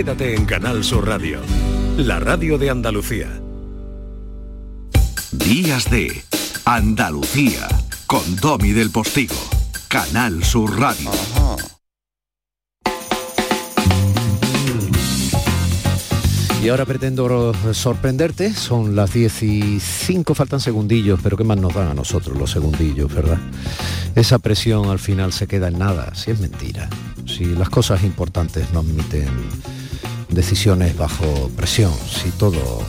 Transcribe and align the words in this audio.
Quédate 0.00 0.34
en 0.34 0.46
Canal 0.46 0.82
Sur 0.82 1.06
Radio, 1.06 1.40
la 1.98 2.18
radio 2.18 2.56
de 2.56 2.70
Andalucía. 2.70 3.28
Días 5.30 5.90
de 5.90 6.24
Andalucía 6.64 7.68
con 8.06 8.22
Domi 8.36 8.70
del 8.70 8.90
Postigo, 8.90 9.34
Canal 9.88 10.42
Sur 10.42 10.80
Radio. 10.80 11.10
Y 16.62 16.70
ahora 16.70 16.86
pretendo 16.86 17.52
sorprenderte, 17.74 18.54
son 18.54 18.96
las 18.96 19.10
15, 19.10 20.24
faltan 20.34 20.60
segundillos, 20.60 21.20
pero 21.22 21.36
¿qué 21.36 21.44
más 21.44 21.58
nos 21.58 21.74
dan 21.74 21.88
a 21.88 21.94
nosotros 21.94 22.38
los 22.38 22.50
segundillos, 22.50 23.12
verdad? 23.12 23.38
Esa 24.14 24.38
presión 24.38 24.88
al 24.88 24.98
final 24.98 25.34
se 25.34 25.46
queda 25.46 25.68
en 25.68 25.78
nada, 25.78 26.14
si 26.14 26.30
es 26.30 26.40
mentira. 26.40 26.88
Si 27.26 27.44
las 27.44 27.68
cosas 27.68 28.02
importantes 28.02 28.72
no 28.72 28.80
admiten 28.80 29.28
decisiones 30.30 30.96
bajo 30.96 31.50
presión, 31.56 31.92
si 32.08 32.30
todo 32.30 32.82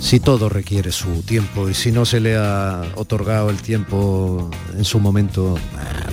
si 0.00 0.20
todo 0.20 0.50
requiere 0.50 0.92
su 0.92 1.22
tiempo 1.22 1.70
y 1.70 1.74
si 1.74 1.90
no 1.90 2.04
se 2.04 2.20
le 2.20 2.36
ha 2.36 2.82
otorgado 2.96 3.48
el 3.48 3.62
tiempo 3.62 4.50
en 4.76 4.84
su 4.84 5.00
momento, 5.00 5.58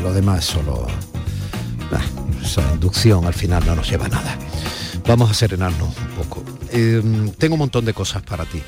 lo 0.01 0.13
demás 0.13 0.45
solo 0.45 0.87
inducción 2.81 3.25
al 3.25 3.35
final 3.35 3.63
no 3.63 3.75
nos 3.75 3.87
lleva 3.87 4.07
a 4.07 4.09
nada. 4.09 4.35
Vamos 5.07 5.29
a 5.29 5.33
serenarnos 5.35 5.89
un 5.97 6.07
poco. 6.17 6.43
Em, 6.71 7.29
tengo 7.31 7.53
un 7.53 7.59
montón 7.59 7.85
de 7.85 7.93
cosas 7.93 8.23
para 8.23 8.43
ti, 8.45 8.61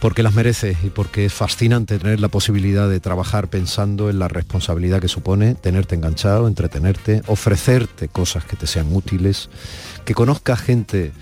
porque 0.00 0.22
las 0.22 0.34
mereces 0.34 0.78
y 0.82 0.88
porque 0.88 1.26
es 1.26 1.32
fascinante 1.32 1.98
tener 1.98 2.20
la 2.20 2.28
posibilidad 2.28 2.88
de 2.88 3.00
trabajar 3.00 3.48
pensando 3.48 4.08
en 4.08 4.18
la 4.18 4.28
responsabilidad 4.28 5.00
que 5.00 5.08
supone 5.08 5.54
tenerte 5.54 5.94
enganchado, 5.94 6.48
entretenerte, 6.48 7.22
ofrecerte 7.26 8.08
cosas 8.08 8.44
que 8.44 8.56
te 8.56 8.66
sean 8.66 8.94
útiles, 8.94 9.50
que 10.04 10.14
conozcas 10.14 10.60
gente 10.60 11.12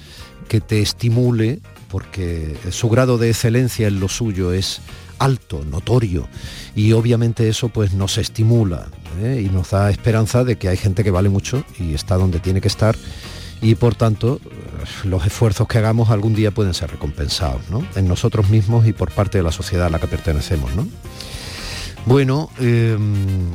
que 0.48 0.60
te 0.60 0.80
estimule, 0.80 1.60
porque 1.88 2.56
su 2.70 2.88
grado 2.88 3.18
de 3.18 3.30
excelencia 3.30 3.88
en 3.88 3.98
lo 3.98 4.08
suyo 4.08 4.52
es 4.52 4.80
alto, 5.18 5.64
notorio, 5.64 6.28
y 6.76 6.92
obviamente 6.92 7.48
eso 7.48 7.70
pues 7.70 7.92
nos 7.92 8.18
estimula 8.18 8.86
¿eh? 9.20 9.42
y 9.44 9.48
nos 9.48 9.70
da 9.70 9.90
esperanza 9.90 10.44
de 10.44 10.56
que 10.56 10.68
hay 10.68 10.76
gente 10.76 11.02
que 11.02 11.10
vale 11.10 11.28
mucho 11.28 11.64
y 11.78 11.94
está 11.94 12.16
donde 12.16 12.38
tiene 12.38 12.60
que 12.60 12.68
estar 12.68 12.96
y 13.60 13.74
por 13.74 13.94
tanto 13.96 14.40
los 15.04 15.26
esfuerzos 15.26 15.66
que 15.68 15.78
hagamos 15.78 16.10
algún 16.10 16.34
día 16.34 16.50
pueden 16.50 16.74
ser 16.74 16.90
recompensados 16.90 17.62
en 17.94 18.08
nosotros 18.08 18.48
mismos 18.48 18.86
y 18.86 18.92
por 18.92 19.10
parte 19.10 19.38
de 19.38 19.44
la 19.44 19.52
sociedad 19.52 19.86
a 19.86 19.90
la 19.90 19.98
que 19.98 20.06
pertenecemos. 20.06 20.70
Bueno, 22.06 22.50
em, 22.58 23.50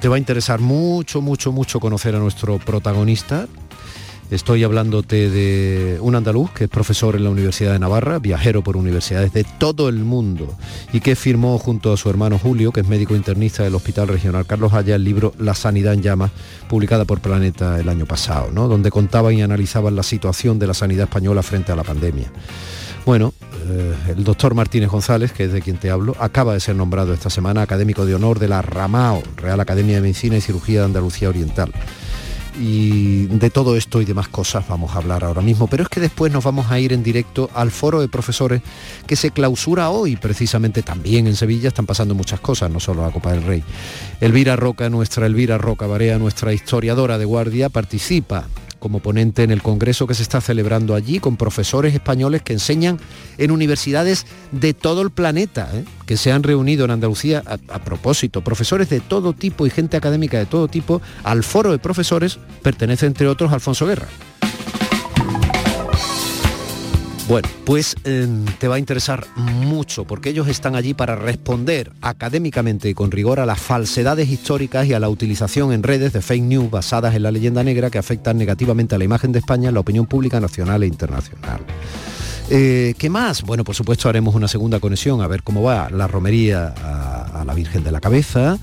te 0.00 0.08
va 0.08 0.16
a 0.16 0.18
interesar 0.18 0.60
mucho, 0.60 1.22
mucho, 1.22 1.52
mucho 1.52 1.80
conocer 1.80 2.14
a 2.14 2.18
nuestro 2.18 2.58
protagonista, 2.58 3.46
Estoy 4.28 4.64
hablándote 4.64 5.30
de 5.30 5.98
un 6.00 6.16
andaluz 6.16 6.50
que 6.50 6.64
es 6.64 6.70
profesor 6.70 7.14
en 7.14 7.22
la 7.22 7.30
Universidad 7.30 7.72
de 7.72 7.78
Navarra, 7.78 8.18
viajero 8.18 8.60
por 8.60 8.76
universidades 8.76 9.32
de 9.32 9.44
todo 9.44 9.88
el 9.88 10.00
mundo 10.00 10.52
y 10.92 10.98
que 10.98 11.14
firmó 11.14 11.56
junto 11.58 11.92
a 11.92 11.96
su 11.96 12.10
hermano 12.10 12.36
Julio, 12.36 12.72
que 12.72 12.80
es 12.80 12.88
médico 12.88 13.14
internista 13.14 13.62
del 13.62 13.76
Hospital 13.76 14.08
Regional 14.08 14.44
Carlos 14.44 14.72
Haya, 14.72 14.96
el 14.96 15.04
libro 15.04 15.32
La 15.38 15.54
Sanidad 15.54 15.94
en 15.94 16.02
Llamas, 16.02 16.32
publicada 16.68 17.04
por 17.04 17.20
Planeta 17.20 17.78
el 17.78 17.88
año 17.88 18.04
pasado, 18.04 18.50
¿no? 18.52 18.66
donde 18.66 18.90
contaban 18.90 19.34
y 19.34 19.42
analizaban 19.42 19.94
la 19.94 20.02
situación 20.02 20.58
de 20.58 20.66
la 20.66 20.74
sanidad 20.74 21.04
española 21.04 21.44
frente 21.44 21.70
a 21.70 21.76
la 21.76 21.84
pandemia. 21.84 22.26
Bueno, 23.04 23.32
eh, 23.68 23.94
el 24.08 24.24
doctor 24.24 24.56
Martínez 24.56 24.90
González, 24.90 25.30
que 25.30 25.44
es 25.44 25.52
de 25.52 25.62
quien 25.62 25.76
te 25.76 25.92
hablo, 25.92 26.16
acaba 26.18 26.52
de 26.52 26.58
ser 26.58 26.74
nombrado 26.74 27.14
esta 27.14 27.30
semana 27.30 27.62
académico 27.62 28.04
de 28.04 28.16
honor 28.16 28.40
de 28.40 28.48
la 28.48 28.60
RAMAO, 28.60 29.22
Real 29.36 29.60
Academia 29.60 29.94
de 29.94 30.00
Medicina 30.00 30.36
y 30.36 30.40
Cirugía 30.40 30.80
de 30.80 30.86
Andalucía 30.86 31.28
Oriental 31.28 31.72
y 32.58 33.26
de 33.26 33.50
todo 33.50 33.76
esto 33.76 34.00
y 34.00 34.04
demás 34.04 34.28
cosas 34.28 34.66
vamos 34.68 34.94
a 34.94 34.98
hablar 34.98 35.24
ahora 35.24 35.42
mismo, 35.42 35.66
pero 35.66 35.82
es 35.82 35.88
que 35.88 36.00
después 36.00 36.32
nos 36.32 36.44
vamos 36.44 36.70
a 36.70 36.78
ir 36.78 36.92
en 36.92 37.02
directo 37.02 37.50
al 37.54 37.70
foro 37.70 38.00
de 38.00 38.08
profesores 38.08 38.62
que 39.06 39.16
se 39.16 39.30
clausura 39.30 39.90
hoy, 39.90 40.16
precisamente 40.16 40.82
también 40.82 41.26
en 41.26 41.36
Sevilla 41.36 41.68
están 41.68 41.86
pasando 41.86 42.14
muchas 42.14 42.40
cosas, 42.40 42.70
no 42.70 42.80
solo 42.80 43.02
la 43.02 43.10
Copa 43.10 43.32
del 43.32 43.42
Rey. 43.42 43.62
Elvira 44.20 44.56
Roca, 44.56 44.88
nuestra 44.90 45.26
Elvira 45.26 45.58
Roca 45.58 45.86
Barea, 45.86 46.18
nuestra 46.18 46.52
historiadora 46.52 47.18
de 47.18 47.24
guardia, 47.24 47.68
participa 47.68 48.46
como 48.78 49.00
ponente 49.00 49.42
en 49.42 49.50
el 49.50 49.62
congreso 49.62 50.06
que 50.06 50.14
se 50.14 50.22
está 50.22 50.40
celebrando 50.40 50.94
allí 50.94 51.18
con 51.18 51.36
profesores 51.36 51.94
españoles 51.94 52.42
que 52.42 52.52
enseñan 52.52 52.98
en 53.38 53.50
universidades 53.50 54.26
de 54.52 54.74
todo 54.74 55.02
el 55.02 55.10
planeta, 55.10 55.70
¿eh? 55.74 55.84
que 56.06 56.16
se 56.16 56.32
han 56.32 56.42
reunido 56.42 56.84
en 56.84 56.90
Andalucía 56.90 57.42
a, 57.46 57.54
a, 57.74 57.84
propósito, 57.84 58.42
profesores 58.42 58.88
de 58.88 59.00
todo 59.00 59.32
tipo 59.32 59.66
y 59.66 59.70
gente 59.70 59.96
académica 59.96 60.38
de 60.38 60.46
todo 60.46 60.68
tipo, 60.68 61.00
al 61.24 61.42
foro 61.42 61.72
de 61.72 61.78
profesores 61.78 62.38
pertenece 62.62 63.06
entre 63.06 63.28
otros 63.28 63.52
Alfonso 63.52 63.86
Guerra. 63.86 64.08
Bueno, 67.28 67.48
pues 67.64 67.96
eh, 68.04 68.28
te 68.60 68.68
va 68.68 68.76
a 68.76 68.78
interesar 68.78 69.26
mucho 69.34 70.04
porque 70.04 70.30
ellos 70.30 70.46
están 70.46 70.76
allí 70.76 70.94
para 70.94 71.16
responder 71.16 71.90
académicamente 72.00 72.88
y 72.88 72.94
con 72.94 73.10
rigor 73.10 73.40
a 73.40 73.46
las 73.46 73.58
falsedades 73.58 74.28
históricas 74.28 74.86
y 74.86 74.94
a 74.94 75.00
la 75.00 75.08
utilización 75.08 75.72
en 75.72 75.82
redes 75.82 76.12
de 76.12 76.22
fake 76.22 76.44
news 76.44 76.70
basadas 76.70 77.16
en 77.16 77.24
la 77.24 77.32
leyenda 77.32 77.64
negra 77.64 77.90
que 77.90 77.98
afectan 77.98 78.38
negativamente 78.38 78.94
a 78.94 78.98
la 78.98 79.04
imagen 79.04 79.32
de 79.32 79.40
España 79.40 79.68
en 79.68 79.74
la 79.74 79.80
opinión 79.80 80.06
pública 80.06 80.38
nacional 80.38 80.84
e 80.84 80.86
internacional. 80.86 81.62
Eh, 82.48 82.94
¿Qué 82.96 83.10
más? 83.10 83.42
Bueno, 83.42 83.64
por 83.64 83.74
supuesto 83.74 84.08
haremos 84.08 84.36
una 84.36 84.46
segunda 84.46 84.78
conexión 84.78 85.20
a 85.20 85.26
ver 85.26 85.42
cómo 85.42 85.64
va 85.64 85.90
la 85.90 86.06
romería 86.06 86.68
a 86.68 87.44
la 87.44 87.54
Virgen 87.54 87.82
de 87.82 87.90
la 87.90 88.00
Cabeza 88.00 88.56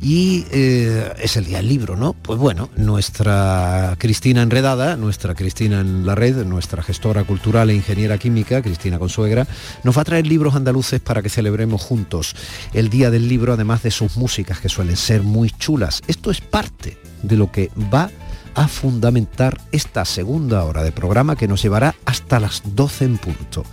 y 0.00 0.46
eh, 0.52 1.12
es 1.18 1.36
el 1.36 1.46
día 1.46 1.58
del 1.58 1.68
libro, 1.68 1.96
¿no? 1.96 2.12
Pues 2.12 2.38
bueno, 2.38 2.70
nuestra 2.76 3.96
Cristina 3.98 4.42
Enredada, 4.42 4.96
nuestra 4.96 5.34
Cristina 5.34 5.80
en 5.80 6.06
la 6.06 6.14
red, 6.14 6.44
nuestra 6.44 6.82
gestora 6.82 7.24
cultural 7.24 7.70
e 7.70 7.74
ingeniera 7.74 8.18
química, 8.18 8.62
Cristina 8.62 8.98
Consuegra, 8.98 9.46
nos 9.82 9.96
va 9.96 10.02
a 10.02 10.04
traer 10.04 10.26
libros 10.26 10.54
andaluces 10.54 11.00
para 11.00 11.22
que 11.22 11.28
celebremos 11.28 11.82
juntos 11.82 12.36
el 12.74 12.90
día 12.90 13.10
del 13.10 13.28
libro, 13.28 13.54
además 13.54 13.82
de 13.82 13.90
sus 13.90 14.16
músicas 14.16 14.60
que 14.60 14.68
suelen 14.68 14.96
ser 14.96 15.22
muy 15.22 15.50
chulas. 15.50 16.00
Esto 16.06 16.30
es 16.30 16.40
parte 16.40 16.96
de 17.22 17.36
lo 17.36 17.50
que 17.50 17.70
va 17.92 18.10
a 18.54 18.66
fundamentar 18.66 19.60
esta 19.70 20.04
segunda 20.04 20.64
hora 20.64 20.82
de 20.82 20.90
programa 20.90 21.36
que 21.36 21.46
nos 21.46 21.62
llevará 21.62 21.94
hasta 22.04 22.40
las 22.40 22.62
12 22.64 23.04
en 23.04 23.18
punto. 23.18 23.64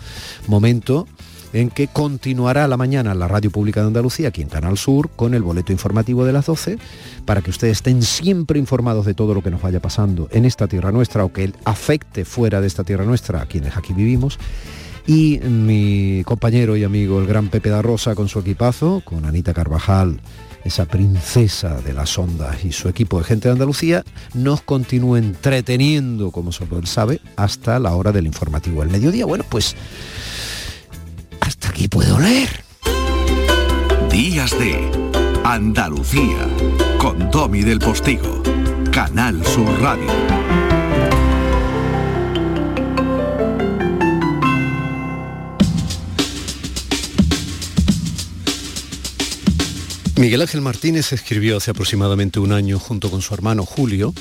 Momento 0.48 1.08
en 1.56 1.70
que 1.70 1.88
continuará 1.88 2.68
la 2.68 2.76
mañana 2.76 3.16
la 3.16 3.30
Radio 3.30 3.50
Pública 3.50 3.80
de 3.80 3.88
Andalucía, 3.88 4.28
aquí 4.28 4.42
en 4.42 4.50
Canal 4.50 4.78
Sur, 4.78 5.10
con 5.16 5.34
el 5.34 5.42
boleto 5.42 5.72
informativo 5.72 6.26
de 6.26 6.34
las 6.34 6.48
12, 6.48 6.78
para 7.24 7.42
que 7.42 7.50
ustedes 7.50 7.78
estén 7.78 8.02
siempre 8.02 8.60
informados 8.60 9.06
de 9.06 9.14
todo 9.14 9.34
lo 9.34 9.42
que 9.42 9.52
nos 9.52 9.62
vaya 9.62 9.80
pasando 9.80 10.28
en 10.32 10.44
esta 10.44 10.68
tierra 10.68 10.92
nuestra 10.92 11.24
o 11.24 11.32
que 11.32 11.54
afecte 11.64 12.26
fuera 12.26 12.60
de 12.60 12.68
esta 12.68 12.84
tierra 12.84 13.06
nuestra 13.06 13.42
a 13.42 13.46
quienes 13.46 13.78
aquí 13.78 13.94
vivimos. 13.94 14.38
Y 15.08 15.40
mi 15.40 16.24
compañero 16.26 16.76
y 16.76 16.84
amigo, 16.84 17.20
el 17.20 17.28
gran 17.28 17.48
Pepe 17.48 17.70
da 17.70 17.82
Rosa, 17.82 18.16
con 18.16 18.28
su 18.28 18.40
equipazo, 18.40 19.02
con 19.06 19.24
Anita 19.24 19.54
Carvajal, 19.54 20.20
esa 20.66 20.86
princesa 20.86 21.80
de 21.80 21.94
las 21.94 22.18
ondas 22.18 22.66
y 22.66 22.74
su 22.74 22.90
equipo 22.90 23.20
de 23.20 23.24
gente 23.24 23.48
de 23.48 23.54
Andalucía, 23.54 24.04
nos 24.34 24.62
continúa 24.62 25.20
entreteniendo, 25.20 26.32
como 26.32 26.52
solo 26.52 26.80
él 26.80 26.88
sabe, 26.88 27.22
hasta 27.38 27.80
la 27.80 27.96
hora 27.96 28.12
del 28.12 28.26
informativo 28.26 28.82
del 28.82 28.90
mediodía. 28.90 29.26
Bueno, 29.26 29.46
pues 29.48 29.76
aquí 31.76 31.90
puedo 31.90 32.18
leer. 32.20 32.64
Días 34.10 34.58
de 34.58 34.90
Andalucía 35.44 36.48
con 36.98 37.30
Domi 37.30 37.64
del 37.64 37.80
Postigo, 37.80 38.42
Canal 38.94 39.46
Sur 39.46 39.82
Radio. 39.82 40.35
Miguel 50.18 50.42
Ángel 50.42 50.62
Martínez 50.62 51.12
escribió 51.12 51.58
hace 51.58 51.72
aproximadamente 51.72 52.40
un 52.40 52.54
año 52.54 52.80
junto 52.80 53.12
con 53.12 53.22
su 53.22 53.34
hermano 53.34 53.66
Julio. 53.66 54.14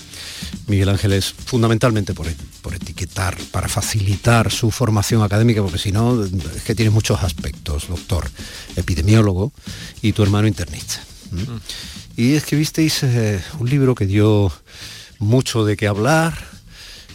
Miguel 0.67 0.89
Ángel 0.89 1.13
es 1.13 1.33
fundamentalmente 1.33 2.15
por, 2.15 2.27
por 2.63 2.75
etiquetar, 2.75 3.37
para 3.53 3.69
facilitar 3.69 4.51
su 4.51 4.73
formación 4.73 5.23
académica, 5.23 5.63
porque 5.63 5.79
si 5.79 5.93
no, 5.93 6.25
es 6.25 6.63
que 6.65 6.75
tienes 6.75 6.93
muchos 6.93 7.23
aspectos, 7.23 7.87
doctor, 7.89 8.29
epidemiólogo 8.75 9.53
y 10.03 10.13
tu 10.13 10.25
hermano 10.25 10.49
internista. 10.49 11.01
¿Mm? 11.31 11.37
Mm. 11.37 11.61
Y 12.17 12.33
escribisteis 12.35 13.05
eh, 13.05 13.41
un 13.61 13.71
libro 13.71 13.95
que 13.95 14.07
dio 14.07 14.53
mucho 15.21 15.65
de 15.65 15.77
qué 15.77 15.87
hablar, 15.87 16.37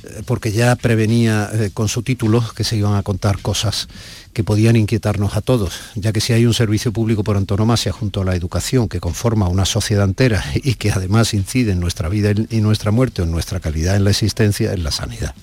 eh, 0.03 0.23
porque 0.25 0.53
ya 0.53 0.75
prevenía 0.77 1.49
eh, 1.51 1.71
con 1.73 1.89
su 1.89 2.01
título 2.01 2.43
que 2.55 2.63
se 2.63 2.77
iban 2.77 2.95
a 2.95 3.03
contar 3.03 3.41
cosas 3.41 3.89
que 4.33 4.43
podían 4.43 4.75
inquietarnos 4.75 5.35
a 5.35 5.41
todos, 5.41 5.79
ya 5.95 6.11
que 6.11 6.21
si 6.21 6.33
hay 6.33 6.45
un 6.45 6.53
servicio 6.53 6.91
público 6.93 7.23
por 7.23 7.37
antonomasia 7.37 7.91
junto 7.91 8.21
a 8.21 8.25
la 8.25 8.35
educación 8.35 8.87
que 8.87 8.99
conforma 8.99 9.47
una 9.47 9.65
sociedad 9.65 10.05
entera 10.05 10.43
y 10.55 10.75
que 10.75 10.91
además 10.91 11.33
incide 11.33 11.71
en 11.71 11.79
nuestra 11.79 12.09
vida 12.09 12.31
y 12.49 12.61
nuestra 12.61 12.91
muerte 12.91 13.21
o 13.21 13.25
en 13.25 13.31
nuestra 13.31 13.59
calidad 13.59 13.95
en 13.95 14.03
la 14.03 14.11
existencia, 14.11 14.73
es 14.73 14.79
la 14.79 14.91
sanidad. 14.91 15.33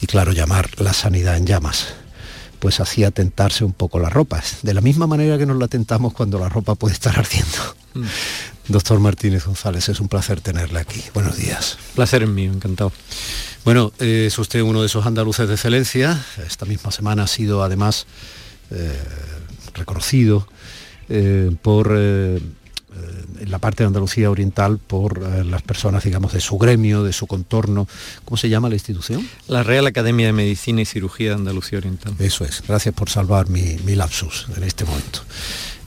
Y 0.00 0.06
claro, 0.06 0.32
llamar 0.32 0.68
la 0.80 0.92
sanidad 0.92 1.36
en 1.36 1.46
llamas 1.46 1.86
pues 2.58 2.80
hacía 2.80 3.10
tentarse 3.10 3.64
un 3.64 3.72
poco 3.72 3.98
las 3.98 4.12
ropas, 4.12 4.58
de 4.62 4.74
la 4.74 4.80
misma 4.80 5.06
manera 5.06 5.38
que 5.38 5.46
nos 5.46 5.58
la 5.58 5.68
tentamos 5.68 6.12
cuando 6.12 6.38
la 6.38 6.48
ropa 6.48 6.74
puede 6.74 6.94
estar 6.94 7.18
ardiendo. 7.18 7.76
Mm. 7.94 8.04
Doctor 8.68 8.98
Martínez 8.98 9.46
González, 9.46 9.88
es 9.88 10.00
un 10.00 10.08
placer 10.08 10.40
tenerle 10.40 10.80
aquí. 10.80 11.02
Buenos 11.14 11.36
días. 11.36 11.78
Placer 11.94 12.24
en 12.24 12.34
mí, 12.34 12.44
encantado. 12.44 12.92
Bueno, 13.64 13.92
eh, 14.00 14.24
es 14.26 14.38
usted 14.38 14.60
uno 14.60 14.80
de 14.80 14.86
esos 14.86 15.06
andaluces 15.06 15.46
de 15.46 15.54
excelencia. 15.54 16.20
Esta 16.46 16.66
misma 16.66 16.90
semana 16.90 17.24
ha 17.24 17.26
sido 17.28 17.62
además 17.62 18.06
eh, 18.70 18.92
reconocido 19.74 20.48
eh, 21.08 21.50
por 21.62 21.92
en 23.38 23.50
la 23.50 23.58
parte 23.58 23.82
de 23.82 23.88
Andalucía 23.88 24.30
Oriental 24.30 24.78
por 24.78 25.20
las 25.44 25.60
personas, 25.60 26.02
digamos, 26.02 26.32
de 26.32 26.40
su 26.40 26.56
gremio, 26.56 27.02
de 27.02 27.12
su 27.12 27.26
contorno. 27.26 27.86
¿Cómo 28.24 28.38
se 28.38 28.48
llama 28.48 28.70
la 28.70 28.76
institución? 28.76 29.28
La 29.48 29.62
Real 29.62 29.86
Academia 29.86 30.26
de 30.26 30.32
Medicina 30.32 30.80
y 30.80 30.86
Cirugía 30.86 31.30
de 31.30 31.34
Andalucía 31.34 31.76
Oriental. 31.76 32.14
Eso 32.18 32.46
es. 32.46 32.62
Gracias 32.66 32.94
por 32.94 33.10
salvar 33.10 33.50
mi, 33.50 33.76
mi 33.84 33.94
lapsus 33.94 34.46
en 34.56 34.62
este 34.62 34.86
momento. 34.86 35.20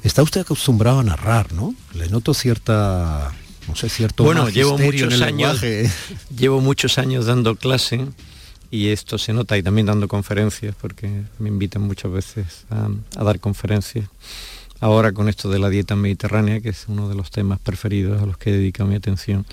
Está 0.03 0.23
usted 0.23 0.41
acostumbrado 0.41 0.99
a 0.99 1.03
narrar, 1.03 1.53
¿no? 1.53 1.75
Le 1.93 2.07
noto 2.09 2.33
cierta 2.33 3.33
no 3.67 3.75
sé, 3.75 3.87
cierto 3.87 4.23
bueno, 4.23 4.49
llevo 4.49 4.77
muchos 4.77 5.21
años, 5.21 5.61
llevo 6.35 6.59
muchos 6.59 6.97
años 6.97 7.27
dando 7.27 7.55
clase 7.55 8.07
y 8.71 8.89
esto 8.89 9.17
se 9.17 9.31
nota 9.31 9.57
y 9.57 9.63
también 9.63 9.85
dando 9.85 10.07
conferencias 10.07 10.75
porque 10.79 11.23
me 11.37 11.49
invitan 11.49 11.83
muchas 11.83 12.11
veces 12.11 12.65
a, 12.69 13.23
dar 13.23 13.39
conferencias. 13.39 14.09
Ahora 14.79 15.11
con 15.11 15.27
esto 15.29 15.49
de 15.49 15.59
la 15.59 15.69
dieta 15.69 15.95
mediterránea, 15.95 16.61
que 16.61 16.69
es 16.69 16.85
uno 16.87 17.09
de 17.09 17.15
los 17.15 17.31
temas 17.31 17.59
preferidos 17.59 18.21
a 18.21 18.25
los 18.25 18.37
que 18.37 18.51
dedico 18.51 18.85
mi 18.85 18.95
atención. 18.95 19.45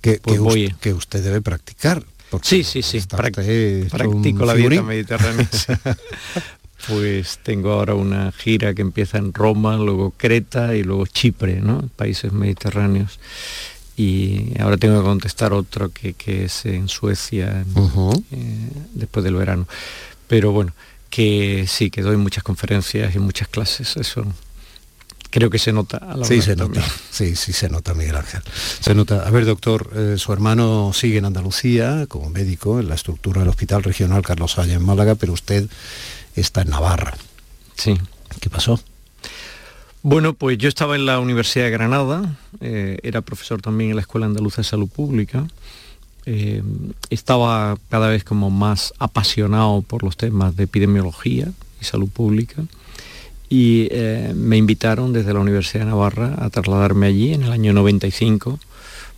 Que, 0.00 0.20
pues 0.22 0.38
usted, 0.40 0.74
que 0.80 0.92
usted 0.92 1.22
debe 1.22 1.40
practicar. 1.40 2.04
Sí, 2.42 2.64
sí, 2.64 2.82
sí. 2.82 3.00
Practico 3.08 4.44
la 4.44 4.54
dieta 4.54 4.82
mediterránea. 4.82 5.48
pues 6.88 7.38
tengo 7.42 7.72
ahora 7.72 7.94
una 7.94 8.32
gira 8.32 8.74
que 8.74 8.82
empieza 8.82 9.18
en 9.18 9.32
Roma, 9.32 9.76
luego 9.76 10.12
Creta 10.16 10.74
y 10.74 10.82
luego 10.82 11.06
Chipre, 11.06 11.60
¿no? 11.60 11.88
Países 11.96 12.32
mediterráneos. 12.32 13.18
Y 13.96 14.60
ahora 14.60 14.76
tengo 14.76 14.98
que 14.98 15.04
contestar 15.04 15.52
otro 15.52 15.90
que, 15.90 16.14
es 16.44 16.66
en 16.66 16.88
Suecia 16.88 17.64
eh, 18.32 18.68
después 18.92 19.22
del 19.22 19.36
verano. 19.36 19.68
Pero 20.26 20.52
bueno, 20.52 20.72
que 21.10 21.66
sí, 21.68 21.90
que 21.90 22.02
doy 22.02 22.16
muchas 22.16 22.42
conferencias 22.42 23.14
y 23.14 23.18
muchas 23.18 23.48
clases, 23.48 23.96
eso 23.96 24.26
creo 25.34 25.50
que 25.50 25.58
se 25.58 25.72
nota 25.72 25.96
a 25.96 26.16
la 26.16 26.24
Sí, 26.24 26.40
se 26.40 26.54
nota, 26.54 26.80
sí, 27.10 27.34
sí 27.34 27.52
se 27.52 27.68
nota, 27.68 27.92
Miguel 27.92 28.14
Ángel. 28.14 28.40
Se 28.80 28.94
nota. 28.94 29.26
A 29.26 29.30
ver, 29.30 29.44
doctor, 29.44 29.90
eh, 29.92 30.14
su 30.16 30.32
hermano 30.32 30.92
sigue 30.94 31.18
en 31.18 31.24
Andalucía 31.24 32.06
como 32.06 32.30
médico 32.30 32.78
en 32.78 32.88
la 32.88 32.94
estructura 32.94 33.40
del 33.40 33.48
Hospital 33.48 33.82
Regional 33.82 34.22
Carlos 34.22 34.58
Haya 34.58 34.74
en 34.74 34.84
Málaga, 34.84 35.16
pero 35.16 35.32
usted 35.32 35.68
está 36.40 36.62
en 36.62 36.70
Navarra. 36.70 37.14
Sí. 37.76 37.98
¿Qué 38.40 38.50
pasó? 38.50 38.80
Bueno, 40.02 40.34
pues 40.34 40.58
yo 40.58 40.68
estaba 40.68 40.96
en 40.96 41.06
la 41.06 41.18
Universidad 41.18 41.64
de 41.64 41.70
Granada, 41.70 42.36
eh, 42.60 42.98
era 43.02 43.22
profesor 43.22 43.62
también 43.62 43.90
en 43.90 43.96
la 43.96 44.02
Escuela 44.02 44.26
Andaluza 44.26 44.58
de 44.58 44.64
Salud 44.64 44.88
Pública. 44.88 45.46
Eh, 46.26 46.62
estaba 47.10 47.78
cada 47.88 48.08
vez 48.08 48.24
como 48.24 48.50
más 48.50 48.92
apasionado 48.98 49.82
por 49.82 50.02
los 50.02 50.16
temas 50.16 50.56
de 50.56 50.64
epidemiología 50.64 51.48
y 51.80 51.84
salud 51.84 52.08
pública 52.08 52.64
y 53.48 53.88
eh, 53.90 54.32
me 54.34 54.56
invitaron 54.56 55.12
desde 55.12 55.32
la 55.32 55.40
Universidad 55.40 55.84
de 55.84 55.90
Navarra 55.90 56.34
a 56.38 56.50
trasladarme 56.50 57.06
allí 57.06 57.34
en 57.34 57.42
el 57.42 57.52
año 57.52 57.72
95 57.72 58.58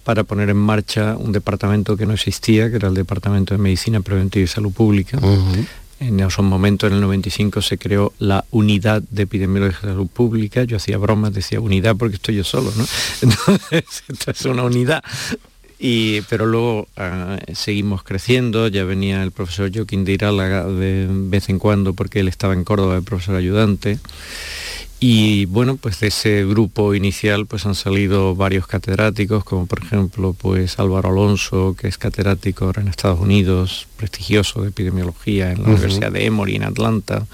para 0.05 0.25
poner 0.25 0.51
en 0.51 0.57
marcha 0.57 1.17
un 1.17 1.33
departamento 1.33 1.97
que 1.97 2.07
no 2.07 2.13
existía, 2.13 2.71
que 2.71 2.77
era 2.77 2.89
el 2.89 2.95
Departamento 2.95 3.55
de 3.55 3.59
Medicina 3.59 4.01
Preventiva 4.01 4.45
y 4.45 4.47
Salud 4.47 4.73
Pública, 4.73 5.19
en 6.01 6.21
esos 6.21 6.45
momentos, 6.45 6.89
en 6.89 6.97
el 6.97 7.01
95, 7.01 7.63
se 7.63 7.79
creó 7.79 8.13
la 8.19 8.45
unidad 8.51 9.03
de 9.11 9.23
epidemiología 9.23 9.81
de 9.81 9.95
salud 9.95 10.09
pública. 10.09 10.65
Yo 10.65 10.77
hacía 10.77 10.99
bromas, 10.99 11.33
decía 11.33 11.61
unidad 11.61 11.97
porque 11.97 12.17
estoy 12.17 12.37
yo 12.37 12.45
solo, 12.45 12.73
¿no? 12.77 12.85
Entonces, 13.23 14.05
esto 14.09 14.31
es 14.31 14.45
una 14.45 14.65
unidad. 14.65 15.03
Y, 15.79 16.23
pero 16.23 16.47
luego 16.47 16.89
ah, 16.97 17.39
seguimos 17.53 18.03
creciendo, 18.03 18.69
ya 18.69 18.85
venía 18.85 19.23
el 19.23 19.31
profesor 19.31 19.71
Joaquín 19.75 20.05
de 20.05 20.13
Irala 20.13 20.65
de 20.65 21.07
vez 21.11 21.49
en 21.51 21.59
cuando 21.59 21.93
porque 21.93 22.21
él 22.21 22.29
estaba 22.29 22.55
en 22.55 22.65
Córdoba, 22.65 22.97
el 22.97 23.03
profesor 23.03 23.37
ayudante. 23.37 23.99
Y 24.99 25.45
bueno, 25.45 25.77
pues 25.77 26.01
de 26.01 26.07
ese 26.07 26.47
grupo 26.47 26.95
inicial 26.95 27.45
pues 27.45 27.67
han 27.67 27.75
salido 27.75 28.35
varios 28.35 28.67
catedráticos, 28.67 29.45
como 29.45 29.67
por 29.67 29.83
ejemplo 29.83 30.33
pues 30.33 30.79
Álvaro 30.79 31.11
Alonso, 31.11 31.77
que 31.79 31.89
es 31.89 31.99
catedrático 31.99 32.65
ahora 32.65 32.81
en 32.81 32.89
Estados 32.89 33.21
Unidos, 33.21 33.89
prestigioso 33.99 34.63
de 34.63 34.69
epidemiología 34.69 35.53
en 35.53 35.63
la 35.63 35.69
Universidad 35.69 36.11
de 36.11 36.25
Emory 36.25 36.57
en 36.57 36.65
Atlanta, 36.65 37.27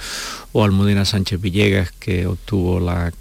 o 0.50 0.65
Almudena 0.65 1.05
Sánchez 1.05 1.41
Villegas, 1.41 1.93
que 1.93 2.27
obtuvo 2.27 2.81
la, 2.81 3.12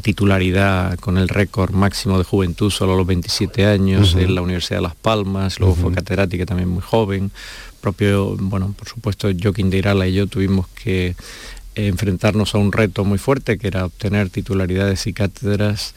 titularidad 0.00 0.98
con 0.98 1.18
el 1.18 1.28
récord 1.28 1.72
máximo 1.72 2.18
de 2.18 2.24
juventud 2.24 2.70
solo 2.70 2.94
a 2.94 2.96
los 2.96 3.06
27 3.06 3.66
años 3.66 4.14
en 4.14 4.34
la 4.34 4.42
Universidad 4.42 4.78
de 4.78 4.82
Las 4.82 4.96
Palmas, 4.96 5.60
luego 5.60 5.74
fue 5.74 5.92
catedrática 5.92 6.46
también 6.46 6.68
muy 6.68 6.82
joven. 6.82 7.30
Propio, 7.80 8.36
bueno, 8.38 8.74
por 8.78 8.88
supuesto, 8.88 9.28
Joaquín 9.40 9.70
de 9.70 9.78
Irala 9.78 10.06
y 10.06 10.14
yo 10.14 10.26
tuvimos 10.28 10.68
que 10.68 11.16
enfrentarnos 11.74 12.54
a 12.54 12.58
un 12.58 12.70
reto 12.70 13.04
muy 13.04 13.18
fuerte 13.18 13.58
que 13.58 13.66
era 13.66 13.86
obtener 13.86 14.30
titularidades 14.30 15.06
y 15.06 15.12
cátedras 15.12 15.94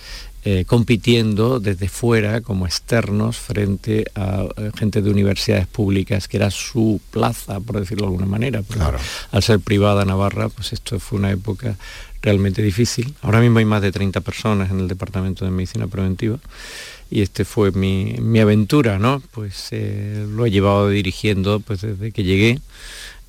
eh, 0.47 0.63
compitiendo 0.65 1.59
desde 1.59 1.89
fuera 1.89 2.41
como 2.41 2.67
externos 2.67 3.37
frente 3.37 4.05
a 4.13 4.45
eh, 4.57 4.69
gente 4.77 5.01
de 5.01 5.09
universidades 5.09 5.65
públicas, 5.65 6.27
que 6.27 6.37
era 6.37 6.51
su 6.51 7.01
plaza, 7.09 7.59
por 7.61 7.79
decirlo 7.79 8.03
de 8.03 8.11
alguna 8.11 8.27
manera. 8.27 8.61
Al 9.31 9.41
ser 9.41 9.59
privada 9.59 10.05
Navarra, 10.05 10.49
pues 10.49 10.71
esto 10.71 10.99
fue 10.99 11.17
una 11.17 11.31
época 11.31 11.77
realmente 12.25 12.63
difícil. 12.63 13.13
Ahora 13.21 13.39
mismo 13.39 13.59
hay 13.59 13.65
más 13.65 13.83
de 13.83 13.91
30 13.91 14.19
personas 14.21 14.71
en 14.71 14.79
el 14.79 14.87
Departamento 14.87 15.45
de 15.45 15.51
Medicina 15.51 15.87
Preventiva 15.87 16.39
y 17.11 17.21
este 17.21 17.45
fue 17.45 17.71
mi, 17.71 18.39
aventura, 18.39 18.97
¿no? 18.97 19.21
Pues 19.31 19.67
eh, 19.71 20.25
lo 20.27 20.47
he 20.47 20.51
llevado 20.51 20.89
dirigiendo 20.89 21.59
pues 21.59 21.81
desde 21.81 22.11
que 22.11 22.23
llegué 22.23 22.59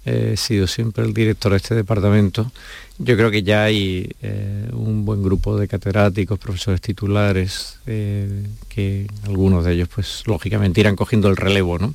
he 0.06 0.36
sido 0.36 0.68
siempre 0.68 1.04
el 1.04 1.12
director 1.12 1.50
de 1.50 1.58
este 1.58 1.74
departamento. 1.74 2.50
Yo 2.98 3.16
creo 3.16 3.30
que 3.30 3.42
ya 3.42 3.64
hay 3.64 4.08
eh, 4.22 4.68
un 4.72 5.04
buen 5.04 5.22
grupo 5.22 5.58
de 5.58 5.68
catedráticos, 5.68 6.38
profesores 6.38 6.80
titulares, 6.80 7.78
eh, 7.86 8.44
que 8.68 9.08
algunos 9.24 9.64
de 9.64 9.74
ellos, 9.74 9.88
pues 9.92 10.22
lógicamente 10.26 10.80
irán 10.80 10.96
cogiendo 10.96 11.28
el 11.28 11.36
relevo, 11.36 11.78
¿no? 11.78 11.92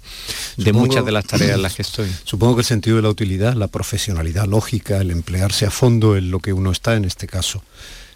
De 0.58 0.74
muchas 0.74 1.06
de 1.06 1.12
las 1.12 1.26
tareas 1.26 1.56
en 1.56 1.62
las 1.62 1.74
que 1.74 1.82
estoy. 1.82 2.08
Supongo 2.24 2.56
que 2.56 2.62
el 2.62 2.66
sentido 2.66 2.98
de 2.98 3.02
la 3.02 3.10
utilidad, 3.10 3.54
la 3.54 3.68
profesionalidad 3.68 4.46
lógica, 4.46 4.98
el 4.98 5.10
emplearse 5.10 5.66
a 5.66 5.72
fondo 5.72 6.18
en 6.18 6.30
lo 6.30 6.40
que 6.40 6.54
uno 6.54 6.72
está 6.72 6.96
en 6.96 7.06
este 7.06 7.28
caso 7.28 7.64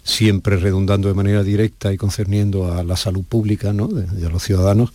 siempre 0.04 0.56
redundando 0.56 1.08
de 1.08 1.14
manera 1.14 1.42
directa 1.42 1.92
y 1.92 1.96
concerniendo 1.96 2.72
a 2.72 2.84
la 2.84 2.96
salud 2.96 3.24
pública 3.24 3.72
¿no? 3.72 3.88
de, 3.88 4.30
los 4.30 4.40
ciudadanos, 4.40 4.92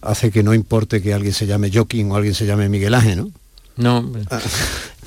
hace 0.00 0.30
que 0.30 0.42
no 0.42 0.54
importe 0.54 1.02
que 1.02 1.12
alguien 1.12 1.34
se 1.34 1.46
llame 1.46 1.70
Joaquín 1.70 2.10
o 2.10 2.16
alguien 2.16 2.34
se 2.34 2.46
llame 2.46 2.70
Miguel 2.70 2.94
Ángel, 2.94 3.18
¿no? 3.18 3.30
No. 3.80 4.10
Ah. 4.30 4.40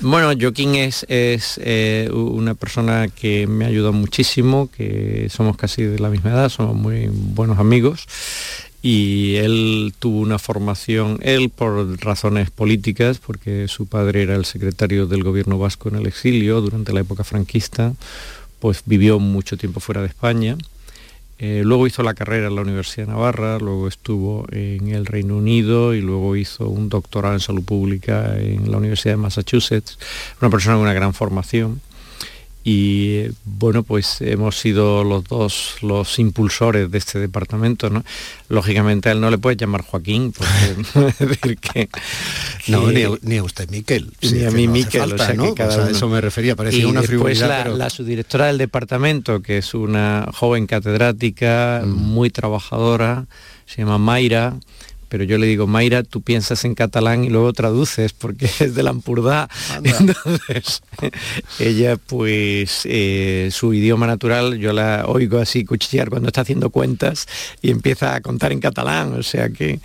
Bueno, 0.00 0.32
Joaquín 0.38 0.74
es, 0.74 1.06
es 1.08 1.58
eh, 1.62 2.10
una 2.12 2.54
persona 2.54 3.06
que 3.08 3.46
me 3.46 3.64
ayuda 3.64 3.92
muchísimo, 3.92 4.68
que 4.76 5.28
somos 5.30 5.56
casi 5.56 5.84
de 5.84 6.00
la 6.00 6.10
misma 6.10 6.32
edad, 6.32 6.48
somos 6.48 6.74
muy 6.74 7.08
buenos 7.10 7.58
amigos 7.58 8.06
y 8.82 9.36
él 9.36 9.94
tuvo 9.98 10.18
una 10.18 10.40
formación, 10.40 11.20
él 11.22 11.48
por 11.48 11.98
razones 12.04 12.50
políticas, 12.50 13.18
porque 13.18 13.66
su 13.68 13.86
padre 13.86 14.22
era 14.22 14.34
el 14.34 14.44
secretario 14.44 15.06
del 15.06 15.22
gobierno 15.22 15.58
vasco 15.58 15.88
en 15.88 15.94
el 15.94 16.06
exilio 16.06 16.60
durante 16.60 16.92
la 16.92 17.00
época 17.00 17.22
franquista, 17.22 17.94
pues 18.58 18.82
vivió 18.84 19.20
mucho 19.20 19.56
tiempo 19.56 19.78
fuera 19.78 20.02
de 20.02 20.08
España 20.08 20.58
eh, 21.38 21.62
luego 21.64 21.86
hizo 21.86 22.02
la 22.02 22.14
carrera 22.14 22.46
en 22.46 22.54
la 22.54 22.62
Universidad 22.62 23.06
de 23.06 23.12
Navarra, 23.12 23.58
luego 23.58 23.88
estuvo 23.88 24.46
en 24.52 24.88
el 24.88 25.06
Reino 25.06 25.36
Unido 25.36 25.94
y 25.94 26.00
luego 26.00 26.36
hizo 26.36 26.68
un 26.68 26.88
doctorado 26.88 27.34
en 27.34 27.40
salud 27.40 27.64
pública 27.64 28.38
en 28.38 28.70
la 28.70 28.78
Universidad 28.78 29.14
de 29.14 29.22
Massachusetts. 29.22 29.98
Una 30.40 30.50
persona 30.50 30.76
con 30.76 30.82
una 30.82 30.94
gran 30.94 31.12
formación 31.12 31.80
y 32.66 33.26
bueno 33.44 33.82
pues 33.82 34.22
hemos 34.22 34.58
sido 34.58 35.04
los 35.04 35.24
dos 35.24 35.76
los 35.82 36.18
impulsores 36.18 36.90
de 36.90 36.96
este 36.96 37.18
departamento 37.18 37.90
no 37.90 38.02
lógicamente 38.48 39.10
a 39.10 39.12
él 39.12 39.20
no 39.20 39.30
le 39.30 39.36
puede 39.36 39.56
llamar 39.56 39.82
Joaquín 39.82 40.32
porque 40.32 41.14
decir 41.26 41.58
que, 41.58 41.90
no 42.68 42.90
ni 42.90 43.36
a, 43.36 43.42
usted 43.42 43.68
Miquel. 43.68 44.10
ni 44.22 44.44
a 44.44 44.50
mí 44.50 44.66
Miquel 44.66 45.12
o 45.12 45.18
sea, 45.18 45.36
que 45.36 45.52
cada 45.54 45.90
eso 45.90 46.08
me 46.08 46.22
refería 46.22 46.56
parecía 46.56 46.88
una 46.88 47.02
frivolidad 47.02 47.66
la, 47.66 47.76
la, 47.76 47.90
subdirectora 47.90 48.46
del 48.46 48.56
departamento 48.56 49.42
que 49.42 49.58
es 49.58 49.74
una 49.74 50.30
joven 50.32 50.66
catedrática 50.66 51.82
mm. 51.84 51.90
muy 51.90 52.30
trabajadora 52.30 53.26
se 53.66 53.82
llama 53.82 53.98
Mayra 53.98 54.54
pero 55.14 55.22
yo 55.22 55.38
le 55.38 55.46
digo, 55.46 55.68
Mayra, 55.68 56.02
tú 56.02 56.22
piensas 56.22 56.64
en 56.64 56.74
catalán 56.74 57.22
y 57.22 57.28
luego 57.28 57.52
traduces 57.52 58.12
porque 58.12 58.46
es 58.58 58.74
de 58.74 58.82
la 58.82 58.90
Ampurdá. 58.90 59.48
Entonces, 59.84 60.82
ella 61.60 61.96
pues 61.98 62.80
eh, 62.82 63.48
su 63.52 63.72
idioma 63.72 64.08
natural, 64.08 64.58
yo 64.58 64.72
la 64.72 65.04
oigo 65.06 65.38
así 65.38 65.64
cuchillar 65.64 66.10
cuando 66.10 66.30
está 66.30 66.40
haciendo 66.40 66.70
cuentas 66.70 67.28
y 67.62 67.70
empieza 67.70 68.16
a 68.16 68.22
contar 68.22 68.50
en 68.50 68.58
catalán, 68.58 69.14
o 69.14 69.22
sea 69.22 69.50
que 69.50 69.78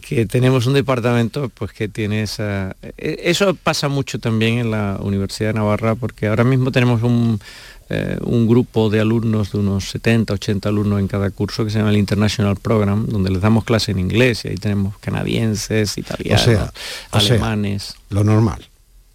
que 0.00 0.26
tenemos 0.26 0.66
un 0.66 0.74
departamento 0.74 1.48
pues 1.48 1.72
que 1.72 1.88
tiene 1.88 2.22
esa... 2.22 2.76
e, 2.80 3.22
Eso 3.24 3.54
pasa 3.54 3.88
mucho 3.88 4.20
también 4.20 4.58
en 4.58 4.70
la 4.70 4.96
Universidad 5.00 5.48
de 5.48 5.54
Navarra 5.54 5.96
porque 5.96 6.28
ahora 6.28 6.44
mismo 6.44 6.70
tenemos 6.70 7.02
un, 7.02 7.40
eh, 7.90 8.18
un 8.22 8.46
grupo 8.46 8.90
de 8.90 9.00
alumnos 9.00 9.52
de 9.52 9.58
unos 9.58 9.88
70, 9.90 10.34
80 10.34 10.68
alumnos 10.68 11.00
en 11.00 11.08
cada 11.08 11.30
curso 11.30 11.64
que 11.64 11.70
se 11.70 11.78
llama 11.78 11.90
el 11.90 11.96
International 11.96 12.56
Program, 12.56 13.06
donde 13.06 13.30
les 13.30 13.40
damos 13.40 13.64
clase 13.64 13.92
en 13.92 13.98
inglés 13.98 14.44
y 14.44 14.48
ahí 14.48 14.56
tenemos 14.56 14.96
canadienses, 14.98 15.96
italianos, 15.96 16.42
O 16.42 16.44
sea, 16.44 16.72
o 17.12 17.20
sea, 17.20 17.34
alemanes. 17.36 17.94
Lo 18.10 18.24
normal. 18.24 18.66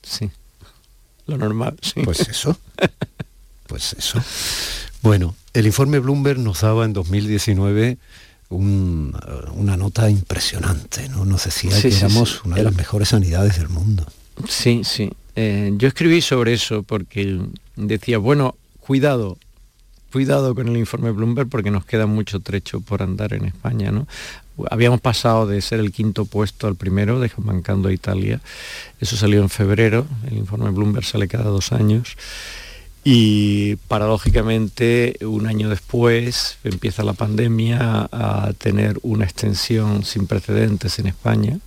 Sí, 0.02 0.30
lo 1.28 1.38
normal, 1.38 1.76
sí. 1.82 2.02
Pues 2.04 2.20
eso. 2.22 2.58
Pues 3.68 3.94
eso. 3.98 4.22
Bueno, 5.02 5.36
el 5.54 5.66
informe 5.66 5.98
Bloomberg 6.00 6.38
nos 6.40 6.62
daba 6.62 6.86
en 6.86 6.94
2019 6.94 7.98
un- 8.50 9.16
una 9.56 9.78
nota 9.78 10.10
impresionante, 10.10 11.10
¿no? 11.10 11.26
Nos 11.26 11.46
decía 11.46 11.72
Sí, 11.72 11.84
que 11.84 11.92
sí, 11.92 11.98
éramos 12.00 12.30
sí. 12.34 12.38
una 12.46 12.58
de 12.58 12.64
las 12.64 12.76
mejores 12.76 13.10
sanidades 13.10 13.58
del 13.58 13.70
mundo. 13.70 14.06
Sí, 14.48 14.82
sí. 14.84 15.10
Eh, 15.36 15.72
yo 15.78 15.88
escribí 15.88 16.22
sobre 16.22 16.54
eso 16.54 16.84
porque 16.84 17.40
decía, 17.76 18.18
bueno, 18.20 18.56
cuidado, 18.86 19.38
cuidado 20.12 20.54
con 20.54 20.68
el 20.68 20.78
informe 20.78 21.12
Bloomberg 21.12 21.48
porque 21.48 21.72
nos 21.72 21.86
queda 21.86 22.06
mucho 22.06 22.42
trecho 22.42 22.82
por 22.82 23.02
andar 23.02 23.34
en 23.34 23.46
España, 23.46 23.92
¿no? 23.92 24.08
Habíamos 24.70 25.02
pasado 25.02 25.48
de 25.48 25.62
ser 25.62 25.80
el 25.80 25.92
quinto 25.92 26.26
puesto 26.26 26.68
al 26.68 26.76
primero, 26.76 27.20
desbancando 27.20 27.90
a 27.90 27.94
Italia. 27.94 28.40
Eso 29.00 29.16
salió 29.16 29.42
en 29.42 29.50
febrero, 29.50 30.06
el 30.30 30.38
informe 30.38 30.70
Bloomberg 30.70 31.06
sale 31.06 31.28
cada 31.28 31.46
dos 31.46 31.72
años. 31.72 32.18
Y 33.06 33.78
paradójicamente, 33.88 35.18
un 35.22 35.48
año 35.48 35.70
después, 35.70 36.58
empieza 36.64 37.04
la 37.04 37.14
pandemia 37.14 38.08
a 38.12 38.54
tener 38.58 39.00
una 39.02 39.26
extensión 39.26 40.04
sin 40.04 40.28
precedentes 40.28 41.00
en 41.00 41.08
España. 41.08 41.60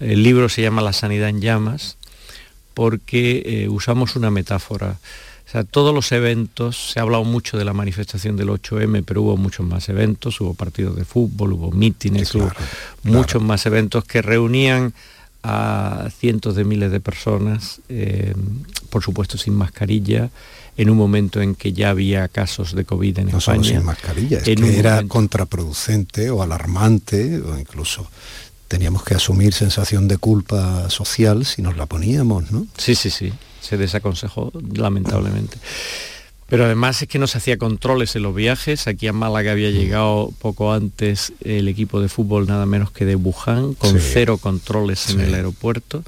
El 0.00 0.22
libro 0.22 0.48
se 0.48 0.62
llama 0.62 0.82
La 0.82 0.92
sanidad 0.92 1.28
en 1.28 1.40
llamas 1.40 1.96
porque 2.72 3.42
eh, 3.44 3.68
usamos 3.68 4.16
una 4.16 4.30
metáfora. 4.30 4.96
O 5.46 5.50
sea, 5.54 5.62
todos 5.62 5.94
los 5.94 6.10
eventos, 6.12 6.92
se 6.92 6.98
ha 6.98 7.02
hablado 7.02 7.22
mucho 7.24 7.56
de 7.58 7.64
la 7.64 7.72
manifestación 7.72 8.36
del 8.36 8.48
8M, 8.48 9.04
pero 9.04 9.22
hubo 9.22 9.36
muchos 9.36 9.64
más 9.66 9.88
eventos, 9.88 10.40
hubo 10.40 10.54
partidos 10.54 10.96
de 10.96 11.04
fútbol, 11.04 11.52
hubo 11.52 11.70
mítines, 11.70 12.28
Sí, 12.28 12.38
claro, 12.38 12.54
hubo 13.04 13.12
muchos 13.12 13.42
más 13.42 13.64
eventos 13.66 14.04
que 14.04 14.22
reunían 14.22 14.94
a 15.42 16.08
cientos 16.18 16.56
de 16.56 16.64
miles 16.64 16.90
de 16.90 17.00
personas, 17.00 17.80
eh, 17.90 18.34
por 18.88 19.02
supuesto 19.02 19.36
sin 19.36 19.54
mascarilla, 19.54 20.30
en 20.76 20.88
un 20.90 20.96
momento 20.96 21.40
en 21.42 21.54
que 21.54 21.72
ya 21.72 21.90
había 21.90 22.26
casos 22.28 22.74
de 22.74 22.84
COVID 22.86 23.18
en 23.18 23.28
No 23.30 23.38
España. 23.38 23.62
solo 23.62 23.76
sin 23.76 23.84
mascarilla, 23.84 24.38
es 24.38 24.44
que 24.44 24.52
era 24.52 24.92
momento- 24.94 25.08
contraproducente 25.12 26.30
o 26.30 26.42
alarmante 26.42 27.38
o 27.42 27.56
incluso 27.58 28.08
teníamos 28.66 29.04
que 29.04 29.14
asumir 29.14 29.52
sensación 29.52 30.08
de 30.08 30.16
culpa 30.16 30.88
social 30.90 31.44
si 31.44 31.60
nos 31.62 31.76
la 31.76 31.84
poníamos, 31.86 32.50
¿no? 32.50 32.66
Sí, 32.78 32.94
sí, 32.94 33.10
sí, 33.10 33.30
se 33.64 33.76
desaconsejó 33.76 34.52
lamentablemente. 34.74 35.56
Pero 36.46 36.66
además 36.66 37.00
es 37.00 37.08
que 37.08 37.18
no 37.18 37.26
se 37.26 37.38
hacía 37.38 37.56
controles 37.56 38.14
en 38.16 38.22
los 38.22 38.34
viajes. 38.34 38.86
Aquí 38.86 39.06
a 39.08 39.12
Málaga 39.14 39.52
había 39.52 39.70
llegado 39.70 40.30
poco 40.40 40.72
antes 40.72 41.32
el 41.42 41.68
equipo 41.68 42.00
de 42.00 42.08
fútbol 42.08 42.46
nada 42.46 42.66
menos 42.66 42.90
que 42.90 43.06
de 43.06 43.16
Wuhan, 43.16 43.74
con 43.74 43.98
Sí. 43.98 44.06
cero 44.12 44.36
controles 44.38 45.08
en 45.10 45.20
el 45.20 45.34
aeropuerto. 45.34 46.04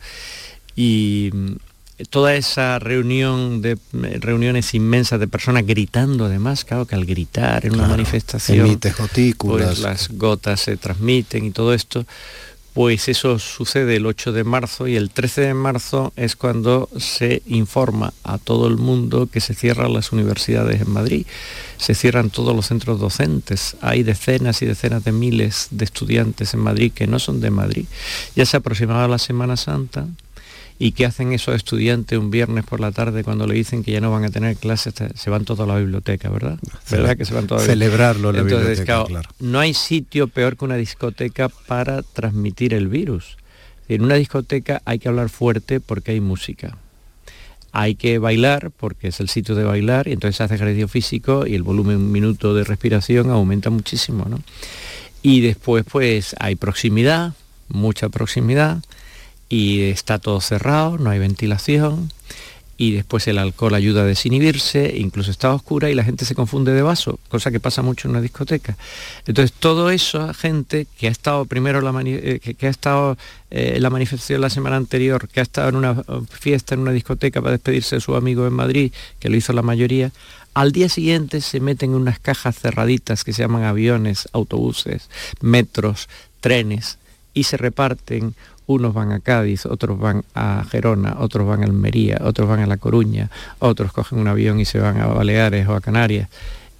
Y 0.76 1.30
mm, 1.32 1.52
toda 2.10 2.34
esa 2.34 2.78
reunión 2.78 3.62
de 3.62 3.72
eh, 3.72 4.18
reuniones 4.20 4.74
inmensas 4.74 5.18
de 5.18 5.26
personas 5.26 5.66
gritando 5.66 6.26
además, 6.26 6.66
claro 6.66 6.84
que 6.84 6.94
al 6.94 7.06
gritar 7.06 7.64
en 7.64 7.72
una 7.72 7.88
manifestación 7.88 8.66
pues 9.48 9.78
las 9.80 10.08
gotas 10.10 10.60
se 10.60 10.76
transmiten 10.76 11.46
y 11.46 11.50
todo 11.50 11.72
esto, 11.72 12.04
pues 12.76 13.08
eso 13.08 13.38
sucede 13.38 13.96
el 13.96 14.04
8 14.04 14.32
de 14.32 14.44
marzo 14.44 14.86
y 14.86 14.96
el 14.96 15.08
13 15.08 15.40
de 15.40 15.54
marzo 15.54 16.12
es 16.14 16.36
cuando 16.36 16.90
se 16.98 17.40
informa 17.46 18.12
a 18.22 18.36
todo 18.36 18.68
el 18.68 18.76
mundo 18.76 19.30
que 19.32 19.40
se 19.40 19.54
cierran 19.54 19.94
las 19.94 20.12
universidades 20.12 20.82
en 20.82 20.90
Madrid, 20.90 21.24
se 21.78 21.94
cierran 21.94 22.28
todos 22.28 22.54
los 22.54 22.66
centros 22.66 23.00
docentes, 23.00 23.78
hay 23.80 24.02
decenas 24.02 24.60
y 24.60 24.66
decenas 24.66 25.04
de 25.04 25.12
miles 25.12 25.68
de 25.70 25.86
estudiantes 25.86 26.52
en 26.52 26.60
Madrid 26.60 26.92
que 26.94 27.06
no 27.06 27.18
son 27.18 27.40
de 27.40 27.50
Madrid, 27.50 27.86
ya 28.34 28.44
se 28.44 28.58
aproximaba 28.58 29.08
la 29.08 29.18
Semana 29.18 29.56
Santa, 29.56 30.06
¿Y 30.78 30.92
qué 30.92 31.06
hacen 31.06 31.32
esos 31.32 31.54
estudiantes 31.54 32.18
un 32.18 32.30
viernes 32.30 32.64
por 32.64 32.80
la 32.80 32.92
tarde 32.92 33.24
cuando 33.24 33.46
le 33.46 33.54
dicen 33.54 33.82
que 33.82 33.92
ya 33.92 34.00
no 34.00 34.10
van 34.10 34.24
a 34.24 34.28
tener 34.30 34.56
clases? 34.56 34.94
Se 35.14 35.30
van 35.30 35.44
todos 35.46 35.60
a 35.60 35.66
la 35.66 35.78
biblioteca, 35.78 36.28
¿verdad? 36.28 36.58
¿Verdad 36.90 37.16
que 37.16 37.24
se 37.24 37.32
van 37.32 37.46
todos 37.46 37.62
a 37.62 37.64
la? 37.64 37.72
Celebrarlo 37.72 38.30
en 38.30 38.36
la 38.36 38.42
Entonces, 38.42 38.80
biblioteca, 38.80 38.84
claro, 38.84 39.06
claro. 39.06 39.28
no 39.40 39.58
hay 39.58 39.72
sitio 39.72 40.28
peor 40.28 40.56
que 40.56 40.66
una 40.66 40.76
discoteca 40.76 41.48
para 41.48 42.02
transmitir 42.02 42.74
el 42.74 42.88
virus. 42.88 43.38
En 43.88 44.02
una 44.02 44.16
discoteca 44.16 44.82
hay 44.84 44.98
que 44.98 45.08
hablar 45.08 45.30
fuerte 45.30 45.80
porque 45.80 46.12
hay 46.12 46.20
música. 46.20 46.76
Hay 47.72 47.94
que 47.94 48.18
bailar 48.18 48.70
porque 48.70 49.08
es 49.08 49.20
el 49.20 49.28
sitio 49.28 49.54
de 49.54 49.64
bailar 49.64 50.08
y 50.08 50.12
entonces 50.12 50.40
hace 50.40 50.56
ejercicio 50.56 50.88
físico 50.88 51.46
y 51.46 51.54
el 51.54 51.62
volumen 51.62 51.96
un 51.96 52.12
minuto 52.12 52.54
de 52.54 52.64
respiración 52.64 53.30
aumenta 53.30 53.70
muchísimo, 53.70 54.26
¿no? 54.28 54.40
Y 55.22 55.40
después 55.40 55.84
pues 55.90 56.36
hay 56.38 56.54
proximidad, 56.56 57.32
mucha 57.68 58.08
proximidad 58.10 58.82
y 59.48 59.82
está 59.82 60.18
todo 60.18 60.40
cerrado, 60.40 60.98
no 60.98 61.10
hay 61.10 61.18
ventilación 61.18 62.10
y 62.78 62.92
después 62.92 63.26
el 63.26 63.38
alcohol 63.38 63.74
ayuda 63.74 64.02
a 64.02 64.04
desinhibirse, 64.04 64.94
incluso 64.98 65.30
está 65.30 65.54
oscura 65.54 65.90
y 65.90 65.94
la 65.94 66.04
gente 66.04 66.24
se 66.24 66.34
confunde 66.34 66.72
de 66.72 66.82
vaso, 66.82 67.18
cosa 67.28 67.50
que 67.50 67.58
pasa 67.58 67.80
mucho 67.80 68.06
en 68.06 68.10
una 68.10 68.20
discoteca. 68.20 68.76
Entonces 69.26 69.56
todo 69.58 69.90
eso, 69.90 70.32
gente 70.34 70.86
que 70.98 71.08
ha 71.08 71.10
estado 71.10 71.46
primero 71.46 71.80
la 71.80 71.94
eh, 72.04 72.38
que, 72.40 72.66
ha 72.66 72.70
estado 72.70 73.16
eh, 73.50 73.78
la 73.80 73.88
manifestación 73.88 74.42
la 74.42 74.50
semana 74.50 74.76
anterior, 74.76 75.26
que 75.28 75.40
ha 75.40 75.42
estado 75.42 75.70
en 75.70 75.76
una 75.76 75.92
eh, 75.92 76.20
fiesta 76.28 76.74
en 76.74 76.80
una 76.80 76.92
discoteca 76.92 77.40
para 77.40 77.52
despedirse 77.52 77.96
de 77.96 78.00
su 78.00 78.14
amigo 78.14 78.46
en 78.46 78.52
Madrid, 78.52 78.92
que 79.18 79.30
lo 79.30 79.36
hizo 79.36 79.54
la 79.54 79.62
mayoría, 79.62 80.12
al 80.52 80.72
día 80.72 80.88
siguiente 80.88 81.40
se 81.40 81.60
meten 81.60 81.90
en 81.90 81.96
unas 81.96 82.18
cajas 82.18 82.58
cerraditas 82.58 83.24
que 83.24 83.32
se 83.32 83.42
llaman 83.42 83.64
aviones, 83.64 84.28
autobuses, 84.32 85.08
metros, 85.40 86.08
trenes 86.40 86.98
y 87.32 87.44
se 87.44 87.56
reparten 87.58 88.34
unos 88.66 88.94
van 88.94 89.12
a 89.12 89.20
Cádiz, 89.20 89.66
otros 89.66 89.98
van 89.98 90.24
a 90.34 90.64
Gerona, 90.68 91.16
otros 91.18 91.46
van 91.46 91.62
a 91.62 91.66
Almería, 91.66 92.18
otros 92.22 92.48
van 92.48 92.60
a 92.60 92.66
La 92.66 92.76
Coruña, 92.76 93.30
otros 93.58 93.92
cogen 93.92 94.18
un 94.18 94.28
avión 94.28 94.60
y 94.60 94.64
se 94.64 94.78
van 94.78 95.00
a 95.00 95.06
Baleares 95.06 95.68
o 95.68 95.74
a 95.74 95.80
Canarias. 95.80 96.28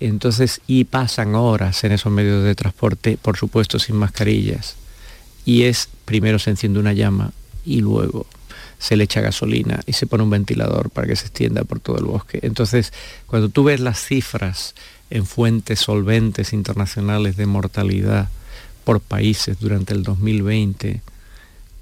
Entonces, 0.00 0.61
y 0.66 0.85
pasan 0.85 1.35
horas 1.35 1.83
en 1.85 1.93
esos 1.93 2.12
medios 2.12 2.45
de 2.45 2.55
transporte, 2.55 3.19
por 3.21 3.37
supuesto 3.37 3.78
sin 3.78 3.97
mascarillas. 3.97 4.76
Y 5.45 5.62
es, 5.62 5.88
primero 6.05 6.38
se 6.38 6.50
enciende 6.50 6.81
una 6.81 6.93
llama 6.93 7.33
y 7.64 7.81
luego 7.81 8.26
se 8.78 8.97
le 8.97 9.05
echa 9.05 9.21
gasolina 9.21 9.81
y 9.87 9.95
se 9.95 10.07
pone 10.07 10.25
un 10.25 10.31
ventilador 10.31 10.90
para 10.90 11.07
que 11.07 11.16
se 11.16 11.26
extienda 11.26 11.64
por 11.64 11.81
todo 11.81 11.99
el 11.99 12.05
bosque. 12.05 12.40
Entonces, 12.43 12.93
cuando 13.26 13.49
tú 13.49 13.64
ves 13.64 13.81
las 13.81 13.99
cifras 13.99 14.75
en 15.09 15.25
fuentes 15.25 15.81
solventes 15.81 16.52
internacionales 16.52 17.37
de 17.37 17.47
mortalidad 17.47 18.28
por 18.85 19.00
países 19.00 19.59
durante 19.61 19.95
el 19.95 20.02
2020, 20.02 21.00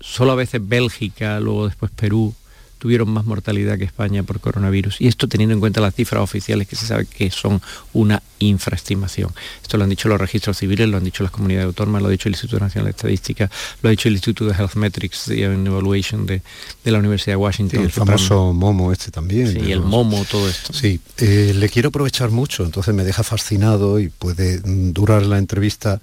solo 0.04 0.32
a 0.32 0.36
veces 0.36 0.60
Bélgica, 0.66 1.40
luego 1.40 1.66
después 1.66 1.90
Perú, 1.94 2.34
tuvieron 2.78 3.08
más 3.08 3.24
mortalidad 3.24 3.78
que 3.78 3.84
España 3.84 4.24
por 4.24 4.40
coronavirus. 4.40 5.00
Y 5.00 5.06
esto 5.08 5.26
teniendo 5.26 5.54
en 5.54 5.60
cuenta 5.60 5.80
las 5.80 5.94
cifras 5.94 6.22
oficiales 6.22 6.68
que 6.68 6.76
se 6.76 6.84
sabe 6.86 7.06
que 7.06 7.30
son 7.30 7.62
una 7.94 8.22
infraestimación. 8.40 9.30
Esto 9.62 9.78
lo 9.78 9.84
han 9.84 9.90
dicho 9.90 10.06
los 10.10 10.20
registros 10.20 10.58
civiles, 10.58 10.86
lo 10.90 10.98
han 10.98 11.04
dicho 11.04 11.22
las 11.22 11.32
comunidades 11.32 11.64
autónomas, 11.66 12.02
lo 12.02 12.08
ha 12.08 12.10
dicho 12.10 12.28
el 12.28 12.34
Instituto 12.34 12.60
Nacional 12.60 12.86
de 12.86 12.90
Estadística, 12.90 13.50
lo 13.80 13.88
ha 13.88 13.90
dicho 13.90 14.08
el 14.08 14.14
Instituto 14.16 14.44
de 14.50 14.54
Health 14.54 14.74
Metrics 14.74 15.28
and 15.28 15.66
Evaluation 15.66 16.26
de, 16.26 16.42
de 16.84 16.90
la 16.90 16.98
Universidad 16.98 17.36
de 17.36 17.38
Sí, 17.38 17.42
Washington. 17.42 17.82
el 17.84 17.90
famoso 17.90 18.52
momo 18.52 18.92
este 18.92 19.10
también. 19.10 19.50
Sí, 19.50 19.72
el 19.72 19.80
momo, 19.80 20.22
todo 20.30 20.46
esto. 20.46 20.74
Sí, 20.74 21.00
eh, 21.18 21.52
le 21.56 21.68
quiero 21.70 21.88
aprovechar 21.88 22.30
mucho, 22.30 22.64
entonces 22.66 22.94
me 22.94 23.04
deja 23.04 23.22
fascinado 23.22 23.98
y 23.98 24.10
puede 24.10 24.60
mm, 24.62 24.92
durar 24.92 25.24
la 25.24 25.38
entrevista 25.38 26.02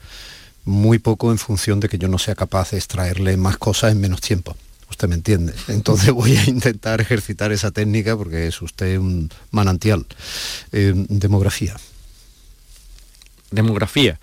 muy 0.65 1.00
poco 1.00 1.32
en 1.32 1.38
función 1.38 1.80
de 1.80 1.89
que 1.89 1.98
yo 1.98 2.08
no 2.08 2.18
sea 2.20 2.36
capaz 2.36 2.72
de 2.72 2.77
extraerle 2.77 3.36
más 3.38 3.58
cosas 3.58 3.91
en 3.91 4.00
menos 4.01 4.22
tiempo. 4.22 4.56
Usted 4.89 5.08
me 5.08 5.15
entiende. 5.15 5.53
Entonces 5.70 6.12
voy 6.12 6.36
a 6.38 6.44
intentar 6.46 7.00
ejercitar 7.01 7.51
esa 7.51 7.72
técnica 7.72 8.15
porque 8.18 8.48
es 8.48 8.62
usted 8.62 8.98
un 9.00 9.30
manantial. 9.51 10.06
Eh, 10.72 10.94
demografía. 11.10 11.75
Demografía. 13.51 14.20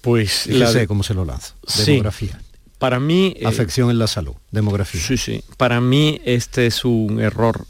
Pues 0.00 0.46
la 0.46 0.66
Fíjese 0.66 0.78
de- 0.80 0.86
cómo 0.86 1.02
se 1.02 1.14
lo 1.14 1.24
lanzo. 1.24 1.54
Sí. 1.66 1.84
Demografía. 1.92 2.40
para 2.78 2.98
mí... 3.00 3.34
eh, 3.38 3.46
Afección 3.46 3.90
en 3.90 3.98
la 3.98 4.06
salud. 4.06 4.34
Demografía. 4.50 5.00
Sí, 5.00 5.16
sí. 5.16 5.42
Para 5.56 5.80
mí 5.80 6.20
este 6.24 6.66
es 6.66 6.84
un 6.84 7.20
error 7.20 7.66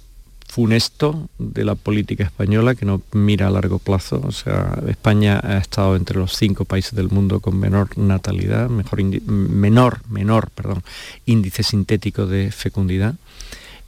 funesto 0.50 1.28
de 1.38 1.64
la 1.64 1.76
política 1.76 2.25
española 2.25 2.75
que 2.75 2.85
no 2.85 3.00
mira 3.12 3.47
a 3.47 3.50
largo 3.50 3.78
plazo. 3.78 4.21
O 4.26 4.33
sea, 4.33 4.78
España 4.88 5.40
ha 5.42 5.59
estado 5.59 5.95
entre 5.95 6.19
los 6.19 6.33
cinco 6.37 6.64
países 6.64 6.95
del 6.95 7.09
mundo 7.09 7.38
con 7.40 7.57
menor 7.59 7.97
natalidad, 7.97 8.69
mejor 8.69 9.02
menor, 9.02 10.00
menor, 10.09 10.50
perdón, 10.50 10.83
índice 11.25 11.62
sintético 11.62 12.26
de 12.26 12.50
fecundidad. 12.50 13.14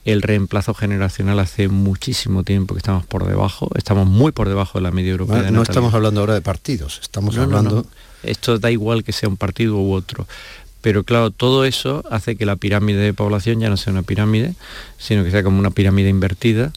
El 0.04 0.23
reemplazo 0.23 0.75
generacional 0.75 1.38
hace 1.40 1.69
muchísimo 1.69 2.42
tiempo 2.45 2.75
que 2.75 2.78
estamos 2.78 3.07
por 3.07 3.26
debajo, 3.26 3.69
estamos 3.76 4.07
muy 4.09 4.33
por 4.33 4.49
debajo 4.49 4.78
de 4.78 4.83
la 4.83 4.90
media 4.90 5.12
europea. 5.12 5.38
No, 5.38 5.42
de 5.42 5.50
no 5.50 5.59
natalidad. 5.59 5.71
estamos 5.71 5.95
hablando 5.95 6.21
ahora 6.21 6.35
de 6.35 6.42
partidos, 6.42 7.00
estamos 7.02 7.35
No, 7.37 7.47
no, 7.47 7.59
hablando... 7.59 7.76
no. 7.83 7.87
Esto 8.23 8.57
da 8.61 8.71
igual 8.71 9.02
que 9.02 9.11
sea 9.11 9.28
un 9.28 9.37
partido 9.37 9.76
u 9.78 9.92
otro. 9.92 10.28
Pero 10.83 11.05
claro, 11.05 11.31
todo 11.31 11.65
eso 11.65 12.05
hace 12.11 12.37
que 12.37 12.45
la 12.45 12.57
pirámide 12.57 13.01
de 13.01 13.15
población 13.15 13.61
ya 13.61 13.71
no 13.71 13.77
sea 13.77 13.93
una 13.93 14.03
pirámide, 14.03 14.55
sino 14.99 15.25
que 15.25 15.31
sea 15.31 15.43
como 15.43 15.59
una 15.59 15.71
pirámide 15.71 16.11
invertida. 16.11 16.73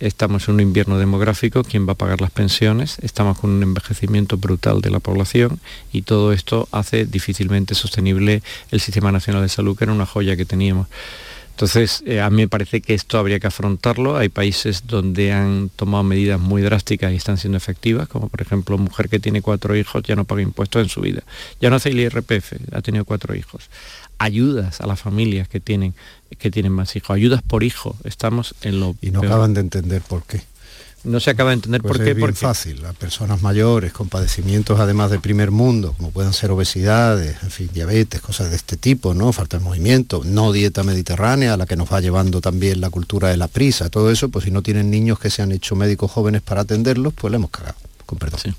Estamos 0.00 0.46
en 0.46 0.54
un 0.54 0.60
invierno 0.60 0.96
demográfico, 0.96 1.64
¿quién 1.64 1.86
va 1.86 1.92
a 1.92 1.96
pagar 1.96 2.20
las 2.20 2.30
pensiones? 2.30 2.98
Estamos 3.02 3.36
con 3.36 3.50
un 3.50 3.62
envejecimiento 3.64 4.36
brutal 4.36 4.80
de 4.80 4.90
la 4.90 5.00
población 5.00 5.58
y 5.92 6.02
todo 6.02 6.32
esto 6.32 6.68
hace 6.70 7.04
difícilmente 7.04 7.74
sostenible 7.74 8.42
el 8.70 8.80
Sistema 8.80 9.10
Nacional 9.10 9.42
de 9.42 9.48
Salud, 9.48 9.76
que 9.76 9.84
era 9.84 9.92
una 9.92 10.06
joya 10.06 10.36
que 10.36 10.44
teníamos. 10.44 10.86
Entonces, 11.58 12.04
eh, 12.06 12.20
a 12.20 12.30
mí 12.30 12.42
me 12.42 12.46
parece 12.46 12.80
que 12.80 12.94
esto 12.94 13.18
habría 13.18 13.40
que 13.40 13.48
afrontarlo. 13.48 14.16
Hay 14.16 14.28
países 14.28 14.86
donde 14.86 15.32
han 15.32 15.70
tomado 15.70 16.04
medidas 16.04 16.38
muy 16.38 16.62
drásticas 16.62 17.12
y 17.12 17.16
están 17.16 17.36
siendo 17.36 17.56
efectivas, 17.56 18.06
como 18.06 18.28
por 18.28 18.40
ejemplo, 18.40 18.78
mujer 18.78 19.08
que 19.08 19.18
tiene 19.18 19.42
cuatro 19.42 19.74
hijos 19.74 20.04
ya 20.04 20.14
no 20.14 20.24
paga 20.24 20.42
impuestos 20.42 20.84
en 20.84 20.88
su 20.88 21.00
vida. 21.00 21.24
Ya 21.60 21.68
no 21.68 21.74
hace 21.74 21.88
el 21.88 21.98
IRPF, 21.98 22.52
ha 22.70 22.80
tenido 22.80 23.04
cuatro 23.04 23.34
hijos. 23.34 23.70
Ayudas 24.18 24.80
a 24.80 24.86
las 24.86 25.00
familias 25.00 25.48
que 25.48 25.58
tienen, 25.58 25.94
que 26.38 26.52
tienen 26.52 26.70
más 26.70 26.94
hijos, 26.94 27.10
ayudas 27.10 27.42
por 27.42 27.64
hijo. 27.64 27.96
Estamos 28.04 28.54
en 28.62 28.78
lo... 28.78 28.94
Y 29.00 29.10
no 29.10 29.18
acaban 29.18 29.52
de 29.52 29.60
entender 29.62 30.02
por 30.02 30.22
qué 30.22 30.42
no 31.04 31.20
se 31.20 31.30
acaba 31.30 31.50
de 31.50 31.54
entender 31.54 31.80
pues 31.80 31.92
por 31.92 32.04
qué. 32.04 32.10
Es 32.10 32.16
bien 32.16 32.34
fácil, 32.34 32.84
a 32.84 32.92
personas 32.92 33.42
mayores 33.42 33.92
con 33.92 34.08
padecimientos 34.08 34.80
además 34.80 35.10
de 35.10 35.18
primer 35.18 35.50
mundo, 35.50 35.94
como 35.96 36.10
puedan 36.10 36.32
ser 36.32 36.50
obesidades, 36.50 37.36
en 37.42 37.50
fin, 37.50 37.70
diabetes, 37.72 38.20
cosas 38.20 38.50
de 38.50 38.56
este 38.56 38.76
tipo, 38.76 39.14
¿no? 39.14 39.32
Falta 39.32 39.58
de 39.58 39.64
movimiento, 39.64 40.22
no 40.24 40.52
dieta 40.52 40.82
mediterránea, 40.82 41.54
a 41.54 41.56
la 41.56 41.66
que 41.66 41.76
nos 41.76 41.92
va 41.92 42.00
llevando 42.00 42.40
también 42.40 42.80
la 42.80 42.90
cultura 42.90 43.28
de 43.28 43.36
la 43.36 43.48
prisa, 43.48 43.88
todo 43.90 44.10
eso, 44.10 44.28
pues 44.28 44.44
si 44.44 44.50
no 44.50 44.62
tienen 44.62 44.90
niños 44.90 45.18
que 45.18 45.30
se 45.30 45.42
han 45.42 45.52
hecho 45.52 45.76
médicos 45.76 46.10
jóvenes 46.10 46.42
para 46.42 46.62
atenderlos, 46.62 47.14
pues 47.14 47.30
le 47.30 47.36
hemos 47.36 47.50
cagado, 47.50 47.76
con 48.06 48.18
perdón. 48.18 48.40
Sí. 48.42 48.54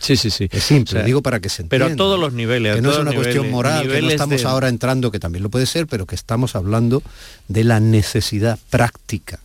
Sí, 0.00 0.16
sí, 0.18 0.48
Es 0.50 0.62
simple, 0.62 1.02
digo 1.02 1.22
para 1.22 1.40
que 1.40 1.48
se 1.48 1.62
entienda. 1.62 1.86
Pero 1.86 1.94
a 1.94 1.96
todos 1.96 2.20
los 2.20 2.34
niveles. 2.34 2.74
Que 2.74 2.82
no 2.82 2.92
es 2.92 2.98
una 2.98 3.14
cuestión 3.14 3.50
moral, 3.50 3.88
que 3.88 4.02
no 4.02 4.10
estamos 4.10 4.44
ahora 4.44 4.68
entrando, 4.68 5.10
que 5.10 5.18
también 5.18 5.42
lo 5.42 5.48
puede 5.48 5.64
ser, 5.64 5.86
pero 5.86 6.04
que 6.04 6.14
estamos 6.14 6.54
hablando 6.54 7.02
de 7.48 7.64
la 7.64 7.80
necesidad 7.80 8.58
práctica 8.68 9.40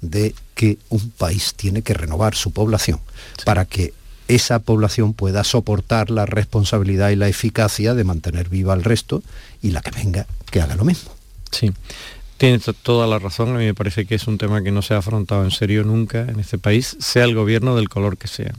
de 0.00 0.34
que 0.54 0.78
un 0.88 1.10
país 1.10 1.54
tiene 1.54 1.82
que 1.82 1.94
renovar 1.94 2.34
su 2.34 2.52
población 2.52 3.00
para 3.44 3.64
que 3.64 3.92
esa 4.28 4.58
población 4.58 5.12
pueda 5.12 5.44
soportar 5.44 6.10
la 6.10 6.26
responsabilidad 6.26 7.10
y 7.10 7.16
la 7.16 7.28
eficacia 7.28 7.94
de 7.94 8.04
mantener 8.04 8.48
viva 8.48 8.72
al 8.72 8.84
resto 8.84 9.22
y 9.60 9.70
la 9.70 9.82
que 9.82 9.90
venga 9.90 10.26
que 10.50 10.60
haga 10.60 10.76
lo 10.76 10.84
mismo. 10.84 11.10
Sí. 11.50 11.72
Tiene 12.38 12.58
toda 12.58 13.06
la 13.06 13.18
razón, 13.18 13.54
a 13.54 13.58
mí 13.58 13.64
me 13.64 13.74
parece 13.74 14.06
que 14.06 14.16
es 14.16 14.26
un 14.26 14.38
tema 14.38 14.62
que 14.62 14.72
no 14.72 14.82
se 14.82 14.94
ha 14.94 14.98
afrontado 14.98 15.44
en 15.44 15.50
serio 15.50 15.84
nunca 15.84 16.22
en 16.22 16.40
este 16.40 16.58
país, 16.58 16.96
sea 17.00 17.24
el 17.24 17.34
gobierno 17.34 17.76
del 17.76 17.88
color 17.88 18.18
que 18.18 18.28
sea. 18.28 18.52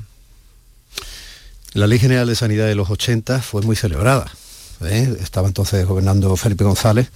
La 1.73 1.87
Ley 1.87 1.99
General 1.99 2.25
de 2.25 2.35
Sanidad 2.35 2.67
de 2.67 2.75
los 2.75 2.89
80 2.89 3.41
fue 3.41 3.61
muy 3.63 3.75
celebrada. 3.75 4.31
¿eh? 4.81 5.13
Estaba 5.19 5.47
entonces 5.47 5.85
gobernando 5.85 6.33
Felipe 6.37 6.63
González, 6.63 7.09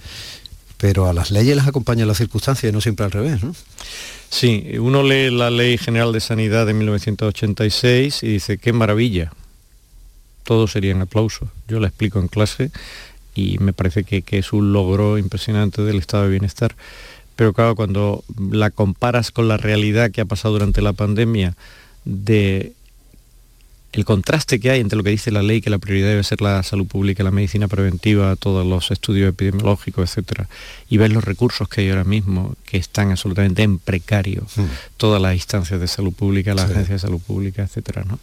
pero 0.80 1.06
a 1.06 1.12
las 1.12 1.30
leyes 1.30 1.54
les 1.54 1.66
acompañan 1.66 2.08
las 2.08 2.16
circunstancias 2.16 2.70
y 2.70 2.72
no 2.72 2.80
siempre 2.80 3.04
al 3.04 3.12
revés. 3.12 3.44
¿no? 3.44 3.54
Sí, 4.30 4.78
uno 4.78 5.02
lee 5.02 5.30
la 5.30 5.50
Ley 5.50 5.76
General 5.76 6.10
de 6.10 6.20
Sanidad 6.20 6.64
de 6.66 6.72
1986 6.72 8.22
y 8.22 8.28
dice, 8.28 8.56
qué 8.56 8.72
maravilla, 8.72 9.30
todo 10.42 10.66
sería 10.66 10.94
un 10.94 11.02
aplauso. 11.02 11.50
Yo 11.68 11.80
la 11.80 11.88
explico 11.88 12.18
en 12.18 12.28
clase 12.28 12.70
y 13.34 13.58
me 13.58 13.74
parece 13.74 14.04
que, 14.04 14.22
que, 14.22 14.38
es 14.38 14.54
un 14.54 14.72
logro 14.72 15.18
impresionante 15.18 15.82
del 15.82 15.98
estado 15.98 16.24
de 16.24 16.30
bienestar. 16.30 16.74
Pero 17.36 17.52
claro, 17.52 17.76
cuando 17.76 18.24
la 18.50 18.70
comparas 18.70 19.32
con 19.32 19.48
la 19.48 19.58
realidad 19.58 20.10
que 20.10 20.22
ha 20.22 20.26
pasado 20.26 20.54
durante 20.54 20.80
la 20.80 20.94
pandemia 20.94 21.56
de 22.06 22.72
el 23.92 24.04
contraste 24.04 24.60
que 24.60 24.70
hay 24.70 24.80
entre 24.80 24.96
lo 24.96 25.02
que 25.02 25.10
dice 25.10 25.32
la 25.32 25.42
ley, 25.42 25.60
que 25.60 25.70
la 25.70 25.78
prioridad 25.78 26.08
debe 26.08 26.22
ser 26.22 26.40
la 26.40 26.62
salud 26.62 26.86
pública, 26.86 27.24
la 27.24 27.32
medicina 27.32 27.66
preventiva, 27.66 28.36
todos 28.36 28.64
los 28.64 28.90
estudios 28.90 29.30
epidemiológicos, 29.30 30.08
etcétera, 30.08 30.48
y 30.88 30.96
ver 30.96 31.10
los 31.10 31.24
recursos 31.24 31.68
que 31.68 31.80
hay 31.80 31.90
ahora 31.90 32.04
mismo, 32.04 32.54
que 32.66 32.76
están 32.76 33.10
absolutamente 33.10 33.62
en 33.62 33.78
precario, 33.78 34.46
mm. 34.54 34.62
todas 34.96 35.20
las 35.20 35.34
instancias 35.34 35.80
de 35.80 35.88
salud 35.88 36.12
pública, 36.12 36.54
la 36.54 36.64
agencia 36.64 36.94
de 36.94 36.98
salud 37.00 37.20
pública, 37.20 37.62
etcétera, 37.62 38.04
¿no? 38.06 38.20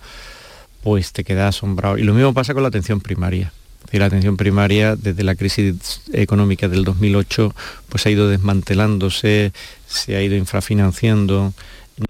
Pues 0.83 1.12
te 1.12 1.25
quedas 1.25 1.55
asombrado. 1.55 1.97
Y 1.97 2.03
lo 2.03 2.13
mismo 2.13 2.33
pasa 2.33 2.53
con 2.53 2.63
la 2.63 2.69
atención 2.69 3.01
primaria. 3.01 3.51
la 3.91 4.05
atención 4.05 4.38
primaria 4.38 4.95
desde 4.95 5.24
la 5.24 5.36
crisis 5.36 6.01
económica 6.13 6.69
del 6.69 6.86
2008 6.86 7.53
pues 7.89 8.05
ha 8.05 8.09
ido 8.09 8.29
desmantelándose, 8.29 9.51
se 9.86 10.15
ha 10.15 10.21
ido 10.21 10.36
infrafinanciando, 10.36 11.53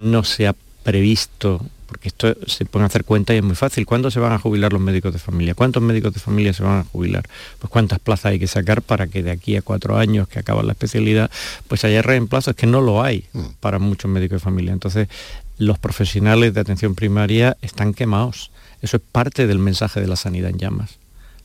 no 0.00 0.22
se 0.22 0.46
ha 0.46 0.54
previsto 0.84 1.64
porque 1.88 2.08
esto 2.08 2.36
se 2.46 2.66
a 2.70 2.84
hacer 2.84 3.04
cuenta 3.04 3.34
y 3.34 3.38
es 3.38 3.42
muy 3.42 3.56
fácil. 3.56 3.86
¿Cuándo 3.86 4.10
se 4.10 4.20
van 4.20 4.32
a 4.32 4.38
jubilar 4.38 4.72
los 4.72 4.82
médicos 4.82 5.12
de 5.12 5.18
familia? 5.18 5.54
¿Cuántos 5.54 5.82
médicos 5.82 6.12
de 6.12 6.20
familia 6.20 6.52
se 6.52 6.62
van 6.62 6.80
a 6.80 6.84
jubilar? 6.84 7.26
Pues 7.58 7.70
cuántas 7.70 7.98
plazas 7.98 8.26
hay 8.26 8.38
que 8.38 8.46
sacar 8.46 8.82
para 8.82 9.06
que 9.06 9.22
de 9.22 9.30
aquí 9.30 9.56
a 9.56 9.62
cuatro 9.62 9.96
años 9.96 10.28
que 10.28 10.38
acaba 10.38 10.62
la 10.62 10.72
especialidad, 10.72 11.30
pues 11.66 11.84
haya 11.84 12.02
reemplazos 12.02 12.54
que 12.54 12.66
no 12.66 12.82
lo 12.82 13.02
hay 13.02 13.24
mm. 13.32 13.40
para 13.60 13.78
muchos 13.78 14.10
médicos 14.10 14.36
de 14.36 14.44
familia. 14.44 14.72
Entonces, 14.72 15.08
los 15.56 15.78
profesionales 15.78 16.52
de 16.52 16.60
atención 16.60 16.94
primaria 16.94 17.56
están 17.62 17.94
quemados. 17.94 18.50
Eso 18.82 18.98
es 18.98 19.02
parte 19.10 19.46
del 19.46 19.58
mensaje 19.58 20.00
de 20.00 20.06
la 20.06 20.16
sanidad 20.16 20.50
en 20.50 20.58
llamas. 20.58 20.98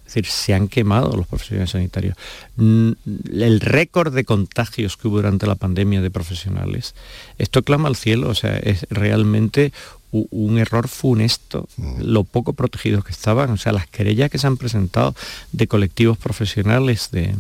Es 0.06 0.16
decir, 0.16 0.26
se 0.26 0.54
han 0.54 0.68
quemado 0.68 1.16
los 1.16 1.28
profesionales 1.28 1.72
sanitarios. 1.72 2.16
El 2.58 3.60
récord 3.62 4.14
de 4.14 4.26
contagios 4.26 4.98
que 4.98 5.08
hubo 5.08 5.18
durante 5.18 5.48
la 5.48 5.56
pandemia 5.56 6.02
de 6.02 6.12
profesionales, 6.12 6.94
esto 7.38 7.64
clama 7.64 7.88
al 7.88 7.96
cielo, 7.96 8.30
o 8.30 8.36
sea, 8.36 8.58
es 8.58 8.86
realmente 8.90 9.72
un 10.14 10.60
error 10.60 10.88
funesto, 10.88 11.68
mm. 11.78 12.02
lo 12.02 12.24
poco 12.24 12.54
protegidos 12.54 13.04
que 13.04 13.12
estaban, 13.12 13.50
o 13.50 13.58
sea, 13.58 13.72
las 13.72 13.88
querellas 13.88 14.30
que 14.30 14.38
se 14.38 14.48
han 14.48 14.58
presentado 14.58 15.16
de 15.52 15.68
colectivos 15.68 16.18
profesionales, 16.18 17.10
de, 17.12 17.34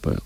pues, 0.00 0.18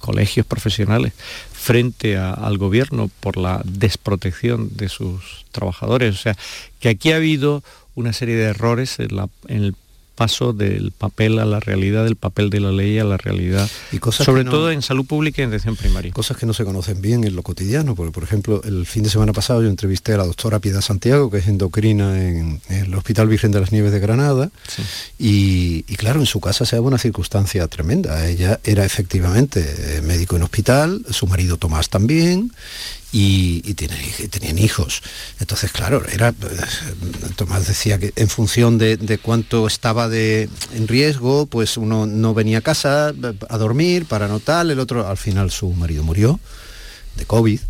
colegios 0.00 0.46
profesionales 0.46 1.12
frente 1.52 2.16
al 2.16 2.58
gobierno 2.58 3.10
por 3.20 3.36
la 3.36 3.60
desprotección 3.64 4.76
de 4.76 4.88
sus 4.88 5.46
trabajadores. 5.50 6.14
O 6.14 6.18
sea, 6.18 6.36
que 6.78 6.88
aquí 6.88 7.10
ha 7.10 7.16
habido 7.16 7.64
una 7.96 8.12
serie 8.12 8.36
de 8.36 8.44
errores 8.44 9.00
en, 9.00 9.16
la, 9.16 9.28
en 9.48 9.64
el 9.64 9.74
paso 10.16 10.52
del 10.52 10.90
papel 10.90 11.38
a 11.38 11.44
la 11.44 11.60
realidad, 11.60 12.04
del 12.04 12.16
papel 12.16 12.50
de 12.50 12.58
la 12.58 12.72
ley 12.72 12.98
a 12.98 13.04
la 13.04 13.18
realidad, 13.18 13.70
y 13.92 13.98
cosas 13.98 14.24
sobre 14.24 14.44
todo 14.44 14.72
en 14.72 14.82
salud 14.82 15.06
pública 15.06 15.42
y 15.42 15.44
en 15.44 15.50
atención 15.50 15.76
primaria. 15.76 16.12
Cosas 16.12 16.36
que 16.36 16.46
no 16.46 16.54
se 16.54 16.64
conocen 16.64 17.00
bien 17.00 17.22
en 17.24 17.36
lo 17.36 17.42
cotidiano, 17.42 17.94
porque 17.94 18.12
por 18.12 18.24
ejemplo, 18.24 18.62
el 18.64 18.86
fin 18.86 19.02
de 19.02 19.10
semana 19.10 19.32
pasado 19.32 19.62
yo 19.62 19.68
entrevisté 19.68 20.14
a 20.14 20.16
la 20.16 20.26
doctora 20.26 20.58
Piedad 20.58 20.80
Santiago, 20.80 21.30
que 21.30 21.38
es 21.38 21.46
endocrina 21.46 22.20
en, 22.26 22.60
el 22.68 22.94
Hospital 22.94 23.28
Virgen 23.28 23.52
de 23.52 23.60
las 23.60 23.70
Nieves 23.70 23.92
de 23.92 24.00
Granada, 24.00 24.50
y, 25.18 25.82
claro, 25.96 26.20
en 26.20 26.26
su 26.26 26.40
casa 26.40 26.64
se 26.64 26.76
daba 26.76 26.88
una 26.88 26.98
circunstancia 26.98 27.66
tremenda. 27.68 28.26
Ella 28.26 28.58
era 28.64 28.84
efectivamente 28.84 30.00
médico 30.02 30.36
en 30.36 30.42
hospital, 30.42 31.04
su 31.10 31.26
marido 31.26 31.58
Tomás 31.58 31.90
también, 31.90 32.52
y, 33.18 33.74
tenían 34.28 34.58
hijos. 34.58 35.02
Entonces, 35.40 35.72
claro, 35.72 36.02
era, 36.12 36.34
Tomás 37.36 37.66
decía 37.66 37.98
que 37.98 38.12
en 38.16 38.28
función 38.28 38.76
de, 38.76 39.18
cuánto 39.22 39.66
estaba 39.66 40.08
de, 40.08 40.50
en 40.74 40.86
riesgo, 40.86 41.46
pues 41.46 41.78
uno 41.78 42.06
no 42.06 42.34
venía 42.34 42.58
a 42.58 42.60
casa 42.60 43.08
a 43.48 43.58
dormir 43.58 44.04
para 44.04 44.28
no 44.28 44.40
tal, 44.40 44.70
el 44.70 44.80
otro, 44.80 45.08
al 45.08 45.16
final 45.16 45.50
su 45.50 45.70
marido 45.72 46.02
murió 46.02 46.38
de 47.16 47.24
COVID 47.24 47.60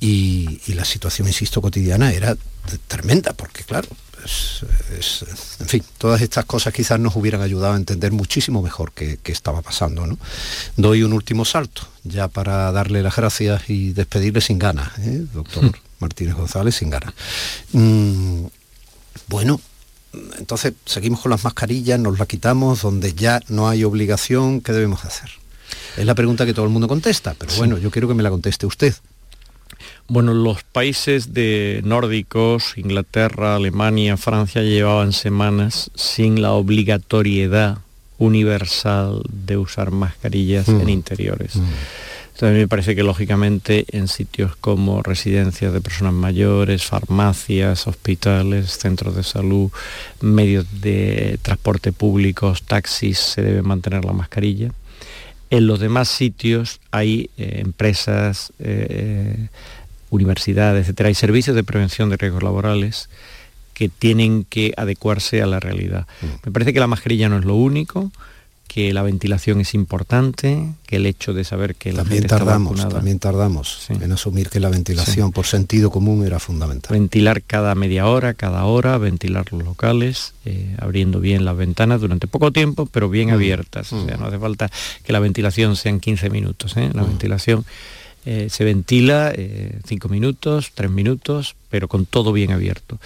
y, 0.00 0.60
y 0.66 0.72
la 0.74 0.84
situación, 0.84 1.28
insisto, 1.28 1.62
cotidiana 1.62 2.12
era 2.12 2.36
tremenda, 2.88 3.32
porque 3.32 3.62
claro, 3.62 3.88
en 5.60 5.68
fin, 5.68 5.82
todas 5.98 6.20
estas 6.20 6.44
cosas 6.44 6.72
quizás 6.72 6.98
nos 7.00 7.16
hubieran 7.16 7.40
ayudado 7.42 7.74
a 7.74 7.76
entender 7.76 8.12
muchísimo 8.12 8.62
mejor 8.62 8.92
qué, 8.92 9.18
estaba 9.26 9.62
pasando. 9.62 10.06
¿no? 10.06 10.18
Doy 10.76 11.02
un 11.02 11.12
último 11.12 11.44
salto, 11.44 11.82
ya 12.04 12.28
para 12.28 12.70
darle 12.72 13.02
las 13.02 13.16
gracias 13.16 13.68
y 13.68 13.92
despedirle 13.92 14.40
sin 14.40 14.58
ganas, 14.58 14.98
¿eh? 14.98 15.24
doctor 15.32 15.64
hmm. 15.64 15.72
Martínez 16.00 16.34
González, 16.34 16.74
sin 16.74 16.90
ganas. 16.90 17.14
Mm, 17.72 18.46
bueno, 19.28 19.60
entonces 20.38 20.74
seguimos 20.84 21.20
con 21.20 21.30
las 21.30 21.44
mascarillas, 21.44 22.00
nos 22.00 22.18
las 22.18 22.28
quitamos, 22.28 22.82
donde 22.82 23.14
ya 23.14 23.40
no 23.48 23.68
hay 23.68 23.84
obligación, 23.84 24.60
¿qué 24.60 24.72
debemos 24.72 25.04
hacer? 25.04 25.30
Es 25.96 26.04
la 26.04 26.14
pregunta 26.14 26.46
que 26.46 26.54
todo 26.54 26.64
el 26.64 26.72
mundo 26.72 26.88
contesta, 26.88 27.34
pero 27.38 27.54
bueno, 27.56 27.78
yo 27.78 27.90
quiero 27.90 28.08
que 28.08 28.14
me 28.14 28.22
la 28.22 28.30
conteste 28.30 28.66
usted. 28.66 28.94
Bueno, 30.12 30.34
los 30.34 30.64
países 30.64 31.34
de 31.34 31.82
nórdicos, 31.84 32.76
Inglaterra, 32.76 33.54
Alemania, 33.54 34.16
Francia, 34.16 34.60
llevaban 34.60 35.12
semanas 35.12 35.92
sin 35.94 36.42
la 36.42 36.50
obligatoriedad 36.50 37.78
universal 38.18 39.22
de 39.30 39.56
usar 39.56 39.92
mascarillas 39.92 40.68
en 40.68 40.86
mm. 40.86 40.88
interiores. 40.88 41.54
Mm. 41.54 41.62
Entonces 42.34 42.58
me 42.58 42.66
parece 42.66 42.96
que 42.96 43.04
lógicamente 43.04 43.84
en 43.92 44.08
sitios 44.08 44.56
como 44.56 45.00
residencias 45.00 45.72
de 45.72 45.80
personas 45.80 46.14
mayores, 46.14 46.84
farmacias, 46.84 47.86
hospitales, 47.86 48.78
centros 48.78 49.14
de 49.14 49.22
salud, 49.22 49.70
medios 50.20 50.66
de 50.80 51.38
transporte 51.40 51.92
públicos, 51.92 52.64
taxis, 52.64 53.20
se 53.20 53.42
debe 53.42 53.62
mantener 53.62 54.04
la 54.04 54.12
mascarilla. 54.12 54.72
En 55.50 55.66
los 55.66 55.80
demás 55.80 56.08
sitios 56.08 56.80
hay 56.92 57.28
eh, 57.36 57.58
empresas, 57.58 58.52
eh, 58.60 59.48
universidades, 60.10 60.82
etcétera, 60.82 61.08
hay 61.08 61.14
servicios 61.14 61.56
de 61.56 61.64
prevención 61.64 62.10
de 62.10 62.16
riesgos 62.16 62.42
laborales 62.42 63.08
que 63.74 63.88
tienen 63.88 64.44
que 64.44 64.74
adecuarse 64.76 65.40
a 65.40 65.46
la 65.46 65.60
realidad. 65.60 66.06
Mm. 66.20 66.26
Me 66.46 66.52
parece 66.52 66.72
que 66.72 66.80
la 66.80 66.86
mascarilla 66.86 67.28
no 67.28 67.38
es 67.38 67.44
lo 67.44 67.54
único, 67.54 68.12
que 68.72 68.92
la 68.92 69.02
ventilación 69.02 69.60
es 69.60 69.74
importante, 69.74 70.74
que 70.86 70.96
el 70.96 71.06
hecho 71.06 71.34
de 71.34 71.42
saber 71.42 71.74
que 71.74 71.90
la 71.90 72.02
también 72.02 72.22
gente 72.22 72.28
tardamos, 72.28 72.74
está 72.74 72.84
vacunada, 72.84 73.00
también 73.00 73.18
tardamos 73.18 73.86
en 73.88 74.12
asumir 74.12 74.48
que 74.48 74.60
la 74.60 74.68
ventilación 74.68 75.32
por 75.32 75.46
sentido 75.46 75.90
común 75.90 76.24
era 76.24 76.38
fundamental. 76.38 76.92
Ventilar 76.96 77.42
cada 77.42 77.74
media 77.74 78.06
hora, 78.06 78.34
cada 78.34 78.64
hora, 78.66 78.96
ventilar 78.98 79.52
los 79.52 79.64
locales, 79.64 80.34
eh, 80.44 80.76
abriendo 80.78 81.18
bien 81.18 81.44
las 81.44 81.56
ventanas 81.56 82.00
durante 82.00 82.28
poco 82.28 82.52
tiempo, 82.52 82.86
pero 82.86 83.08
bien 83.08 83.30
Mm, 83.30 83.32
abiertas. 83.32 83.92
O 83.92 84.06
sea, 84.06 84.16
no 84.18 84.26
hace 84.26 84.38
falta 84.38 84.70
que 85.02 85.12
la 85.12 85.18
ventilación 85.18 85.74
sean 85.74 85.98
15 85.98 86.30
minutos. 86.30 86.76
¿eh? 86.76 86.90
Mm. 86.92 86.96
La 86.96 87.02
ventilación 87.02 87.64
eh, 88.24 88.48
se 88.50 88.64
ventila 88.64 89.32
5 89.84 90.08
minutos, 90.08 90.72
3 90.74 90.90
minutos, 90.90 91.56
pero 91.70 91.88
con 91.88 92.06
todo 92.06 92.32
bien 92.32 92.52
abierto. 92.52 92.98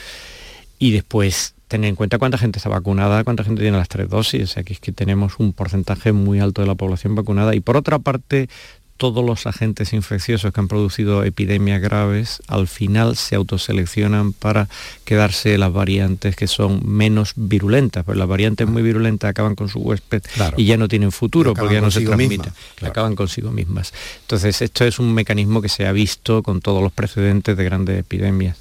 Y 0.78 0.90
después 0.90 1.54
tener 1.68 1.88
en 1.88 1.96
cuenta 1.96 2.18
cuánta 2.18 2.38
gente 2.38 2.58
está 2.58 2.68
vacunada, 2.68 3.24
cuánta 3.24 3.44
gente 3.44 3.62
tiene 3.62 3.76
las 3.76 3.88
tres 3.88 4.08
dosis, 4.08 4.42
o 4.42 4.46
sea 4.46 4.62
que 4.62 4.74
es 4.74 4.80
que 4.80 4.92
tenemos 4.92 5.34
un 5.38 5.52
porcentaje 5.52 6.12
muy 6.12 6.38
alto 6.40 6.62
de 6.62 6.68
la 6.68 6.74
población 6.74 7.14
vacunada 7.14 7.54
y 7.54 7.60
por 7.60 7.76
otra 7.76 7.98
parte 7.98 8.48
todos 8.96 9.24
los 9.24 9.46
agentes 9.46 9.92
infecciosos 9.92 10.52
que 10.52 10.60
han 10.60 10.68
producido 10.68 11.24
epidemias 11.24 11.82
graves 11.82 12.40
al 12.46 12.68
final 12.68 13.16
se 13.16 13.34
autoseleccionan 13.34 14.32
para 14.32 14.68
quedarse 15.04 15.58
las 15.58 15.72
variantes 15.72 16.36
que 16.36 16.46
son 16.46 16.80
menos 16.84 17.32
virulentas, 17.36 18.04
pues 18.04 18.16
las 18.16 18.28
variantes 18.28 18.68
muy 18.68 18.82
virulentas 18.82 19.30
acaban 19.30 19.54
con 19.56 19.68
su 19.68 19.80
huésped 19.80 20.22
Claro. 20.34 20.54
y 20.56 20.64
ya 20.66 20.76
no 20.76 20.86
tienen 20.88 21.10
futuro 21.12 21.54
porque 21.54 21.74
ya 21.74 21.80
no 21.80 21.90
se 21.90 22.02
transmiten, 22.02 22.52
claro. 22.76 22.90
acaban 22.92 23.16
consigo 23.16 23.50
mismas. 23.50 23.92
Entonces 24.22 24.62
esto 24.62 24.84
es 24.84 24.98
un 24.98 25.12
mecanismo 25.12 25.60
que 25.60 25.68
se 25.68 25.86
ha 25.86 25.92
visto 25.92 26.42
con 26.42 26.60
todos 26.60 26.82
los 26.82 26.92
precedentes 26.92 27.56
de 27.56 27.64
grandes 27.64 27.98
epidemias. 27.98 28.56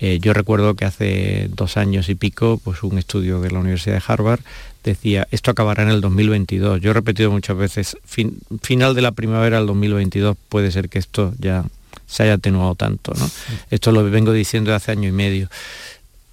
Eh, 0.00 0.18
yo 0.20 0.32
recuerdo 0.32 0.74
que 0.74 0.84
hace 0.84 1.48
dos 1.52 1.76
años 1.76 2.08
y 2.08 2.14
pico, 2.14 2.60
pues 2.62 2.84
un 2.84 2.98
estudio 2.98 3.40
de 3.40 3.50
la 3.50 3.58
Universidad 3.58 3.96
de 3.96 4.02
Harvard 4.06 4.40
decía, 4.90 5.26
esto 5.30 5.50
acabará 5.50 5.82
en 5.82 5.90
el 5.90 6.00
2022. 6.00 6.80
Yo 6.80 6.90
he 6.90 6.94
repetido 6.94 7.30
muchas 7.30 7.56
veces, 7.56 7.96
fin- 8.04 8.38
final 8.62 8.94
de 8.94 9.02
la 9.02 9.12
primavera 9.12 9.58
del 9.58 9.66
2022 9.66 10.36
puede 10.48 10.70
ser 10.70 10.88
que 10.88 10.98
esto 10.98 11.32
ya 11.38 11.64
se 12.06 12.22
haya 12.24 12.34
atenuado 12.34 12.74
tanto. 12.74 13.12
¿no? 13.18 13.30
Esto 13.70 13.92
lo 13.92 14.02
vengo 14.10 14.32
diciendo 14.32 14.70
de 14.70 14.76
hace 14.76 14.92
año 14.92 15.08
y 15.08 15.12
medio. 15.12 15.48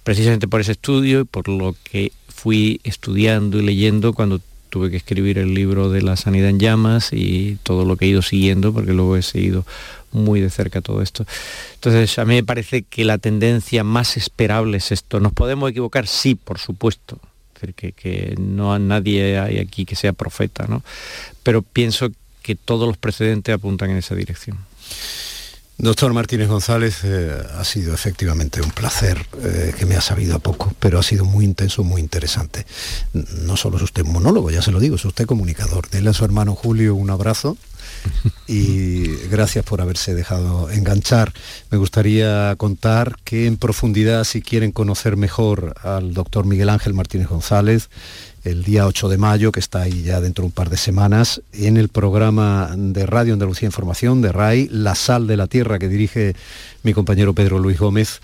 Precisamente 0.04 0.46
por 0.48 0.60
ese 0.60 0.72
estudio 0.72 1.20
y 1.20 1.24
por 1.24 1.48
lo 1.48 1.74
que 1.84 2.12
fui 2.28 2.80
estudiando 2.84 3.58
y 3.58 3.62
leyendo 3.62 4.12
cuando 4.12 4.40
tuve 4.70 4.90
que 4.90 4.96
escribir 4.96 5.38
el 5.38 5.54
libro 5.54 5.90
de 5.90 6.02
la 6.02 6.16
sanidad 6.16 6.48
en 6.50 6.58
llamas 6.60 7.12
y 7.12 7.56
todo 7.62 7.84
lo 7.84 7.96
que 7.96 8.04
he 8.04 8.08
ido 8.08 8.22
siguiendo, 8.22 8.72
porque 8.72 8.92
luego 8.92 9.16
he 9.16 9.22
seguido 9.22 9.64
muy 10.12 10.40
de 10.40 10.50
cerca 10.50 10.80
todo 10.80 11.02
esto. 11.02 11.24
Entonces, 11.74 12.18
a 12.18 12.24
mí 12.24 12.34
me 12.34 12.44
parece 12.44 12.82
que 12.82 13.04
la 13.04 13.18
tendencia 13.18 13.84
más 13.84 14.16
esperable 14.16 14.76
es 14.78 14.92
esto. 14.92 15.18
¿Nos 15.20 15.32
podemos 15.32 15.70
equivocar? 15.70 16.06
Sí, 16.06 16.34
por 16.34 16.58
supuesto. 16.58 17.18
Decir, 17.60 17.74
que, 17.74 17.92
que 17.92 18.34
no 18.38 18.72
hay 18.72 18.80
nadie 18.80 19.38
hay 19.38 19.58
aquí 19.58 19.84
que 19.84 19.96
sea 19.96 20.12
profeta, 20.12 20.66
¿no? 20.68 20.82
Pero 21.42 21.62
pienso 21.62 22.10
que 22.42 22.54
todos 22.54 22.86
los 22.86 22.96
precedentes 22.96 23.54
apuntan 23.54 23.90
en 23.90 23.96
esa 23.96 24.14
dirección. 24.14 24.58
Doctor 25.78 26.14
Martínez 26.14 26.48
González, 26.48 27.00
eh, 27.04 27.36
ha 27.58 27.64
sido 27.64 27.92
efectivamente 27.92 28.62
un 28.62 28.70
placer 28.70 29.26
eh, 29.42 29.74
que 29.78 29.84
me 29.84 29.94
ha 29.94 30.00
sabido 30.00 30.34
a 30.34 30.38
poco, 30.38 30.72
pero 30.80 30.98
ha 30.98 31.02
sido 31.02 31.26
muy 31.26 31.44
intenso, 31.44 31.84
muy 31.84 32.00
interesante. 32.00 32.64
No 33.12 33.58
solo 33.58 33.76
es 33.76 33.82
usted 33.82 34.04
monólogo, 34.04 34.50
ya 34.50 34.62
se 34.62 34.72
lo 34.72 34.80
digo, 34.80 34.96
es 34.96 35.04
usted 35.04 35.26
comunicador. 35.26 35.90
Dele 35.90 36.10
a 36.10 36.12
su 36.14 36.24
hermano 36.24 36.54
Julio 36.54 36.94
un 36.94 37.10
abrazo 37.10 37.58
y 38.46 39.06
gracias 39.30 39.64
por 39.64 39.80
haberse 39.80 40.14
dejado 40.14 40.70
enganchar. 40.70 41.32
Me 41.70 41.78
gustaría 41.78 42.54
contar 42.56 43.16
que 43.24 43.46
en 43.46 43.56
profundidad, 43.56 44.24
si 44.24 44.42
quieren 44.42 44.72
conocer 44.72 45.16
mejor 45.16 45.74
al 45.82 46.14
doctor 46.14 46.46
Miguel 46.46 46.68
Ángel 46.68 46.94
Martínez 46.94 47.28
González, 47.28 47.88
el 48.44 48.62
día 48.62 48.86
8 48.86 49.08
de 49.08 49.18
mayo, 49.18 49.50
que 49.50 49.60
está 49.60 49.82
ahí 49.82 50.02
ya 50.04 50.20
dentro 50.20 50.42
de 50.42 50.46
un 50.46 50.52
par 50.52 50.70
de 50.70 50.76
semanas, 50.76 51.42
en 51.52 51.76
el 51.76 51.88
programa 51.88 52.70
de 52.76 53.04
Radio 53.04 53.32
Andalucía 53.32 53.66
Información 53.66 54.22
de 54.22 54.30
RAI, 54.30 54.68
La 54.70 54.94
Sal 54.94 55.26
de 55.26 55.36
la 55.36 55.48
Tierra, 55.48 55.80
que 55.80 55.88
dirige 55.88 56.36
mi 56.84 56.94
compañero 56.94 57.34
Pedro 57.34 57.58
Luis 57.58 57.78
Gómez, 57.78 58.20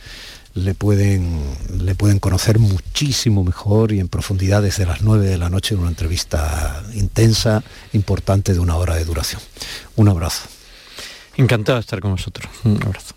le 0.55 0.75
pueden, 0.75 1.41
le 1.79 1.95
pueden 1.95 2.19
conocer 2.19 2.59
muchísimo 2.59 3.45
mejor 3.45 3.93
y 3.93 4.01
en 4.01 4.09
profundidad 4.09 4.63
desde 4.63 4.87
las 4.87 5.03
9 5.03 5.27
de 5.27 5.39
la 5.39 5.51
noche 5.51 5.75
en 5.75 5.81
una 5.81 5.91
entrevista 5.91 6.83
intensa, 6.95 7.63
importante 7.93 8.53
de 8.53 8.61
una 8.61 8.77
hora 8.77 8.95
de 8.97 9.05
duración. 9.05 9.41
Un 9.97 10.09
abrazo. 10.09 10.49
Encantado 11.37 11.77
de 11.77 11.81
estar 11.81 12.01
con 12.01 12.13
vosotros. 12.13 12.51
Un 12.65 12.83
abrazo. 12.83 13.15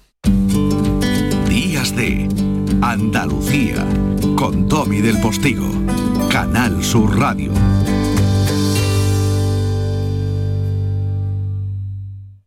Días 1.49 1.95
de 1.95 2.27
Andalucía 2.81 3.85
con 4.37 4.67
Domi 4.67 5.01
del 5.01 5.19
Postigo, 5.19 5.69
Canal 6.29 6.83
Sur 6.83 7.17
Radio. 7.17 7.51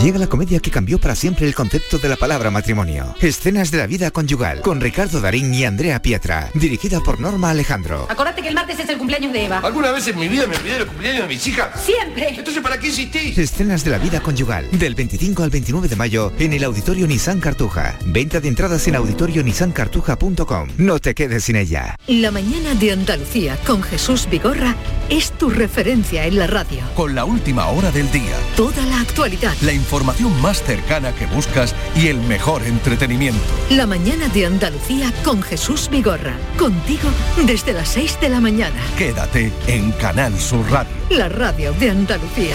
Llega 0.00 0.18
la 0.18 0.26
comedia 0.26 0.60
que 0.60 0.70
cambió 0.70 0.98
para 0.98 1.14
siempre 1.14 1.46
el 1.46 1.54
concepto 1.54 1.98
de 1.98 2.08
la 2.08 2.16
palabra 2.16 2.50
matrimonio. 2.50 3.14
Escenas 3.20 3.70
de 3.70 3.78
la 3.78 3.86
vida 3.86 4.10
conyugal 4.10 4.60
con 4.62 4.80
Ricardo 4.80 5.20
Darín 5.20 5.52
y 5.52 5.64
Andrea 5.64 6.00
Pietra. 6.00 6.50
Dirigida 6.54 7.00
por 7.00 7.20
Norma 7.20 7.50
Alejandro. 7.50 8.06
Acordate 8.08 8.42
que 8.42 8.48
el 8.48 8.54
martes 8.54 8.78
es 8.80 8.88
el 8.88 8.96
cumpleaños 8.96 9.32
de 9.32 9.44
Eva. 9.44 9.58
¿Alguna 9.58 9.92
vez 9.92 10.08
en 10.08 10.18
mi 10.18 10.26
vida 10.26 10.46
me 10.46 10.56
olvidé 10.56 10.78
el 10.78 10.86
cumpleaños 10.86 11.22
de 11.22 11.28
mis 11.28 11.46
hijas? 11.46 11.84
Siempre. 11.84 12.30
Entonces, 12.30 12.62
¿para 12.62 12.78
qué 12.78 12.88
insistís? 12.88 13.36
Escenas 13.36 13.84
de 13.84 13.90
la 13.90 13.98
vida 13.98 14.20
conyugal. 14.20 14.66
Del 14.72 14.94
25 14.94 15.42
al 15.42 15.50
29 15.50 15.88
de 15.88 15.96
mayo 15.96 16.32
en 16.38 16.54
el 16.54 16.64
Auditorio 16.64 17.06
Nissan 17.06 17.40
Cartuja. 17.40 17.98
Venta 18.06 18.40
de 18.40 18.48
entradas 18.48 18.88
en 18.88 18.96
auditorionissancartuja.com. 18.96 20.68
No 20.78 20.98
te 20.98 21.14
quedes 21.14 21.44
sin 21.44 21.56
ella. 21.56 21.96
La 22.08 22.30
mañana 22.30 22.74
de 22.74 22.92
Andalucía 22.92 23.58
con 23.66 23.82
Jesús 23.82 24.28
Vigorra 24.30 24.74
es 25.10 25.30
tu 25.32 25.50
referencia 25.50 26.26
en 26.26 26.38
la 26.38 26.46
radio. 26.46 26.80
Con 26.94 27.14
la 27.14 27.26
última 27.26 27.66
hora 27.68 27.90
del 27.90 28.10
día. 28.10 28.34
Toda 28.56 28.84
la 28.86 29.00
actualidad. 29.00 29.54
La 29.60 29.73
información 29.74 30.40
más 30.40 30.62
cercana 30.62 31.14
que 31.14 31.26
buscas 31.26 31.74
y 31.96 32.08
el 32.08 32.20
mejor 32.20 32.62
entretenimiento. 32.62 33.40
La 33.70 33.86
mañana 33.86 34.28
de 34.28 34.46
Andalucía 34.46 35.12
con 35.24 35.42
Jesús 35.42 35.88
Vigorra. 35.90 36.36
Contigo 36.58 37.08
desde 37.44 37.72
las 37.72 37.88
6 37.88 38.20
de 38.20 38.28
la 38.28 38.40
mañana. 38.40 38.80
Quédate 38.96 39.52
en 39.66 39.92
Canal 39.92 40.38
Sur 40.38 40.70
Radio. 40.70 40.92
La 41.10 41.28
radio 41.28 41.72
de 41.74 41.90
Andalucía. 41.90 42.54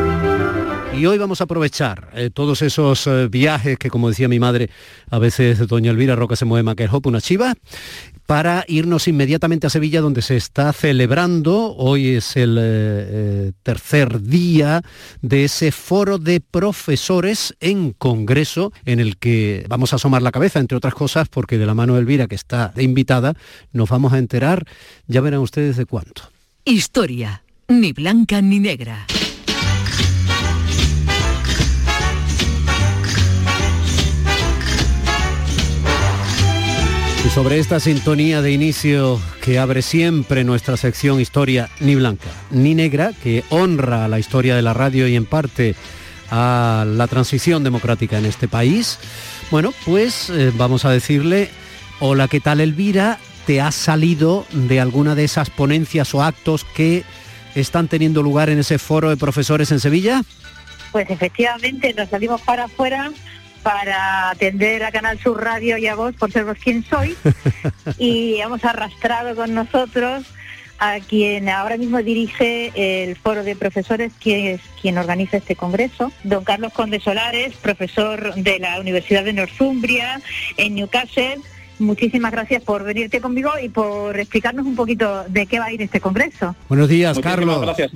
Y 0.93 1.05
hoy 1.05 1.17
vamos 1.17 1.39
a 1.39 1.45
aprovechar 1.45 2.09
eh, 2.13 2.29
todos 2.31 2.61
esos 2.61 3.07
eh, 3.07 3.27
viajes 3.29 3.77
que, 3.77 3.89
como 3.89 4.09
decía 4.09 4.27
mi 4.27 4.39
madre, 4.39 4.69
a 5.09 5.19
veces 5.19 5.65
doña 5.67 5.89
Elvira 5.91 6.17
Roca 6.17 6.35
se 6.35 6.43
mueve 6.43 6.63
más 6.63 6.75
que 6.75 6.83
el 6.83 6.89
hop, 6.91 7.07
una 7.07 7.21
chiva, 7.21 7.55
para 8.25 8.65
irnos 8.67 9.07
inmediatamente 9.07 9.67
a 9.67 9.69
Sevilla, 9.69 10.01
donde 10.01 10.21
se 10.21 10.35
está 10.35 10.73
celebrando, 10.73 11.75
hoy 11.75 12.09
es 12.09 12.35
el 12.35 12.57
eh, 12.59 13.51
tercer 13.63 14.21
día 14.21 14.81
de 15.21 15.45
ese 15.45 15.71
foro 15.71 16.17
de 16.17 16.41
profesores 16.41 17.55
en 17.61 17.93
Congreso, 17.93 18.73
en 18.85 18.99
el 18.99 19.17
que 19.17 19.65
vamos 19.69 19.93
a 19.93 19.95
asomar 19.95 20.21
la 20.21 20.31
cabeza, 20.31 20.59
entre 20.59 20.77
otras 20.77 20.93
cosas, 20.93 21.29
porque 21.29 21.57
de 21.57 21.65
la 21.65 21.73
mano 21.73 21.93
de 21.93 22.01
Elvira, 22.01 22.27
que 22.27 22.35
está 22.35 22.73
invitada, 22.77 23.33
nos 23.71 23.89
vamos 23.89 24.11
a 24.11 24.17
enterar, 24.17 24.65
ya 25.07 25.21
verán 25.21 25.39
ustedes 25.39 25.77
de 25.77 25.85
cuánto. 25.85 26.23
Historia. 26.65 27.43
Ni 27.69 27.93
blanca 27.93 28.41
ni 28.41 28.59
negra. 28.59 29.07
Sobre 37.33 37.59
esta 37.59 37.79
sintonía 37.79 38.41
de 38.41 38.51
inicio 38.51 39.21
que 39.41 39.57
abre 39.57 39.81
siempre 39.81 40.43
nuestra 40.43 40.75
sección 40.75 41.21
Historia 41.21 41.69
ni 41.79 41.95
blanca 41.95 42.27
ni 42.49 42.75
negra, 42.75 43.13
que 43.23 43.45
honra 43.49 44.03
a 44.03 44.07
la 44.09 44.19
historia 44.19 44.53
de 44.53 44.61
la 44.61 44.73
radio 44.73 45.07
y 45.07 45.15
en 45.15 45.25
parte 45.25 45.75
a 46.29 46.83
la 46.85 47.07
transición 47.07 47.63
democrática 47.63 48.17
en 48.17 48.25
este 48.25 48.49
país, 48.49 48.99
bueno, 49.49 49.73
pues 49.85 50.29
eh, 50.29 50.51
vamos 50.55 50.83
a 50.83 50.91
decirle, 50.91 51.49
hola, 52.01 52.27
¿qué 52.27 52.41
tal 52.41 52.59
Elvira? 52.59 53.17
¿Te 53.45 53.61
has 53.61 53.75
salido 53.75 54.45
de 54.51 54.81
alguna 54.81 55.15
de 55.15 55.23
esas 55.23 55.49
ponencias 55.49 56.13
o 56.13 56.23
actos 56.23 56.65
que 56.65 57.05
están 57.55 57.87
teniendo 57.87 58.23
lugar 58.23 58.49
en 58.49 58.59
ese 58.59 58.77
foro 58.77 59.09
de 59.09 59.15
profesores 59.15 59.71
en 59.71 59.79
Sevilla? 59.79 60.21
Pues 60.91 61.09
efectivamente 61.09 61.93
nos 61.93 62.09
salimos 62.09 62.41
para 62.41 62.65
afuera 62.65 63.09
para 63.63 64.29
atender 64.29 64.83
a 64.83 64.91
Canal 64.91 65.19
Sur 65.19 65.43
Radio 65.43 65.77
y 65.77 65.87
a 65.87 65.95
vos 65.95 66.15
por 66.15 66.31
ser 66.31 66.45
vos 66.45 66.57
quien 66.57 66.83
soy 66.83 67.15
y 67.97 68.37
hemos 68.39 68.63
arrastrado 68.65 69.35
con 69.35 69.53
nosotros 69.53 70.25
a 70.81 70.99
quien 70.99 71.47
ahora 71.47 71.77
mismo 71.77 72.01
dirige 72.01 72.71
el 72.75 73.15
foro 73.15 73.43
de 73.43 73.55
profesores, 73.55 74.13
que 74.19 74.53
es 74.53 74.61
quien 74.81 74.97
organiza 74.97 75.37
este 75.37 75.55
congreso, 75.55 76.11
don 76.23 76.43
Carlos 76.43 76.73
Conde 76.73 76.99
Solares, 76.99 77.53
profesor 77.53 78.33
de 78.33 78.57
la 78.57 78.79
Universidad 78.79 79.23
de 79.23 79.33
Northumbria 79.33 80.19
en 80.57 80.73
Newcastle. 80.73 81.37
Muchísimas 81.81 82.31
gracias 82.31 82.61
por 82.61 82.83
venirte 82.83 83.19
conmigo 83.21 83.49
y 83.61 83.67
por 83.67 84.17
explicarnos 84.19 84.67
un 84.67 84.75
poquito 84.75 85.23
de 85.27 85.47
qué 85.47 85.57
va 85.57 85.65
a 85.65 85.73
ir 85.73 85.81
este 85.81 85.99
congreso. 85.99 86.55
Buenos 86.69 86.87
días, 86.87 87.17
Muchísimas 87.17 87.35
Carlos. 87.35 87.61
Gracias. 87.61 87.91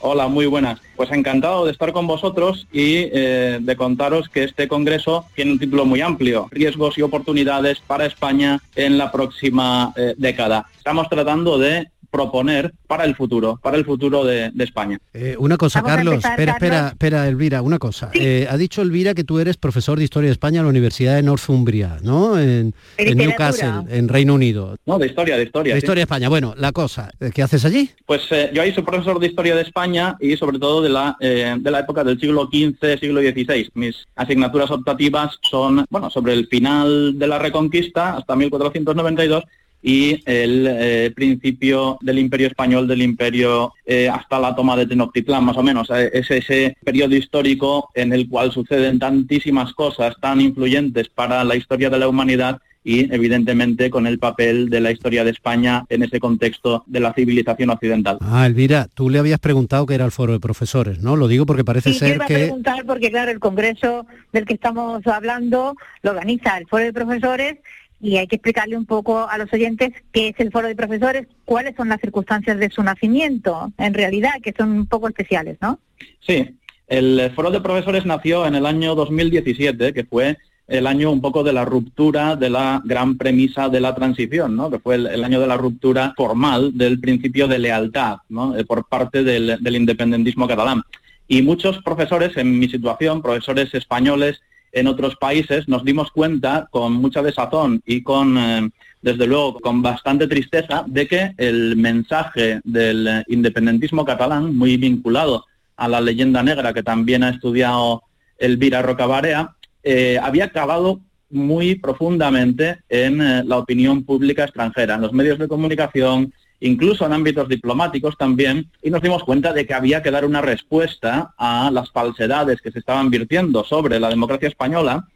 Hola, 0.00 0.26
muy 0.26 0.46
buenas. 0.46 0.80
Pues 0.96 1.12
encantado 1.12 1.64
de 1.64 1.70
estar 1.70 1.92
con 1.92 2.08
vosotros 2.08 2.66
y 2.72 3.08
eh, 3.12 3.60
de 3.60 3.76
contaros 3.76 4.28
que 4.28 4.42
este 4.42 4.66
congreso 4.66 5.26
tiene 5.36 5.52
un 5.52 5.60
título 5.60 5.84
muy 5.84 6.00
amplio, 6.00 6.48
riesgos 6.50 6.98
y 6.98 7.02
oportunidades 7.02 7.78
para 7.86 8.06
España 8.06 8.60
en 8.74 8.98
la 8.98 9.12
próxima 9.12 9.92
eh, 9.96 10.14
década. 10.18 10.66
Estamos 10.76 11.08
tratando 11.08 11.58
de 11.58 11.88
proponer 12.12 12.72
para 12.86 13.04
el 13.04 13.16
futuro, 13.16 13.58
para 13.62 13.76
el 13.76 13.84
futuro 13.84 14.24
de, 14.24 14.50
de 14.52 14.64
España. 14.64 14.98
Eh, 15.14 15.34
una 15.38 15.56
cosa, 15.56 15.82
Carlos, 15.82 16.14
empezar, 16.14 16.32
espera, 16.32 16.52
espera, 16.52 16.74
Carlos. 16.74 16.92
espera, 16.92 17.28
Elvira, 17.28 17.62
una 17.62 17.78
cosa. 17.78 18.10
Eh, 18.12 18.46
ha 18.48 18.56
dicho 18.56 18.82
Elvira 18.82 19.14
que 19.14 19.24
tú 19.24 19.38
eres 19.40 19.56
profesor 19.56 19.98
de 19.98 20.04
Historia 20.04 20.28
de 20.28 20.32
España 20.32 20.60
en 20.60 20.66
la 20.66 20.70
Universidad 20.70 21.16
de 21.16 21.22
Northumbria, 21.22 21.98
¿no? 22.02 22.38
En. 22.38 22.74
Newcastle, 22.98 23.84
en 23.88 24.08
Reino 24.08 24.34
Unido. 24.34 24.76
No, 24.86 24.98
de 24.98 25.06
historia, 25.06 25.36
de 25.36 25.44
historia. 25.44 25.74
De 25.74 25.80
sí. 25.80 25.84
Historia 25.84 26.00
de 26.00 26.04
España. 26.04 26.28
Bueno, 26.28 26.54
la 26.56 26.72
cosa, 26.72 27.10
eh, 27.20 27.30
¿qué 27.34 27.42
haces 27.42 27.64
allí? 27.64 27.90
Pues 28.06 28.22
eh, 28.30 28.50
yo 28.52 28.62
ahí 28.62 28.72
soy 28.72 28.82
profesor 28.82 29.18
de 29.18 29.26
historia 29.26 29.54
de 29.54 29.62
España 29.62 30.16
y 30.20 30.36
sobre 30.36 30.58
todo 30.58 30.82
de 30.82 30.88
la, 30.88 31.16
eh, 31.20 31.56
de 31.58 31.70
la 31.70 31.80
época 31.80 32.04
del 32.04 32.20
siglo 32.20 32.48
XV, 32.52 32.98
siglo 32.98 33.20
XVI. 33.20 33.70
Mis 33.74 34.04
asignaturas 34.16 34.70
optativas 34.70 35.38
son, 35.42 35.84
bueno, 35.90 36.10
sobre 36.10 36.34
el 36.34 36.46
final 36.48 37.18
de 37.18 37.26
la 37.26 37.38
Reconquista 37.38 38.16
hasta 38.16 38.36
1492 38.36 39.44
y 39.82 40.22
el 40.26 40.66
eh, 40.70 41.12
principio 41.14 41.98
del 42.00 42.18
Imperio 42.20 42.46
Español, 42.46 42.86
del 42.86 43.02
Imperio 43.02 43.72
eh, 43.84 44.08
hasta 44.08 44.38
la 44.38 44.54
toma 44.54 44.76
de 44.76 44.86
Tenochtitlán, 44.86 45.44
más 45.44 45.56
o 45.56 45.62
menos. 45.62 45.90
Eh, 45.90 46.10
Es 46.12 46.30
ese 46.30 46.76
periodo 46.84 47.16
histórico 47.16 47.90
en 47.94 48.12
el 48.12 48.28
cual 48.28 48.52
suceden 48.52 48.98
tantísimas 49.00 49.72
cosas 49.72 50.14
tan 50.20 50.40
influyentes 50.40 51.08
para 51.08 51.42
la 51.44 51.56
historia 51.56 51.90
de 51.90 51.98
la 51.98 52.08
humanidad 52.08 52.60
y 52.84 53.12
evidentemente 53.14 53.90
con 53.90 54.08
el 54.08 54.18
papel 54.18 54.68
de 54.68 54.80
la 54.80 54.90
historia 54.90 55.22
de 55.22 55.30
España 55.30 55.84
en 55.88 56.02
ese 56.02 56.18
contexto 56.18 56.82
de 56.86 56.98
la 56.98 57.12
civilización 57.12 57.70
occidental. 57.70 58.18
Ah, 58.20 58.44
Elvira, 58.44 58.88
tú 58.92 59.08
le 59.08 59.20
habías 59.20 59.38
preguntado 59.38 59.86
qué 59.86 59.94
era 59.94 60.04
el 60.04 60.10
foro 60.10 60.32
de 60.32 60.40
profesores, 60.40 60.98
¿no? 61.00 61.14
Lo 61.14 61.28
digo 61.28 61.46
porque 61.46 61.64
parece 61.64 61.92
Sí, 61.92 62.00
ser 62.00 62.16
iba 62.16 62.24
a 62.24 62.28
que... 62.28 62.34
preguntar 62.34 62.84
porque 62.84 63.10
claro, 63.10 63.30
el 63.30 63.38
congreso 63.38 64.04
del 64.32 64.46
que 64.46 64.54
estamos 64.54 65.06
hablando 65.06 65.76
lo 66.02 66.10
organiza 66.10 66.58
el 66.58 66.66
foro 66.66 66.82
de 66.84 66.92
profesores 66.92 67.58
y 68.02 68.16
hay 68.16 68.26
que 68.26 68.36
explicarle 68.36 68.76
un 68.76 68.84
poco 68.84 69.28
a 69.28 69.38
los 69.38 69.50
oyentes 69.52 69.92
qué 70.10 70.28
es 70.28 70.40
el 70.40 70.50
foro 70.50 70.66
de 70.66 70.74
profesores, 70.74 71.28
cuáles 71.44 71.76
son 71.76 71.88
las 71.88 72.00
circunstancias 72.00 72.58
de 72.58 72.68
su 72.68 72.82
nacimiento, 72.82 73.72
en 73.78 73.94
realidad, 73.94 74.32
que 74.42 74.52
son 74.52 74.72
un 74.72 74.86
poco 74.86 75.08
especiales, 75.08 75.56
¿no? 75.62 75.78
Sí, 76.20 76.58
el 76.88 77.30
Foro 77.34 77.52
de 77.52 77.60
Profesores 77.60 78.04
nació 78.04 78.44
en 78.44 78.56
el 78.56 78.66
año 78.66 78.96
2017, 78.96 79.94
que 79.94 80.04
fue 80.04 80.36
el 80.66 80.86
año 80.86 81.12
un 81.12 81.20
poco 81.20 81.44
de 81.44 81.52
la 81.52 81.64
ruptura 81.64 82.34
de 82.34 82.50
la 82.50 82.82
gran 82.84 83.16
premisa 83.16 83.68
de 83.68 83.80
la 83.80 83.94
transición, 83.94 84.56
¿no? 84.56 84.70
que 84.70 84.78
fue 84.78 84.96
el, 84.96 85.22
año 85.24 85.40
de 85.40 85.46
la 85.46 85.56
ruptura 85.56 86.12
formal 86.16 86.76
del 86.76 87.00
principio 87.00 87.46
de 87.46 87.58
lealtad 87.58 88.18
¿no? 88.28 88.56
Eh, 88.56 88.64
por 88.64 88.88
parte 88.88 89.22
del 89.22 89.76
independentismo 89.76 90.48
catalán. 90.48 90.82
Y 91.28 91.42
muchos 91.42 91.78
profesores 91.82 92.36
en 92.36 92.58
mi 92.58 92.68
situación, 92.68 93.22
profesores 93.22 93.72
españoles 93.74 94.40
en 94.72 94.86
otros 94.86 95.16
países, 95.16 95.68
nos 95.68 95.84
dimos 95.84 96.10
cuenta 96.10 96.66
con 96.70 96.94
mucha 96.94 97.22
desazón 97.22 97.82
y 97.84 98.02
con, 98.02 98.38
eh, 98.38 98.70
desde 99.02 99.26
luego, 99.26 99.60
con 99.60 99.82
bastante 99.82 100.26
tristeza 100.26 100.84
de 100.86 101.06
que 101.06 101.34
el 101.36 101.76
mensaje 101.76 102.60
del 102.64 103.22
independentismo 103.28 104.04
catalán, 104.04 104.56
muy 104.56 104.76
vinculado 104.78 105.44
a 105.76 105.88
la 105.88 106.00
leyenda 106.00 106.42
negra 106.42 106.72
que 106.72 106.82
también 106.82 107.22
ha 107.22 107.30
estudiado 107.30 108.02
Elvira 108.38 108.82
Rocabarea, 108.82 109.54
eh, 109.82 110.18
había 110.22 110.46
acabado 110.46 111.00
muy 111.28 111.74
profundamente 111.74 112.78
en 112.88 113.20
eh, 113.20 113.42
la 113.44 113.58
opinión 113.58 114.04
pública 114.04 114.44
extranjera, 114.44 114.94
en 114.94 115.00
los 115.00 115.12
medios 115.12 115.38
de 115.38 115.48
comunicación 115.48 116.32
incluso 116.62 117.04
en 117.04 117.12
ámbitos 117.12 117.48
diplomáticos 117.48 118.16
también, 118.16 118.70
y 118.82 118.90
nos 118.90 119.02
dimos 119.02 119.24
cuenta 119.24 119.52
de 119.52 119.66
que 119.66 119.74
había 119.74 120.02
que 120.02 120.10
dar 120.10 120.24
una 120.24 120.40
respuesta 120.40 121.34
a 121.36 121.70
las 121.70 121.90
falsedades 121.90 122.60
que 122.60 122.70
se 122.70 122.78
estaban 122.78 123.10
virtiendo 123.10 123.64
sobre 123.64 123.98
la 124.00 124.08
democracia 124.08 124.48
española 124.48 125.06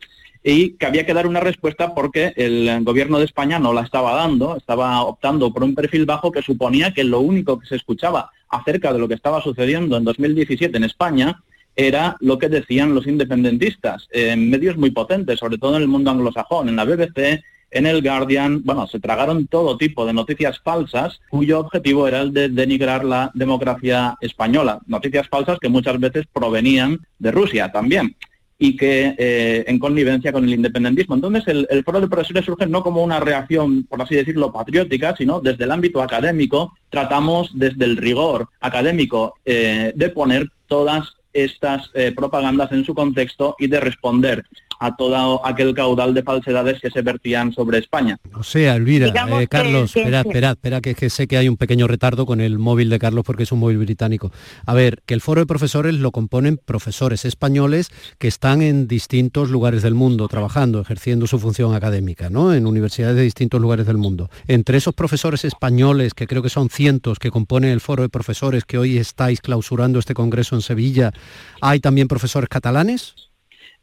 y 0.43 0.75
que 0.75 0.87
había 0.87 1.07
que 1.07 1.15
dar 1.15 1.27
una 1.27 1.41
respuesta 1.41 1.95
porque 1.95 2.33
el 2.37 2.85
gobierno 2.85 3.19
de 3.19 3.25
España 3.25 3.59
no 3.59 3.73
la 3.73 3.83
estaba 3.83 4.15
dando, 4.15 4.57
estaba 4.57 5.03
optando 5.03 5.53
por 5.53 5.65
un 5.65 5.75
perfil 5.75 6.05
bajo 6.05 6.31
que 6.31 6.43
suponía 6.43 6.93
que 6.93 7.05
lo 7.05 7.21
único 7.21 7.59
que 7.59 7.67
se 7.67 7.77
escuchaba 7.77 8.31
acerca 8.49 8.93
de 8.93 8.99
lo 8.99 9.09
que 9.09 9.15
estaba 9.15 9.43
sucediendo 9.43 9.97
en 9.97 10.05
2017 10.05 10.77
en 10.77 10.85
España 10.85 11.43
era 11.75 12.17
lo 12.21 12.39
que 12.39 12.49
decían 12.49 12.95
los 12.95 13.07
independentistas 13.07 14.09
en 14.11 14.49
medios 14.49 14.77
muy 14.77 14.91
potentes, 14.91 15.39
sobre 15.39 15.59
todo 15.59 15.77
en 15.77 15.83
el 15.83 15.89
mundo 15.89 16.11
anglosajón, 16.11 16.69
en 16.69 16.77
la 16.77 16.85
BBC, 16.85 17.43
en 17.77 17.87
el 17.87 18.03
Guardian, 18.03 18.63
bueno, 18.65 18.87
se 18.87 19.01
tragaron 19.01 19.47
todo 19.47 19.77
tipo 19.77 20.07
de 20.07 20.13
noticias 20.13 20.61
falsas 20.61 21.21
cuyo 21.29 21.61
objetivo 21.61 22.09
era 22.09 22.21
el 22.21 22.33
de 22.33 22.49
denigrar 22.49 23.05
la 23.05 23.31
democracia 23.35 24.17
española, 24.21 24.81
noticias 24.87 25.29
falsas 25.29 25.59
que 25.59 25.69
muchas 25.69 25.99
veces 25.99 26.27
provenían 26.33 27.01
de 27.19 27.31
Rusia 27.31 27.71
también 27.73 28.17
y 28.59 28.77
que 28.77 29.15
eh, 29.19 29.65
en 29.67 29.79
connivencia 29.79 30.33
con 30.33 30.45
el 30.45 30.55
independentismo. 30.55 31.15
Entonces, 31.15 31.45
el, 31.47 31.85
foro 31.85 32.01
de 32.01 32.09
profesores 32.09 32.45
surge 32.45 32.67
no 32.67 32.83
como 32.83 33.03
una 33.03 33.21
reacción, 33.21 33.85
por 33.85 34.01
así 34.01 34.15
decirlo, 34.15 34.53
patriótica, 34.53 35.15
sino 35.17 35.41
desde 35.41 35.65
el 35.65 35.73
ámbito 35.73 36.01
académico, 36.01 36.73
tratamos 36.89 37.51
desde 37.55 37.85
el 37.85 37.97
rigor 37.97 38.49
académico 38.61 39.35
eh, 39.45 39.93
de 39.95 40.09
poner 40.09 40.49
todas 40.67 41.17
estas 41.33 41.91
eh, 41.93 42.13
propagandas 42.17 42.73
en 42.73 42.85
su 42.85 42.95
contexto 42.95 43.57
y 43.59 43.67
de 43.67 43.81
responder 43.81 44.45
a 44.79 44.97
todo 44.97 45.45
aquel 45.45 45.75
caudal 45.75 46.15
de 46.15 46.23
falsedades 46.23 46.81
que 46.81 46.91
se 46.91 47.03
vertían 47.03 47.53
sobre 47.53 47.79
España. 47.79 48.19
O 48.35 48.43
sea, 48.43 48.77
Elvira, 48.77 49.09
eh, 49.09 49.47
Carlos, 49.49 49.97
espera, 49.97 50.21
espera, 50.21 50.51
espera, 50.51 50.81
que, 50.81 50.95
que, 50.95 51.11
sé 51.11 51.27
que 51.27 51.37
hay 51.37 51.49
un 51.49 51.57
pequeño 51.57 51.87
retardo 51.87 52.27
con 52.27 52.41
el 52.41 52.59
móvil 52.59 52.91
de 52.91 52.99
Carlos 52.99 53.25
porque 53.25 53.45
es 53.45 53.53
un 53.53 53.61
móvil 53.61 53.79
británico. 53.79 54.31
A 54.65 54.75
ver, 54.75 55.03
que 55.07 55.15
el 55.15 55.21
foro 55.21 55.41
de 55.41 55.47
profesores 55.47 55.95
lo 55.95 56.11
componen 56.11 56.59
profesores 56.63 57.25
españoles 57.25 57.91
que 58.19 58.29
están 58.29 58.63
en 58.63 58.89
distintos 58.89 59.51
lugares 59.51 59.83
del 59.83 59.95
mundo 59.95 60.29
trabajando, 60.29 60.81
ejerciendo 60.81 61.27
su 61.27 61.39
función 61.39 61.75
académica, 61.75 62.31
¿no? 62.31 62.53
En 62.53 62.67
universidades 62.67 63.17
de 63.17 63.23
distintos 63.23 63.61
lugares 63.61 63.87
del 63.87 63.97
mundo. 63.97 64.31
Entre 64.47 64.79
esos 64.79 64.95
profesores 64.95 65.45
españoles, 65.45 66.15
que 66.15 66.27
creo 66.27 66.43
que 66.43 66.49
son 66.49 66.71
cientos 66.71 67.19
que 67.19 67.31
componen 67.31 67.71
el 67.71 67.81
foro 67.81 68.03
de 68.03 68.09
profesores 68.09 68.65
que 68.65 68.79
hoy 68.79 68.99
estáis 68.99 69.41
clausurando 69.41 69.99
este 69.99 70.15
congreso 70.15 70.55
en 70.55 70.63
Sevilla, 70.63 71.13
¿hay 71.61 71.81
también 71.81 72.09
profesores 72.09 72.49
catalanes? 72.49 73.15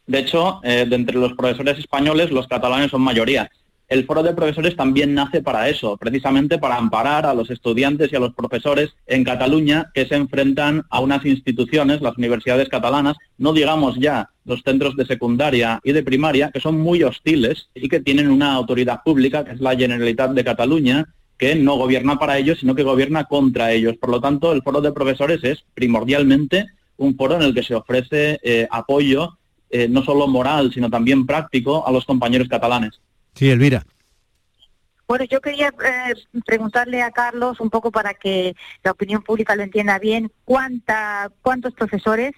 De 0.05 0.19
hecho, 0.19 0.59
eh, 0.63 0.85
de 0.87 0.95
entre 0.95 1.17
los 1.17 1.33
profesores 1.33 1.79
españoles, 1.79 2.31
los 2.31 2.47
catalanes 2.47 2.91
son 2.91 3.01
mayoría. 3.01 3.49
El 3.87 4.05
foro 4.05 4.23
de 4.23 4.33
profesores 4.33 4.75
también 4.75 5.13
nace 5.13 5.41
para 5.41 5.69
eso, 5.69 5.97
precisamente 5.97 6.57
para 6.57 6.77
amparar 6.77 7.25
a 7.25 7.33
los 7.33 7.51
estudiantes 7.51 8.11
y 8.11 8.15
a 8.15 8.19
los 8.19 8.33
profesores 8.33 8.95
en 9.05 9.23
Cataluña 9.23 9.91
que 9.93 10.07
se 10.07 10.15
enfrentan 10.15 10.83
a 10.89 10.99
unas 10.99 11.25
instituciones, 11.25 12.01
las 12.01 12.17
universidades 12.17 12.69
catalanas, 12.69 13.17
no 13.37 13.53
digamos 13.53 13.97
ya 13.99 14.29
los 14.45 14.61
centros 14.63 14.95
de 14.95 15.05
secundaria 15.05 15.79
y 15.83 15.91
de 15.91 16.01
primaria, 16.01 16.49
que 16.51 16.59
son 16.59 16.79
muy 16.79 17.03
hostiles 17.03 17.69
y 17.75 17.87
que 17.87 17.99
tienen 17.99 18.31
una 18.31 18.53
autoridad 18.53 19.01
pública, 19.03 19.43
que 19.43 19.51
es 19.51 19.61
la 19.61 19.75
Generalitat 19.75 20.31
de 20.31 20.43
Cataluña, 20.43 21.13
que 21.37 21.55
no 21.55 21.75
gobierna 21.75 22.17
para 22.17 22.37
ellos, 22.37 22.59
sino 22.59 22.75
que 22.75 22.83
gobierna 22.83 23.25
contra 23.25 23.73
ellos. 23.73 23.97
Por 23.97 24.09
lo 24.09 24.21
tanto, 24.21 24.53
el 24.53 24.63
foro 24.63 24.81
de 24.81 24.91
profesores 24.91 25.43
es 25.43 25.63
primordialmente 25.73 26.65
un 26.97 27.15
foro 27.15 27.35
en 27.35 27.41
el 27.41 27.53
que 27.53 27.63
se 27.63 27.75
ofrece 27.75 28.39
eh, 28.43 28.67
apoyo 28.71 29.37
eh, 29.73 29.87
no 29.89 30.03
solo 30.03 30.27
moral, 30.27 30.71
sino 30.71 30.87
también 30.87 31.25
práctico 31.25 31.87
a 31.87 31.91
los 31.91 32.05
compañeros 32.05 32.47
catalanes. 32.47 33.01
Sí, 33.33 33.49
Elvira. 33.49 33.83
Bueno, 35.07 35.25
yo 35.25 35.41
quería 35.41 35.69
eh, 35.69 36.13
preguntarle 36.45 37.01
a 37.01 37.09
Carlos 37.09 37.59
un 37.59 37.71
poco 37.71 37.91
para 37.91 38.13
que 38.13 38.55
la 38.83 38.91
opinión 38.91 39.23
pública 39.23 39.55
lo 39.55 39.63
entienda 39.63 39.97
bien, 39.97 40.31
¿cuánta, 40.45 41.31
¿cuántos 41.41 41.73
profesores 41.73 42.33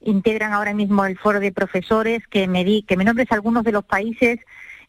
integran 0.00 0.54
ahora 0.54 0.72
mismo 0.72 1.04
el 1.04 1.18
foro 1.18 1.38
de 1.38 1.52
profesores? 1.52 2.26
Que 2.28 2.48
me, 2.48 2.64
di, 2.64 2.82
que 2.82 2.96
me 2.96 3.04
nombres 3.04 3.30
algunos 3.30 3.62
de 3.62 3.72
los 3.72 3.84
países 3.84 4.40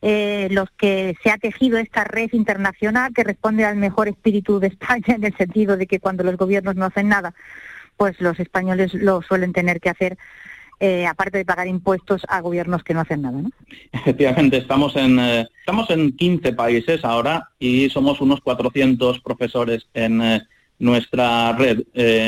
eh, 0.02 0.48
los 0.50 0.72
que 0.72 1.16
se 1.22 1.30
ha 1.30 1.38
tejido 1.38 1.78
esta 1.78 2.06
red 2.06 2.30
internacional 2.32 3.14
que 3.14 3.26
responde 3.26 3.66
al 3.66 3.76
mejor 3.76 4.08
espíritu 4.08 4.62
de 4.62 4.68
España 4.68 5.16
en 5.16 5.26
el 5.26 5.36
sentido 5.36 5.76
de 5.76 5.88
que 5.88 6.00
cuando 6.00 6.24
los 6.24 6.38
gobiernos 6.38 6.78
no 6.78 6.86
hacen 6.86 7.10
nada, 7.10 7.34
pues 7.98 8.20
los 8.20 8.40
españoles 8.40 8.94
lo 8.96 9.22
suelen 9.22 9.54
tener 9.54 9.80
que 9.80 9.90
hacer 9.90 10.18
eh, 10.84 11.06
aparte 11.06 11.38
de 11.38 11.46
pagar 11.46 11.68
impuestos 11.68 12.24
a 12.28 12.42
gobiernos 12.42 12.84
que 12.84 12.96
no 12.96 13.02
hacen 13.02 13.22
nada. 13.22 13.40
¿no? 13.40 13.52
Efectivamente, 13.92 14.58
estamos 14.58 14.96
en, 14.96 15.20
eh, 15.20 15.48
estamos 15.60 15.88
en 15.92 16.18
15 16.18 16.54
países 16.54 17.06
ahora 17.06 17.50
y 17.60 17.88
somos 17.92 18.20
unos 18.20 18.42
400 18.42 19.20
profesores 19.20 19.88
en 19.94 20.24
eh, 20.24 20.42
nuestra 20.80 21.54
red, 21.54 21.84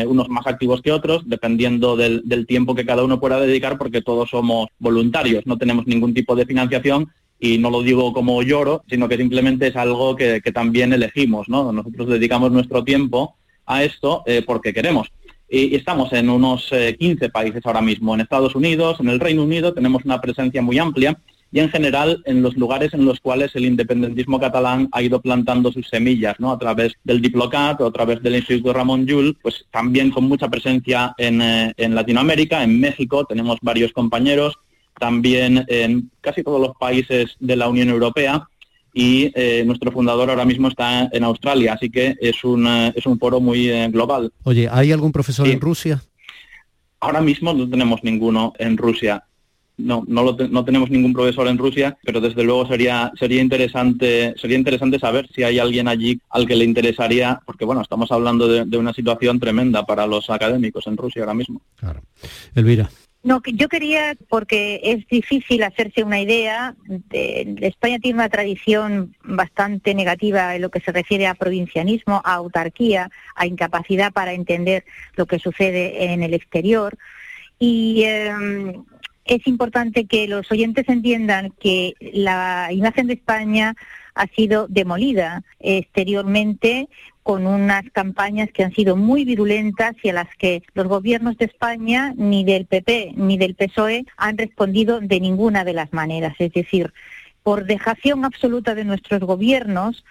unos 0.05 0.29
más 0.29 0.45
activos 0.45 0.83
que 0.83 0.91
otros, 0.91 1.27
dependiendo 1.27 1.97
del, 1.97 2.45
tiempo 2.45 2.75
que 2.75 2.85
cada 2.85 3.03
uno 3.03 3.19
pueda 3.19 3.39
dedicar, 3.39 3.79
porque 3.79 4.03
todos 4.03 4.29
somos 4.29 4.67
voluntarios, 4.77 5.47
no 5.47 5.57
tenemos 5.57 5.87
ningún 5.87 6.13
tipo 6.13 6.35
de 6.35 6.45
financiación 6.45 7.11
y 7.39 7.57
no 7.57 7.71
lo 7.71 7.81
digo 7.81 8.13
como 8.13 8.43
lloro, 8.43 8.83
sino 8.87 9.09
que 9.09 9.17
simplemente 9.17 9.65
es 9.65 9.75
algo 9.75 10.15
que, 10.15 10.39
también 10.53 10.93
elegimos, 10.93 11.49
¿no? 11.49 11.71
Nosotros 11.71 12.07
dedicamos 12.07 12.51
nuestro 12.51 12.83
tiempo 12.83 13.35
a 13.65 13.83
esto 13.83 14.23
porque 14.45 14.71
queremos 14.71 15.11
y 15.53 15.75
estamos 15.75 16.11
en 16.13 16.31
unos 16.31 16.71
15 16.99 17.25
eh, 17.25 17.29
países 17.29 17.63
ahora 17.63 17.81
mismo. 17.81 18.15
En 18.15 18.21
Estados 18.21 18.55
Unidos, 18.55 18.99
en 18.99 19.09
el 19.09 19.19
Reino 19.19 19.43
Unido 19.43 19.71
tenemos 19.71 20.03
una 20.03 20.19
presencia 20.19 20.63
muy 20.63 20.79
amplia 20.79 21.15
y 21.51 21.59
en 21.59 21.69
general 21.69 22.23
en 22.25 22.41
los 22.41 22.57
lugares 22.57 22.95
en 22.95 23.05
los 23.05 23.19
cuales 23.19 23.55
el 23.55 23.65
independentismo 23.65 24.39
catalán 24.39 24.89
ha 24.91 25.03
ido 25.03 25.21
plantando 25.21 25.71
sus 25.71 25.87
semillas, 25.87 26.39
¿no? 26.39 26.51
A 26.51 26.57
través 26.57 26.93
del 27.03 27.21
Diplocat 27.21 27.79
o 27.81 27.85
a 27.85 27.91
través 27.91 28.23
del 28.23 28.37
Instituto 28.37 28.73
Ramón 28.73 29.05
Llull, 29.05 29.37
pues 29.43 29.63
también 29.69 30.09
con 30.09 30.23
mucha 30.23 30.49
presencia 30.49 31.13
en, 31.19 31.39
eh, 31.43 31.71
en 31.77 31.93
Latinoamérica, 31.93 32.63
en 32.63 32.79
México 32.79 33.23
tenemos 33.25 33.59
varios 33.61 33.91
compañeros, 33.91 34.57
también 34.99 35.65
en 35.67 36.09
casi 36.21 36.41
todos 36.41 36.61
los 36.61 36.75
países 36.77 37.35
de 37.39 37.55
la 37.55 37.69
Unión 37.69 37.89
Europea 37.89 38.49
y 38.93 39.31
eh, 39.33 39.63
nuestro 39.65 39.91
fundador 39.91 40.29
ahora 40.29 40.45
mismo 40.45 40.67
está 40.67 41.09
en 41.11 41.23
Australia, 41.23 41.73
así 41.73 41.89
que 41.89 42.15
es 42.21 42.43
un, 42.43 42.67
eh, 42.67 42.93
es 42.95 43.05
un 43.05 43.17
foro 43.17 43.39
muy 43.39 43.69
eh, 43.69 43.89
global. 43.89 44.31
Oye, 44.43 44.69
¿hay 44.71 44.91
algún 44.91 45.11
profesor 45.11 45.47
en 45.47 45.59
Rusia? 45.59 46.03
Ahora 46.99 47.21
mismo 47.21 47.53
no 47.53 47.67
tenemos 47.69 48.03
ninguno 48.03 48.53
en 48.59 48.77
Rusia. 48.77 49.23
No, 49.75 50.03
no, 50.07 50.37
no 50.51 50.63
tenemos 50.63 50.91
ningún 50.91 51.13
profesor 51.13 51.47
en 51.47 51.57
Rusia, 51.57 51.97
pero 52.03 52.21
desde 52.21 52.43
luego 52.43 52.67
sería 52.67 53.11
sería 53.17 53.41
interesante 53.41 54.35
sería 54.37 54.55
interesante 54.55 54.99
saber 54.99 55.27
si 55.33 55.41
hay 55.41 55.57
alguien 55.57 55.87
allí 55.87 56.21
al 56.29 56.45
que 56.45 56.55
le 56.55 56.63
interesaría, 56.63 57.39
porque 57.43 57.65
bueno, 57.65 57.81
estamos 57.81 58.11
hablando 58.11 58.47
de, 58.47 58.65
de 58.65 58.77
una 58.77 58.93
situación 58.93 59.39
tremenda 59.39 59.83
para 59.83 60.05
los 60.05 60.29
académicos 60.29 60.85
en 60.85 60.95
Rusia 60.95 61.23
ahora 61.23 61.33
mismo. 61.33 61.59
Claro. 61.75 62.01
Elvira. 62.53 62.87
No, 63.23 63.41
yo 63.45 63.69
quería, 63.69 64.17
porque 64.27 64.81
es 64.83 65.07
difícil 65.07 65.63
hacerse 65.63 66.03
una 66.03 66.19
idea, 66.19 66.75
de, 66.85 67.55
España 67.61 67.97
tiene 67.99 68.19
una 68.19 68.27
tradición 68.27 69.15
bastante 69.23 69.95
negativa 69.95 70.53
en 70.55 70.61
lo 70.61 70.69
que 70.69 70.81
se 70.81 70.91
refiere 70.91 71.27
a 71.27 71.33
provincianismo, 71.33 72.21
a 72.25 72.33
autarquía, 72.33 73.09
a 73.35 73.47
incapacidad 73.47 74.11
para 74.11 74.33
entender 74.33 74.83
lo 75.15 75.25
que 75.25 75.39
sucede 75.39 76.11
en 76.11 76.21
el 76.21 76.33
exterior. 76.33 76.97
Y 77.59 78.03
em, 78.03 78.83
es 79.23 79.47
importante 79.47 80.03
que 80.03 80.27
los 80.27 80.51
oyentes 80.51 80.89
entiendan 80.89 81.53
que 81.61 81.93
la 82.01 82.73
imagen 82.73 83.07
de 83.07 83.13
España 83.13 83.73
ha 84.15 84.27
sido 84.27 84.67
demolida 84.67 85.43
exteriormente 85.61 86.89
con 87.23 87.47
unas 87.47 87.89
campañas 87.91 88.49
que 88.51 88.63
han 88.63 88.73
sido 88.73 88.95
muy 88.95 89.25
virulentas 89.25 89.95
y 90.03 90.09
a 90.09 90.13
las 90.13 90.27
que 90.37 90.61
los 90.73 90.87
gobiernos 90.87 91.37
de 91.37 91.45
España, 91.45 92.13
ni 92.17 92.43
del 92.43 92.65
PP 92.65 93.13
ni 93.15 93.37
del 93.37 93.55
PSOE, 93.55 94.05
han 94.17 94.37
respondido 94.37 94.99
de 94.99 95.19
ninguna 95.19 95.63
de 95.63 95.73
las 95.73 95.91
maneras. 95.93 96.35
Es 96.39 96.51
decir, 96.53 96.93
por 97.41 97.65
dejación 97.65 98.25
absoluta 98.25 98.75
de 98.75 98.85
nuestros 98.85 99.21
gobiernos, 99.21 100.03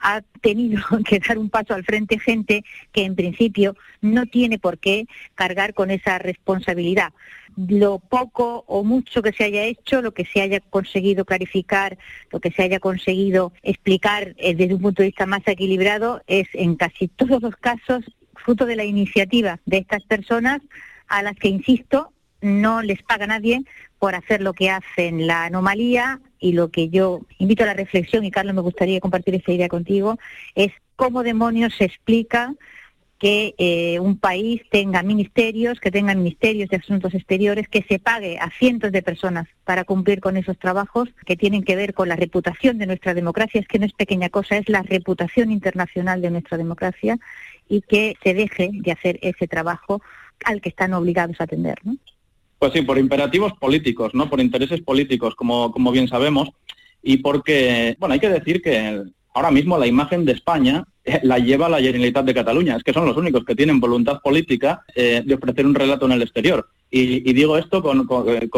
ha 0.00 0.22
tenido 0.40 0.82
que 1.06 1.20
dar 1.20 1.38
un 1.38 1.50
paso 1.50 1.74
al 1.74 1.84
frente 1.84 2.18
gente 2.18 2.64
que 2.92 3.04
en 3.04 3.14
principio 3.14 3.76
no 4.00 4.26
tiene 4.26 4.58
por 4.58 4.78
qué 4.78 5.06
cargar 5.34 5.74
con 5.74 5.90
esa 5.90 6.18
responsabilidad. 6.18 7.12
Lo 7.56 7.98
poco 7.98 8.64
o 8.66 8.84
mucho 8.84 9.22
que 9.22 9.32
se 9.32 9.44
haya 9.44 9.64
hecho, 9.64 10.02
lo 10.02 10.12
que 10.12 10.24
se 10.24 10.40
haya 10.40 10.60
conseguido 10.60 11.24
clarificar, 11.24 11.98
lo 12.30 12.40
que 12.40 12.50
se 12.50 12.62
haya 12.62 12.78
conseguido 12.78 13.52
explicar 13.62 14.34
eh, 14.38 14.54
desde 14.54 14.74
un 14.74 14.80
punto 14.80 15.02
de 15.02 15.08
vista 15.08 15.26
más 15.26 15.42
equilibrado, 15.46 16.22
es 16.26 16.48
en 16.54 16.76
casi 16.76 17.08
todos 17.08 17.42
los 17.42 17.56
casos 17.56 18.04
fruto 18.36 18.66
de 18.66 18.76
la 18.76 18.84
iniciativa 18.84 19.60
de 19.66 19.78
estas 19.78 20.02
personas 20.04 20.60
a 21.08 21.22
las 21.22 21.36
que, 21.36 21.48
insisto, 21.48 22.12
no 22.40 22.82
les 22.82 23.02
paga 23.02 23.26
nadie 23.26 23.62
por 23.98 24.14
hacer 24.14 24.40
lo 24.40 24.54
que 24.54 24.70
hacen. 24.70 25.26
La 25.26 25.44
anomalía 25.44 26.20
y 26.40 26.52
lo 26.52 26.70
que 26.70 26.88
yo 26.88 27.20
invito 27.38 27.62
a 27.62 27.66
la 27.66 27.74
reflexión, 27.74 28.24
y 28.24 28.30
Carlos 28.30 28.54
me 28.54 28.62
gustaría 28.62 29.00
compartir 29.00 29.34
esta 29.34 29.52
idea 29.52 29.68
contigo, 29.68 30.18
es 30.54 30.72
cómo 30.96 31.22
demonios 31.22 31.74
se 31.76 31.84
explica 31.84 32.54
que 33.20 33.54
eh, 33.58 34.00
un 34.00 34.18
país 34.18 34.62
tenga 34.70 35.02
ministerios, 35.02 35.78
que 35.78 35.90
tenga 35.90 36.14
ministerios 36.14 36.70
de 36.70 36.78
asuntos 36.78 37.12
exteriores, 37.12 37.68
que 37.68 37.82
se 37.82 37.98
pague 37.98 38.38
a 38.38 38.50
cientos 38.50 38.92
de 38.92 39.02
personas 39.02 39.46
para 39.64 39.84
cumplir 39.84 40.20
con 40.20 40.38
esos 40.38 40.58
trabajos 40.58 41.10
que 41.26 41.36
tienen 41.36 41.62
que 41.62 41.76
ver 41.76 41.92
con 41.92 42.08
la 42.08 42.16
reputación 42.16 42.78
de 42.78 42.86
nuestra 42.86 43.12
democracia, 43.12 43.60
es 43.60 43.68
que 43.68 43.78
no 43.78 43.84
es 43.84 43.92
pequeña 43.92 44.30
cosa, 44.30 44.56
es 44.56 44.70
la 44.70 44.82
reputación 44.82 45.52
internacional 45.52 46.22
de 46.22 46.30
nuestra 46.30 46.56
democracia 46.56 47.18
y 47.68 47.82
que 47.82 48.16
se 48.24 48.32
deje 48.32 48.70
de 48.72 48.92
hacer 48.92 49.18
ese 49.20 49.46
trabajo 49.46 50.00
al 50.46 50.62
que 50.62 50.70
están 50.70 50.94
obligados 50.94 51.38
a 51.40 51.44
atender. 51.44 51.78
¿no? 51.84 51.98
Pues 52.60 52.74
sí, 52.74 52.82
por 52.82 52.98
imperativos 52.98 53.54
políticos, 53.54 54.12
¿no? 54.12 54.28
Por 54.28 54.38
intereses 54.38 54.82
políticos, 54.82 55.34
como, 55.34 55.72
como 55.72 55.90
bien 55.92 56.08
sabemos, 56.08 56.50
y 57.02 57.16
porque, 57.16 57.96
bueno, 57.98 58.12
hay 58.12 58.20
que 58.20 58.28
decir 58.28 58.60
que 58.60 59.02
ahora 59.32 59.50
mismo 59.50 59.78
la 59.78 59.86
imagen 59.86 60.26
de 60.26 60.32
España 60.32 60.84
eh, 61.02 61.20
la 61.22 61.38
lleva 61.38 61.70
la 61.70 61.80
Generalitat 61.80 62.26
de 62.26 62.34
Cataluña. 62.34 62.76
Es 62.76 62.82
que 62.82 62.92
son 62.92 63.06
los 63.06 63.16
únicos 63.16 63.46
que 63.46 63.54
tienen 63.54 63.80
voluntad 63.80 64.20
política 64.20 64.84
eh, 64.94 65.22
de 65.24 65.34
ofrecer 65.34 65.64
un 65.64 65.74
relato 65.74 66.04
en 66.04 66.12
el 66.12 66.20
exterior. 66.20 66.68
Y, 66.92 67.32
digo 67.32 67.56
esto 67.56 67.82
con, 67.82 68.06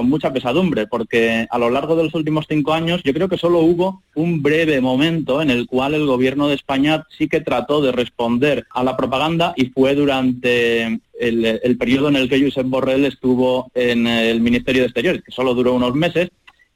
mucha 0.09 0.33
pesadumbre, 0.33 0.87
porque 0.87 1.47
a 1.51 1.59
lo 1.59 1.69
largo 1.69 1.97
de 1.97 2.05
los 2.05 2.15
últimos 2.15 2.47
cinco 2.49 2.73
años 2.73 3.03
yo 3.05 3.13
creo 3.13 3.29
que 3.29 3.37
solo 3.37 3.59
hubo 3.59 4.03
un 4.15 4.41
breve 4.41 4.81
momento 4.81 5.43
en 5.43 5.51
el 5.51 5.67
cual 5.67 5.93
el 5.93 6.07
gobierno 6.07 6.49
de 6.49 6.55
España 6.55 7.05
sí 7.19 7.29
que 7.29 7.43
trató 7.43 7.83
de 7.83 7.93
responder 7.93 8.67
a 8.71 8.85
la 8.85 8.97
propaganda 8.97 9.53
y 9.55 9.67
fue 9.67 9.95
durante 9.95 11.01
el, 11.21 11.61
el 11.63 11.77
periodo 11.77 12.09
en 12.09 12.17
el 12.17 12.31
que 12.31 12.43
Josep 12.43 12.67
Borrell 12.67 13.05
estuvo 13.05 13.71
en 13.75 14.07
el 14.07 14.41
Ministerio 14.41 14.81
de 14.81 14.87
Exteriores, 14.87 15.23
que 15.23 15.33
solo 15.33 15.53
duró 15.53 15.75
unos 15.75 15.95
meses, 15.95 16.31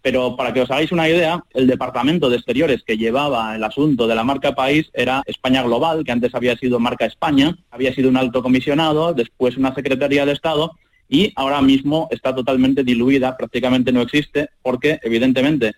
pero 0.06 0.36
para 0.36 0.52
que 0.52 0.60
os 0.60 0.70
hagáis 0.70 0.92
una 0.92 1.08
idea, 1.08 1.42
el 1.52 1.66
departamento 1.66 2.30
de 2.30 2.36
exteriores 2.36 2.84
que 2.86 2.96
llevaba 2.96 3.56
el 3.56 3.64
asunto 3.64 4.06
de 4.06 4.14
la 4.14 4.22
marca 4.22 4.54
país 4.54 4.88
era 4.92 5.22
España 5.26 5.64
Global, 5.64 6.04
que 6.04 6.12
antes 6.12 6.32
había 6.32 6.54
sido 6.56 6.78
marca 6.78 7.06
España, 7.06 7.56
había 7.72 7.92
sido 7.92 8.10
un 8.10 8.16
alto 8.16 8.40
comisionado, 8.40 9.14
después 9.14 9.56
una 9.56 9.74
Secretaría 9.74 10.24
de 10.24 10.30
Estado 10.30 10.76
y 11.08 11.32
ahora 11.36 11.60
mismo 11.62 12.08
está 12.10 12.34
totalmente 12.34 12.82
diluida, 12.82 13.36
prácticamente 13.36 13.92
no 13.92 14.02
existe, 14.02 14.48
porque 14.62 14.98
evidentemente, 15.02 15.72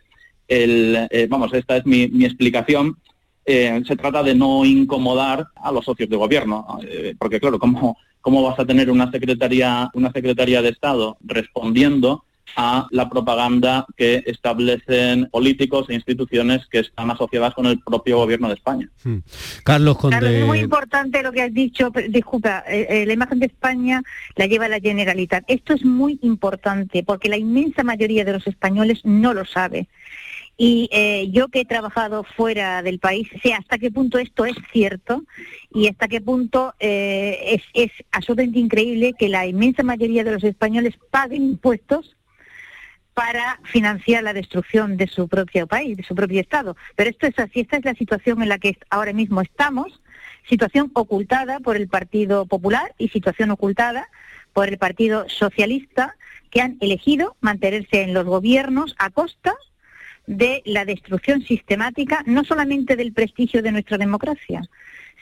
el, 0.46 1.08
eh, 1.10 1.26
vamos, 1.28 1.52
esta 1.52 1.76
es 1.76 1.86
mi, 1.86 2.02
explicación, 2.24 2.96
eh, 3.44 3.82
se 3.86 3.96
trata 3.96 4.22
de 4.22 4.34
no 4.34 4.64
incomodar 4.64 5.46
a 5.56 5.72
los 5.72 5.84
socios 5.84 6.08
de 6.08 6.16
gobierno, 6.16 6.78
eh, 6.82 7.14
porque 7.18 7.40
claro, 7.40 7.58
¿cómo, 7.58 7.96
¿cómo 8.20 8.42
vas 8.42 8.58
a 8.58 8.66
tener 8.66 8.90
una 8.90 9.10
secretaría, 9.10 9.90
una 9.94 10.12
secretaría 10.12 10.62
de 10.62 10.70
Estado 10.70 11.16
respondiendo 11.24 12.24
a 12.56 12.86
la 12.90 13.08
propaganda 13.08 13.86
que 13.96 14.22
establecen 14.26 15.28
políticos 15.30 15.86
e 15.88 15.94
instituciones 15.94 16.66
que 16.66 16.80
están 16.80 17.10
asociadas 17.10 17.54
con 17.54 17.66
el 17.66 17.80
propio 17.80 18.18
gobierno 18.18 18.48
de 18.48 18.54
España. 18.54 18.88
Hmm. 19.04 19.18
Carlos 19.64 19.98
Conde. 19.98 20.40
es 20.40 20.46
muy 20.46 20.60
importante 20.60 21.22
lo 21.22 21.32
que 21.32 21.42
has 21.42 21.54
dicho, 21.54 21.90
disculpa, 22.08 22.64
eh, 22.68 22.86
eh, 22.88 23.06
la 23.06 23.12
imagen 23.12 23.38
de 23.38 23.46
España 23.46 24.02
la 24.36 24.46
lleva 24.46 24.68
la 24.68 24.80
Generalitat. 24.80 25.44
Esto 25.48 25.74
es 25.74 25.84
muy 25.84 26.18
importante 26.22 27.02
porque 27.02 27.28
la 27.28 27.36
inmensa 27.36 27.82
mayoría 27.82 28.24
de 28.24 28.32
los 28.32 28.46
españoles 28.46 29.00
no 29.04 29.34
lo 29.34 29.44
sabe. 29.44 29.88
Y 30.60 30.88
eh, 30.90 31.28
yo 31.30 31.46
que 31.48 31.60
he 31.60 31.64
trabajado 31.64 32.24
fuera 32.24 32.82
del 32.82 32.98
país, 32.98 33.28
sé 33.44 33.54
hasta 33.54 33.78
qué 33.78 33.92
punto 33.92 34.18
esto 34.18 34.44
es 34.44 34.56
cierto 34.72 35.22
y 35.72 35.86
hasta 35.86 36.08
qué 36.08 36.20
punto 36.20 36.74
es, 36.80 37.62
es 37.74 37.92
absolutamente 38.10 38.58
increíble 38.58 39.14
que 39.16 39.28
la 39.28 39.46
inmensa 39.46 39.84
mayoría 39.84 40.24
de 40.24 40.32
los 40.32 40.42
españoles 40.42 40.94
paguen 41.12 41.44
impuestos 41.44 42.17
para 43.18 43.58
financiar 43.64 44.22
la 44.22 44.32
destrucción 44.32 44.96
de 44.96 45.08
su 45.08 45.26
propio 45.26 45.66
país, 45.66 45.96
de 45.96 46.04
su 46.04 46.14
propio 46.14 46.40
Estado. 46.40 46.76
Pero 46.94 47.10
esto 47.10 47.26
es 47.26 47.36
así, 47.40 47.58
esta 47.58 47.78
es 47.78 47.84
la 47.84 47.94
situación 47.94 48.40
en 48.42 48.48
la 48.48 48.58
que 48.58 48.78
ahora 48.90 49.12
mismo 49.12 49.40
estamos, 49.40 50.00
situación 50.48 50.92
ocultada 50.94 51.58
por 51.58 51.74
el 51.74 51.88
Partido 51.88 52.46
Popular 52.46 52.94
y 52.96 53.08
situación 53.08 53.50
ocultada 53.50 54.06
por 54.52 54.68
el 54.68 54.78
Partido 54.78 55.28
Socialista, 55.28 56.14
que 56.52 56.60
han 56.60 56.76
elegido 56.78 57.36
mantenerse 57.40 58.02
en 58.02 58.14
los 58.14 58.24
gobiernos 58.24 58.94
a 59.00 59.10
costa 59.10 59.56
de 60.28 60.62
la 60.64 60.84
destrucción 60.84 61.42
sistemática, 61.42 62.22
no 62.24 62.44
solamente 62.44 62.94
del 62.94 63.12
prestigio 63.12 63.62
de 63.62 63.72
nuestra 63.72 63.98
democracia, 63.98 64.62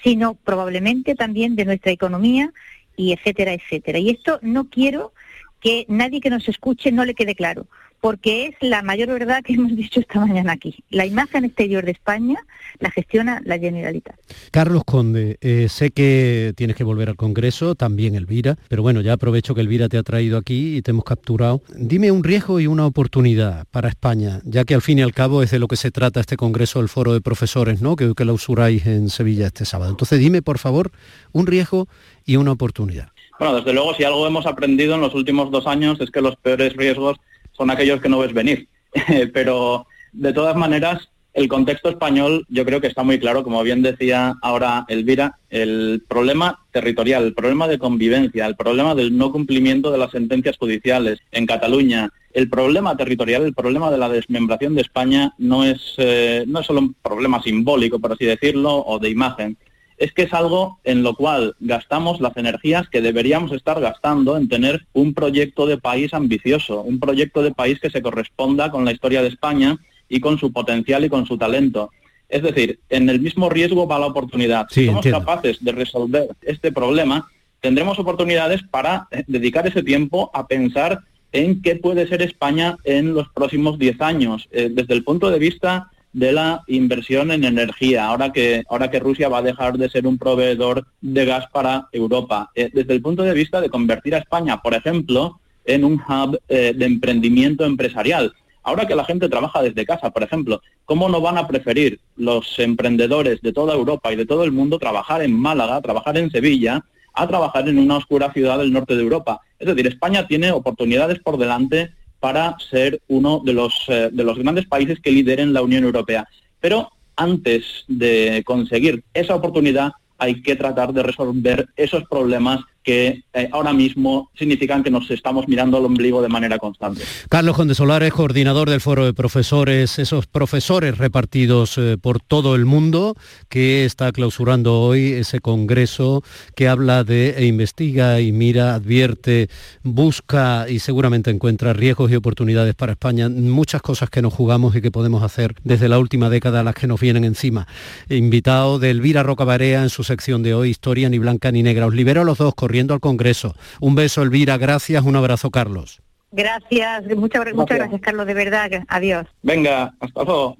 sino 0.04 0.34
probablemente 0.34 1.14
también 1.14 1.56
de 1.56 1.64
nuestra 1.64 1.92
economía 1.92 2.52
y 2.94 3.14
etcétera, 3.14 3.54
etcétera. 3.54 3.98
Y 3.98 4.10
esto 4.10 4.38
no 4.42 4.68
quiero 4.68 5.14
que 5.62 5.86
nadie 5.88 6.20
que 6.20 6.28
nos 6.28 6.46
escuche 6.46 6.92
no 6.92 7.06
le 7.06 7.14
quede 7.14 7.34
claro 7.34 7.66
porque 8.00 8.46
es 8.46 8.54
la 8.60 8.82
mayor 8.82 9.08
verdad 9.08 9.42
que 9.42 9.54
hemos 9.54 9.74
dicho 9.74 10.00
esta 10.00 10.20
mañana 10.20 10.52
aquí. 10.52 10.76
La 10.90 11.06
imagen 11.06 11.44
exterior 11.44 11.84
de 11.84 11.92
España 11.92 12.38
la 12.78 12.90
gestiona 12.90 13.40
la 13.44 13.58
Generalitat. 13.58 14.16
Carlos 14.50 14.82
Conde, 14.84 15.38
eh, 15.40 15.68
sé 15.68 15.90
que 15.90 16.52
tienes 16.56 16.76
que 16.76 16.84
volver 16.84 17.08
al 17.08 17.16
Congreso, 17.16 17.74
también 17.74 18.14
Elvira, 18.14 18.56
pero 18.68 18.82
bueno, 18.82 19.00
ya 19.00 19.14
aprovecho 19.14 19.54
que 19.54 19.60
Elvira 19.60 19.88
te 19.88 19.98
ha 19.98 20.02
traído 20.02 20.38
aquí 20.38 20.76
y 20.76 20.82
te 20.82 20.90
hemos 20.90 21.04
capturado. 21.04 21.62
Dime 21.74 22.10
un 22.10 22.24
riesgo 22.24 22.60
y 22.60 22.66
una 22.66 22.86
oportunidad 22.86 23.66
para 23.70 23.88
España, 23.88 24.40
ya 24.44 24.64
que 24.64 24.74
al 24.74 24.82
fin 24.82 24.98
y 24.98 25.02
al 25.02 25.12
cabo 25.12 25.42
es 25.42 25.50
de 25.50 25.58
lo 25.58 25.68
que 25.68 25.76
se 25.76 25.90
trata 25.90 26.20
este 26.20 26.36
Congreso 26.36 26.80
del 26.80 26.88
Foro 26.88 27.12
de 27.12 27.20
Profesores, 27.20 27.80
¿no? 27.80 27.96
Que, 27.96 28.14
que 28.14 28.24
lo 28.24 28.34
usuráis 28.34 28.86
en 28.86 29.08
Sevilla 29.10 29.46
este 29.46 29.64
sábado. 29.64 29.90
Entonces 29.90 30.18
dime, 30.18 30.42
por 30.42 30.58
favor, 30.58 30.90
un 31.32 31.46
riesgo 31.46 31.88
y 32.24 32.36
una 32.36 32.52
oportunidad. 32.52 33.08
Bueno, 33.38 33.56
desde 33.56 33.72
luego, 33.74 33.94
si 33.94 34.04
algo 34.04 34.26
hemos 34.26 34.46
aprendido 34.46 34.94
en 34.94 35.02
los 35.02 35.14
últimos 35.14 35.50
dos 35.50 35.66
años 35.66 36.00
es 36.00 36.10
que 36.10 36.22
los 36.22 36.36
peores 36.36 36.74
riesgos 36.74 37.18
son 37.56 37.70
aquellos 37.70 38.00
que 38.00 38.08
no 38.08 38.18
ves 38.18 38.32
venir. 38.32 38.68
Pero 39.32 39.86
de 40.12 40.32
todas 40.32 40.56
maneras, 40.56 41.08
el 41.36 41.48
contexto 41.48 41.90
español 41.90 42.46
yo 42.48 42.64
creo 42.64 42.80
que 42.80 42.86
está 42.86 43.02
muy 43.02 43.18
claro, 43.18 43.44
como 43.44 43.62
bien 43.62 43.82
decía 43.82 44.34
ahora 44.40 44.86
Elvira, 44.88 45.38
el 45.50 46.02
problema 46.08 46.60
territorial, 46.72 47.24
el 47.24 47.34
problema 47.34 47.68
de 47.68 47.78
convivencia, 47.78 48.46
el 48.46 48.56
problema 48.56 48.94
del 48.94 49.16
no 49.16 49.30
cumplimiento 49.30 49.92
de 49.92 49.98
las 49.98 50.12
sentencias 50.12 50.56
judiciales 50.56 51.18
en 51.32 51.44
Cataluña, 51.44 52.10
el 52.32 52.48
problema 52.48 52.96
territorial, 52.96 53.42
el 53.42 53.54
problema 53.54 53.90
de 53.90 53.98
la 53.98 54.08
desmembración 54.08 54.74
de 54.74 54.82
España 54.82 55.34
no 55.36 55.64
es, 55.64 55.94
eh, 55.98 56.44
no 56.46 56.60
es 56.60 56.66
solo 56.66 56.80
un 56.80 56.94
problema 56.94 57.42
simbólico, 57.42 57.98
por 57.98 58.12
así 58.12 58.24
decirlo, 58.24 58.74
o 58.74 58.98
de 58.98 59.10
imagen, 59.10 59.58
es 59.98 60.12
que 60.12 60.22
es 60.22 60.32
algo 60.32 60.78
en 60.84 61.02
lo 61.02 61.14
cual 61.14 61.56
gastamos 61.60 62.20
las 62.20 62.36
energías 62.36 62.88
que 62.88 63.00
deberíamos 63.00 63.52
estar 63.52 63.80
gastando 63.80 64.36
en 64.36 64.48
tener 64.48 64.86
un 64.92 65.14
proyecto 65.14 65.66
de 65.66 65.78
país 65.78 66.12
ambicioso, 66.12 66.82
un 66.82 67.00
proyecto 67.00 67.42
de 67.42 67.52
país 67.52 67.80
que 67.80 67.90
se 67.90 68.02
corresponda 68.02 68.70
con 68.70 68.84
la 68.84 68.92
historia 68.92 69.22
de 69.22 69.28
España 69.28 69.78
y 70.08 70.20
con 70.20 70.38
su 70.38 70.52
potencial 70.52 71.04
y 71.04 71.08
con 71.08 71.26
su 71.26 71.38
talento. 71.38 71.90
Es 72.28 72.42
decir, 72.42 72.80
en 72.88 73.08
el 73.08 73.20
mismo 73.20 73.48
riesgo 73.48 73.86
va 73.86 73.98
la 73.98 74.06
oportunidad. 74.06 74.66
si 74.70 74.86
somos 74.86 75.06
capaces 75.06 75.64
de 75.64 75.72
resolver 75.72 76.28
este 76.42 76.72
problema, 76.72 77.28
tendremos 77.60 77.98
oportunidades 77.98 78.62
para 78.62 79.08
eh, 79.10 79.24
dedicar 79.26 79.66
ese 79.66 79.82
tiempo 79.82 80.30
a 80.34 80.46
pensar 80.46 81.00
en 81.32 81.62
qué 81.62 81.76
puede 81.76 82.06
ser 82.06 82.22
España 82.22 82.76
en 82.84 83.14
los 83.14 83.28
próximos 83.28 83.78
10 83.78 84.00
años, 84.00 84.48
eh, 84.50 84.68
desde 84.70 84.94
el 84.94 85.04
punto 85.04 85.30
de 85.30 85.38
vista 85.38 85.90
de 86.12 86.32
la 86.32 86.62
inversión 86.66 87.30
en 87.30 87.44
energía, 87.44 88.06
ahora 88.06 88.32
que, 88.32 88.64
ahora 88.70 88.90
que 88.90 89.00
Rusia 89.00 89.28
va 89.28 89.38
a 89.38 89.42
dejar 89.42 89.76
de 89.76 89.90
ser 89.90 90.06
un 90.06 90.16
proveedor 90.16 90.86
de 91.00 91.24
gas 91.24 91.46
para 91.52 91.88
Europa. 91.92 92.50
Eh, 92.54 92.70
desde 92.72 92.94
el 92.94 93.02
punto 93.02 93.22
de 93.22 93.34
vista 93.34 93.60
de 93.60 93.68
convertir 93.68 94.14
a 94.14 94.18
España, 94.18 94.62
por 94.62 94.74
ejemplo, 94.74 95.40
en 95.64 95.84
un 95.84 95.94
hub 95.94 96.40
eh, 96.48 96.72
de 96.74 96.86
emprendimiento 96.86 97.64
empresarial. 97.64 98.32
Ahora 98.62 98.86
que 98.86 98.96
la 98.96 99.04
gente 99.04 99.28
trabaja 99.28 99.62
desde 99.62 99.86
casa, 99.86 100.10
por 100.10 100.22
ejemplo, 100.22 100.60
¿cómo 100.84 101.08
no 101.08 101.20
van 101.20 101.38
a 101.38 101.46
preferir 101.46 102.00
los 102.16 102.58
emprendedores 102.58 103.40
de 103.40 103.52
toda 103.52 103.74
Europa 103.74 104.12
y 104.12 104.16
de 104.16 104.26
todo 104.26 104.42
el 104.42 104.52
mundo 104.52 104.78
trabajar 104.78 105.22
en 105.22 105.38
Málaga, 105.38 105.80
trabajar 105.80 106.16
en 106.18 106.30
Sevilla, 106.30 106.84
a 107.14 107.28
trabajar 107.28 107.68
en 107.68 107.78
una 107.78 107.98
oscura 107.98 108.32
ciudad 108.32 108.58
del 108.58 108.72
norte 108.72 108.96
de 108.96 109.02
Europa? 109.02 109.40
Es 109.58 109.68
decir, 109.68 109.86
España 109.86 110.26
tiene 110.26 110.50
oportunidades 110.50 111.20
por 111.20 111.38
delante 111.38 111.92
para 112.26 112.56
ser 112.58 113.00
uno 113.06 113.40
de 113.44 113.52
los, 113.52 113.84
eh, 113.86 114.08
de 114.12 114.24
los 114.24 114.36
grandes 114.36 114.66
países 114.66 114.98
que 114.98 115.12
lideren 115.12 115.52
la 115.52 115.62
Unión 115.62 115.84
Europea. 115.84 116.26
Pero 116.58 116.90
antes 117.14 117.84
de 117.86 118.42
conseguir 118.44 119.04
esa 119.14 119.36
oportunidad 119.36 119.92
hay 120.18 120.42
que 120.42 120.56
tratar 120.56 120.92
de 120.92 121.04
resolver 121.04 121.68
esos 121.76 122.02
problemas 122.08 122.64
que 122.86 123.24
eh, 123.32 123.48
ahora 123.50 123.72
mismo 123.72 124.30
significan 124.38 124.84
que 124.84 124.92
nos 124.92 125.10
estamos 125.10 125.48
mirando 125.48 125.76
al 125.76 125.84
ombligo 125.84 126.22
de 126.22 126.28
manera 126.28 126.56
constante. 126.56 127.02
Carlos 127.28 127.56
Conde 127.56 127.74
Solares, 127.74 128.12
coordinador 128.12 128.70
del 128.70 128.80
Foro 128.80 129.04
de 129.04 129.12
Profesores, 129.12 129.98
esos 129.98 130.28
profesores 130.28 130.96
repartidos 130.96 131.78
eh, 131.78 131.98
por 132.00 132.20
todo 132.20 132.54
el 132.54 132.64
mundo, 132.64 133.16
que 133.48 133.84
está 133.84 134.12
clausurando 134.12 134.80
hoy 134.80 135.14
ese 135.14 135.40
congreso 135.40 136.22
que 136.54 136.68
habla 136.68 137.02
de 137.02 137.30
e 137.30 137.46
investiga 137.46 138.20
y 138.20 138.30
mira, 138.30 138.76
advierte, 138.76 139.48
busca 139.82 140.66
y 140.68 140.78
seguramente 140.78 141.32
encuentra 141.32 141.72
riesgos 141.72 142.12
y 142.12 142.14
oportunidades 142.14 142.76
para 142.76 142.92
España, 142.92 143.28
muchas 143.28 143.82
cosas 143.82 144.10
que 144.10 144.22
nos 144.22 144.32
jugamos 144.32 144.76
y 144.76 144.80
que 144.80 144.92
podemos 144.92 145.24
hacer 145.24 145.56
desde 145.64 145.88
la 145.88 145.98
última 145.98 146.30
década 146.30 146.62
las 146.62 146.76
que 146.76 146.86
nos 146.86 147.00
vienen 147.00 147.24
encima. 147.24 147.66
Invitado 148.08 148.78
de 148.78 148.90
Elvira 148.90 149.24
Rocabarea 149.24 149.82
en 149.82 149.90
su 149.90 150.04
sección 150.04 150.44
de 150.44 150.54
hoy, 150.54 150.70
Historia 150.70 151.08
ni 151.08 151.18
blanca 151.18 151.50
ni 151.50 151.64
negra. 151.64 151.86
Os 151.86 151.94
libero 151.94 152.20
a 152.20 152.24
los 152.24 152.38
dos 152.38 152.54
corriendo 152.54 152.75
al 152.80 153.00
Congreso. 153.00 153.54
Un 153.80 153.94
beso, 153.94 154.22
Elvira, 154.22 154.58
gracias, 154.58 155.02
un 155.04 155.16
abrazo, 155.16 155.50
Carlos. 155.50 156.00
Gracias, 156.32 157.04
muchas, 157.16 157.54
muchas 157.54 157.78
gracias, 157.78 158.00
Carlos, 158.00 158.26
de 158.26 158.34
verdad. 158.34 158.70
Adiós. 158.88 159.26
Venga, 159.42 159.94
hasta 160.00 160.22
luego. 160.24 160.56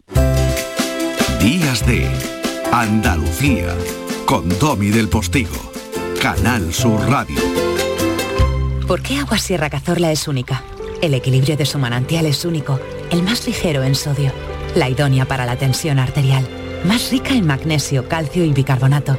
Días 1.41 1.87
de 1.87 2.09
Andalucía, 2.73 3.75
con 4.25 4.49
Domi 4.59 4.89
del 4.89 5.09
Postigo, 5.09 5.73
Canal 6.21 6.73
Sur 6.73 7.01
Radio. 7.09 7.41
¿Por 8.87 9.03
qué 9.03 9.19
Agua 9.19 9.39
Sierra 9.39 9.69
Cazorla 9.69 10.13
es 10.13 10.29
única? 10.29 10.63
El 11.03 11.13
equilibrio 11.13 11.57
de 11.57 11.67
su 11.67 11.79
manantial 11.79 12.25
es 12.27 12.45
único, 12.45 12.81
el 13.11 13.23
más 13.23 13.47
ligero 13.47 13.83
en 13.83 13.95
sodio, 13.95 14.33
la 14.75 14.89
idónea 14.89 15.27
para 15.27 15.45
la 15.45 15.57
tensión 15.57 15.99
arterial, 15.99 16.47
más 16.85 17.11
rica 17.11 17.35
en 17.35 17.47
magnesio, 17.47 18.09
calcio 18.09 18.45
y 18.45 18.53
bicarbonato. 18.53 19.19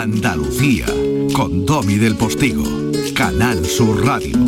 Andalucía 0.00 0.86
con 1.32 1.66
Domi 1.66 1.96
del 1.96 2.14
Postigo. 2.14 2.62
Canal 3.16 3.66
Sur 3.66 4.06
Radio. 4.06 4.38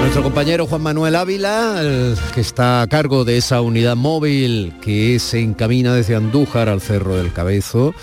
Nuestro 0.00 0.22
compañero 0.24 0.66
Juan 0.66 0.82
Manuel 0.82 1.16
Ávila, 1.16 2.14
que 2.34 2.42
está 2.42 2.82
a 2.82 2.86
cargo 2.86 3.24
de 3.24 3.38
esa 3.38 3.62
unidad 3.62 3.96
móvil 3.96 4.74
que 4.82 5.18
se 5.18 5.40
encamina 5.40 5.94
desde 5.94 6.16
Andújar 6.16 6.68
al 6.68 6.82
Cerro 6.82 7.16
del 7.16 7.32
Cabezo, 7.32 7.94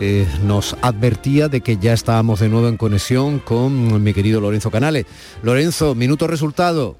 eh, 0.00 0.26
nos 0.44 0.76
advertía 0.82 1.48
de 1.48 1.60
que 1.60 1.76
ya 1.76 1.92
estábamos 1.92 2.40
de 2.40 2.48
nuevo 2.48 2.68
en 2.68 2.76
conexión 2.76 3.38
con 3.38 4.02
mi 4.02 4.14
querido 4.14 4.40
Lorenzo 4.40 4.70
Canales. 4.70 5.06
Lorenzo, 5.42 5.94
minuto 5.94 6.26
resultado. 6.26 6.96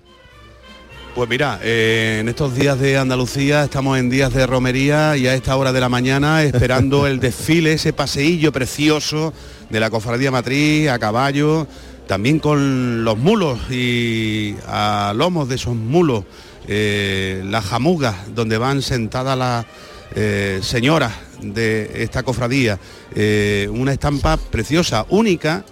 Pues 1.14 1.28
mira, 1.28 1.58
eh, 1.62 2.18
en 2.20 2.28
estos 2.28 2.54
días 2.54 2.78
de 2.78 2.96
Andalucía 2.96 3.64
estamos 3.64 3.98
en 3.98 4.08
días 4.08 4.32
de 4.32 4.46
romería 4.46 5.16
y 5.16 5.26
a 5.26 5.34
esta 5.34 5.56
hora 5.56 5.72
de 5.72 5.80
la 5.80 5.88
mañana 5.88 6.44
esperando 6.44 7.06
el 7.08 7.18
desfile, 7.18 7.72
ese 7.72 7.92
paseillo 7.92 8.52
precioso 8.52 9.32
de 9.68 9.80
la 9.80 9.90
Cofradía 9.90 10.30
Matriz 10.30 10.88
a 10.88 10.98
caballo, 11.00 11.66
también 12.06 12.38
con 12.38 13.04
los 13.04 13.18
mulos 13.18 13.58
y 13.68 14.54
a 14.68 15.12
lomos 15.16 15.48
de 15.48 15.56
esos 15.56 15.74
mulos, 15.74 16.24
eh, 16.68 17.42
las 17.46 17.64
jamugas 17.64 18.32
donde 18.34 18.56
van 18.56 18.80
sentadas 18.80 19.36
las 19.36 19.66
eh, 20.14 20.60
señoras 20.62 21.12
de 21.42 22.02
esta 22.02 22.22
cofradía, 22.22 22.78
eh, 23.14 23.68
una 23.70 23.92
estampa 23.92 24.36
preciosa, 24.36 25.06
única, 25.08 25.64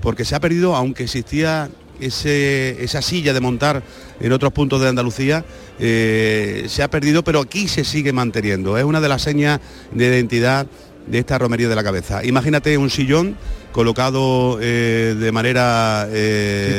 porque 0.00 0.24
se 0.24 0.34
ha 0.34 0.40
perdido, 0.40 0.74
aunque 0.76 1.04
existía 1.04 1.68
ese- 2.00 2.82
esa 2.82 3.02
silla 3.02 3.32
de 3.34 3.40
montar 3.40 3.82
en 4.20 4.32
otros 4.32 4.52
puntos 4.52 4.80
de 4.80 4.88
Andalucía, 4.88 5.44
eh, 5.78 6.64
se 6.68 6.82
ha 6.82 6.88
perdido, 6.88 7.22
pero 7.22 7.40
aquí 7.40 7.68
se 7.68 7.84
sigue 7.84 8.12
manteniendo. 8.12 8.78
Es 8.78 8.84
una 8.84 9.00
de 9.00 9.08
las 9.08 9.22
señas 9.22 9.60
de 9.92 10.06
identidad 10.06 10.66
de 11.06 11.18
esta 11.18 11.38
romería 11.38 11.68
de 11.68 11.74
la 11.74 11.82
cabeza. 11.84 12.24
Imagínate 12.24 12.76
un 12.78 12.88
sillón 12.90 13.36
colocado 13.72 14.58
eh, 14.62 15.14
de 15.18 15.32
manera 15.32 16.06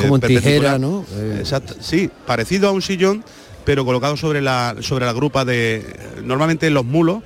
como 0.02 0.16
en 0.16 0.22
tijera, 0.44 0.78
¿no? 0.80 1.06
Exacto, 1.40 1.76
sí, 1.80 2.10
parecido 2.26 2.68
a 2.70 2.72
un 2.72 2.82
sillón, 2.82 3.24
pero 3.66 3.86
colocado 3.86 4.18
sobre 4.18 4.42
la, 4.42 4.76
sobre 4.82 5.06
la 5.06 5.14
grupa 5.14 5.46
de, 5.46 5.86
normalmente 6.24 6.70
los 6.70 6.86
mulos, 6.86 7.22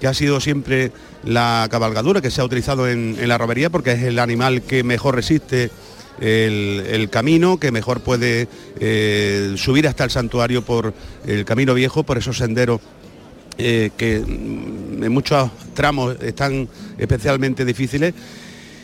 que 0.00 0.06
ha 0.06 0.14
sido 0.14 0.40
siempre 0.40 0.92
la 1.24 1.66
cabalgadura 1.70 2.20
que 2.20 2.30
se 2.30 2.40
ha 2.40 2.44
utilizado 2.44 2.88
en, 2.88 3.16
la 3.28 3.38
romería 3.38 3.70
porque 3.70 3.92
es 3.92 4.02
el 4.02 4.18
animal 4.18 4.62
que 4.62 4.82
mejor 4.82 5.14
resiste 5.14 5.70
el, 6.20 7.08
camino, 7.10 7.58
que 7.58 7.70
mejor 7.70 8.00
puede 8.00 8.48
eh, 8.80 9.54
subir 9.56 9.86
hasta 9.86 10.04
el 10.04 10.10
santuario 10.10 10.62
por 10.62 10.92
el 11.26 11.44
camino 11.44 11.74
viejo, 11.74 12.02
por 12.02 12.18
esos 12.18 12.38
senderos 12.38 12.80
eh, 13.60 13.90
que 13.96 14.16
en 14.16 15.12
muchos 15.12 15.50
tramos 15.74 16.16
están 16.22 16.68
especialmente 16.96 17.64
difíciles. 17.64 18.14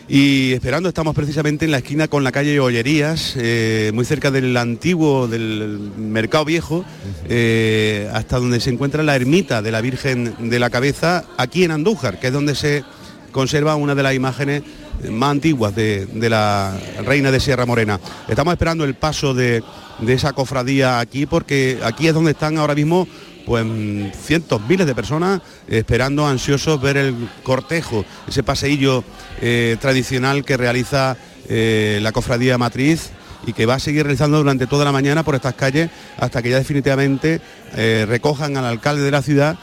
Y 0.07 0.53
esperando 0.53 0.91
estamos 0.91 1.15
precisamente 1.15 1.65
en 1.65 1.71
la 1.71 1.79
esquina 1.79 2.09
con 2.09 2.25
la 2.25 2.31
calle 2.31 2.61
Ollerías, 2.61 3.35
eh, 3.39 3.91
muy 3.95 4.05
cerca 4.05 4.31
del 4.31 4.55
antiguo, 4.57 5.29
del 5.29 5.93
mercado 5.97 6.45
viejo, 6.45 6.85
eh, 7.27 8.11
hasta 8.13 8.39
donde 8.39 8.61
se 8.61 8.69
encuentra 8.69 9.03
la 9.03 9.17
ermita 9.17 9.63
de 9.63 9.73
la 9.73 9.81
Virgen 9.81 10.51
de 10.51 10.59
la 10.59 10.69
Cabeza, 10.69 11.25
aquí 11.39 11.65
en 11.65 11.71
Andújar, 11.71 12.21
que 12.21 12.27
es 12.27 12.33
donde 12.35 12.55
se 12.55 12.85
conserva 13.33 13.77
una 13.77 13.95
de 13.95 14.03
las 14.03 14.15
imágenes 14.15 14.63
más 15.11 15.31
antiguas 15.31 15.75
de, 15.75 16.05
de 16.05 16.29
la 16.29 16.79
reina 17.05 17.31
de 17.31 17.41
Sierra 17.41 17.65
Morena. 17.65 17.99
Estamos 18.29 18.53
esperando 18.53 18.85
el 18.85 18.95
paso 18.95 19.33
de, 19.33 19.63
de 20.01 20.13
esa 20.13 20.35
cofradía 20.35 21.01
aquí 21.01 21.25
porque 21.25 21.79
aquí 21.83 22.09
es 22.09 22.15
donde 22.15 22.33
están 22.33 22.59
ahora 22.59 22.75
mismo 22.75 23.09
pues 23.45 23.65
mm, 23.65 24.11
cientos, 24.13 24.61
miles 24.69 24.87
de 24.87 24.95
personas 24.95 25.41
esperando 25.69 26.27
ansiosos 26.27 26.81
ver 26.81 26.97
el 26.97 27.29
cortejo, 27.43 28.05
ese 28.29 28.43
paseillo 28.43 29.05
eh, 29.41 29.77
tradicional 29.81 30.45
que 30.45 30.57
realiza 30.57 31.17
eh, 31.49 31.99
la 32.03 32.13
cofradía 32.13 32.59
matriz 32.59 33.11
y 33.47 33.53
que 33.53 33.67
va 33.67 33.75
a 33.75 33.79
seguir 33.79 34.05
realizando 34.05 34.39
durante 34.39 34.67
toda 34.67 34.85
la 34.85 34.93
mañana 34.93 35.23
por 35.23 35.35
estas 35.35 35.55
calles 35.55 35.91
hasta 36.19 36.43
que 36.43 36.51
ya 36.51 36.59
definitivamente 36.59 37.41
eh, 37.77 38.07
recojan 38.09 38.57
al 38.57 38.65
alcalde 38.65 39.03
de 39.03 39.11
la 39.11 39.23
ciudad 39.23 39.59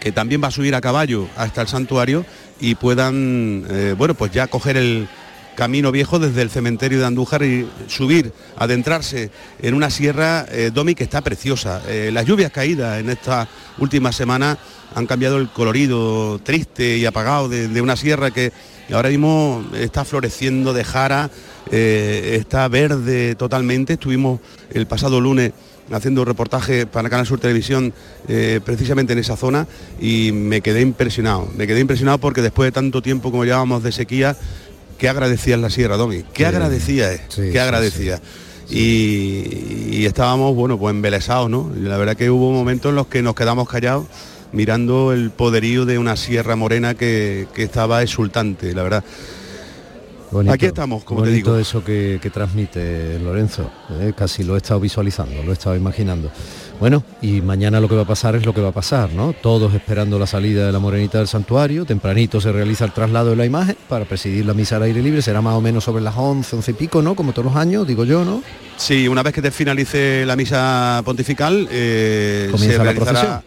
que 0.00 0.12
también 0.12 0.42
va 0.42 0.48
a 0.48 0.50
subir 0.50 0.74
a 0.74 0.80
caballo 0.80 1.28
hasta 1.36 1.62
el 1.62 1.68
santuario 1.68 2.26
y 2.58 2.74
puedan, 2.74 3.64
bueno, 3.96 4.14
pues 4.14 4.32
ya 4.32 4.48
coger 4.48 4.76
el 4.76 5.06
camino 5.54 5.92
viejo 5.92 6.18
desde 6.18 6.42
el 6.42 6.50
cementerio 6.50 7.00
de 7.00 7.06
Andújar 7.06 7.42
y 7.42 7.68
subir, 7.86 8.32
adentrarse 8.56 9.30
en 9.60 9.74
una 9.74 9.90
sierra, 9.90 10.46
eh, 10.50 10.70
Domi, 10.72 10.94
que 10.94 11.04
está 11.04 11.20
preciosa. 11.22 11.82
Eh, 11.88 12.10
las 12.12 12.26
lluvias 12.26 12.50
caídas 12.50 13.00
en 13.00 13.10
esta 13.10 13.48
última 13.78 14.12
semana 14.12 14.58
han 14.94 15.06
cambiado 15.06 15.38
el 15.38 15.48
colorido 15.48 16.38
triste 16.40 16.96
y 16.98 17.06
apagado 17.06 17.48
de, 17.48 17.80
una 17.80 17.96
sierra 17.96 18.30
que 18.30 18.52
ahora 18.92 19.08
mismo 19.08 19.64
está 19.74 20.04
floreciendo 20.04 20.72
de 20.72 20.84
jara, 20.84 21.30
eh, 21.70 22.36
está 22.38 22.68
verde 22.68 23.34
totalmente. 23.34 23.94
Estuvimos 23.94 24.40
el 24.70 24.86
pasado 24.86 25.20
lunes 25.20 25.52
haciendo 25.92 26.22
un 26.22 26.26
reportaje 26.26 26.86
para 26.86 27.10
Canal 27.10 27.26
Sur 27.26 27.40
Televisión 27.40 27.92
eh, 28.28 28.60
precisamente 28.64 29.12
en 29.12 29.18
esa 29.18 29.36
zona 29.36 29.66
y 30.00 30.32
me 30.32 30.60
quedé 30.60 30.80
impresionado. 30.80 31.48
Me 31.56 31.66
quedé 31.66 31.80
impresionado 31.80 32.18
porque 32.18 32.42
después 32.42 32.68
de 32.68 32.72
tanto 32.72 33.02
tiempo 33.02 33.30
como 33.30 33.44
llevábamos 33.44 33.82
de 33.82 33.92
sequía, 33.92 34.36
qué 34.98 35.08
agradecía 35.08 35.54
es 35.56 35.60
la 35.60 35.70
sierra, 35.70 35.96
Domi, 35.96 36.24
qué 36.32 36.46
agradecía 36.46 37.12
es, 37.12 37.22
qué 37.34 37.60
agradecía. 37.60 38.20
Y, 38.70 39.88
y 39.90 40.06
estábamos, 40.06 40.54
bueno, 40.54 40.78
pues 40.78 40.94
embelesados, 40.94 41.50
¿no? 41.50 41.70
La 41.80 41.96
verdad 41.96 42.16
que 42.16 42.30
hubo 42.30 42.50
momentos 42.52 42.90
en 42.90 42.96
los 42.96 43.06
que 43.06 43.22
nos 43.22 43.34
quedamos 43.34 43.68
callados 43.68 44.06
mirando 44.52 45.12
el 45.12 45.30
poderío 45.30 45.84
de 45.84 45.98
una 45.98 46.16
sierra 46.16 46.56
morena 46.56 46.94
que, 46.94 47.46
que 47.54 47.64
estaba 47.64 48.02
exultante, 48.02 48.72
la 48.74 48.82
verdad. 48.84 49.04
Bonito, 50.30 50.52
Aquí 50.54 50.66
estamos, 50.66 51.04
como 51.04 51.22
te 51.22 51.30
digo. 51.30 51.58
eso 51.58 51.84
que, 51.84 52.18
que 52.20 52.30
transmite 52.30 53.18
Lorenzo. 53.20 53.70
eh, 54.00 54.12
casi 54.16 54.42
lo 54.42 54.54
he 54.54 54.58
estado 54.58 54.80
visualizando, 54.80 55.42
lo 55.44 55.50
he 55.50 55.52
estado 55.52 55.76
imaginando. 55.76 56.30
Bueno, 56.80 57.02
y 57.22 57.40
mañana 57.40 57.80
lo 57.80 57.88
que 57.88 57.94
va 57.94 58.02
a 58.02 58.06
pasar 58.06 58.34
es 58.34 58.44
lo 58.44 58.52
que 58.52 58.60
va 58.60 58.68
a 58.68 58.72
pasar, 58.72 59.12
¿no? 59.12 59.32
Todos 59.32 59.72
esperando 59.74 60.18
la 60.18 60.26
salida 60.26 60.66
de 60.66 60.72
la 60.72 60.78
morenita 60.80 61.18
del 61.18 61.28
santuario. 61.28 61.84
Tempranito 61.86 62.40
se 62.40 62.52
realiza 62.52 62.84
el 62.84 62.92
traslado 62.92 63.30
de 63.30 63.36
la 63.36 63.46
imagen 63.46 63.76
para 63.88 64.04
presidir 64.04 64.44
la 64.44 64.54
misa 64.54 64.76
al 64.76 64.82
aire 64.82 65.00
libre. 65.00 65.22
Será 65.22 65.40
más 65.40 65.54
o 65.54 65.60
menos 65.60 65.84
sobre 65.84 66.02
las 66.02 66.14
11, 66.16 66.56
11 66.56 66.70
y 66.72 66.74
pico, 66.74 67.00
¿no? 67.00 67.14
Como 67.14 67.32
todos 67.32 67.46
los 67.46 67.56
años, 67.56 67.86
digo 67.86 68.04
yo, 68.04 68.24
¿no? 68.24 68.42
Sí, 68.76 69.08
una 69.08 69.22
vez 69.22 69.32
que 69.32 69.40
te 69.40 69.50
finalice 69.50 70.26
la 70.26 70.36
misa 70.36 71.00
pontifical, 71.04 71.68
eh, 71.70 72.48
Comienza 72.50 72.78
se 72.78 72.84
la 72.84 72.92
procesión. 72.92 73.42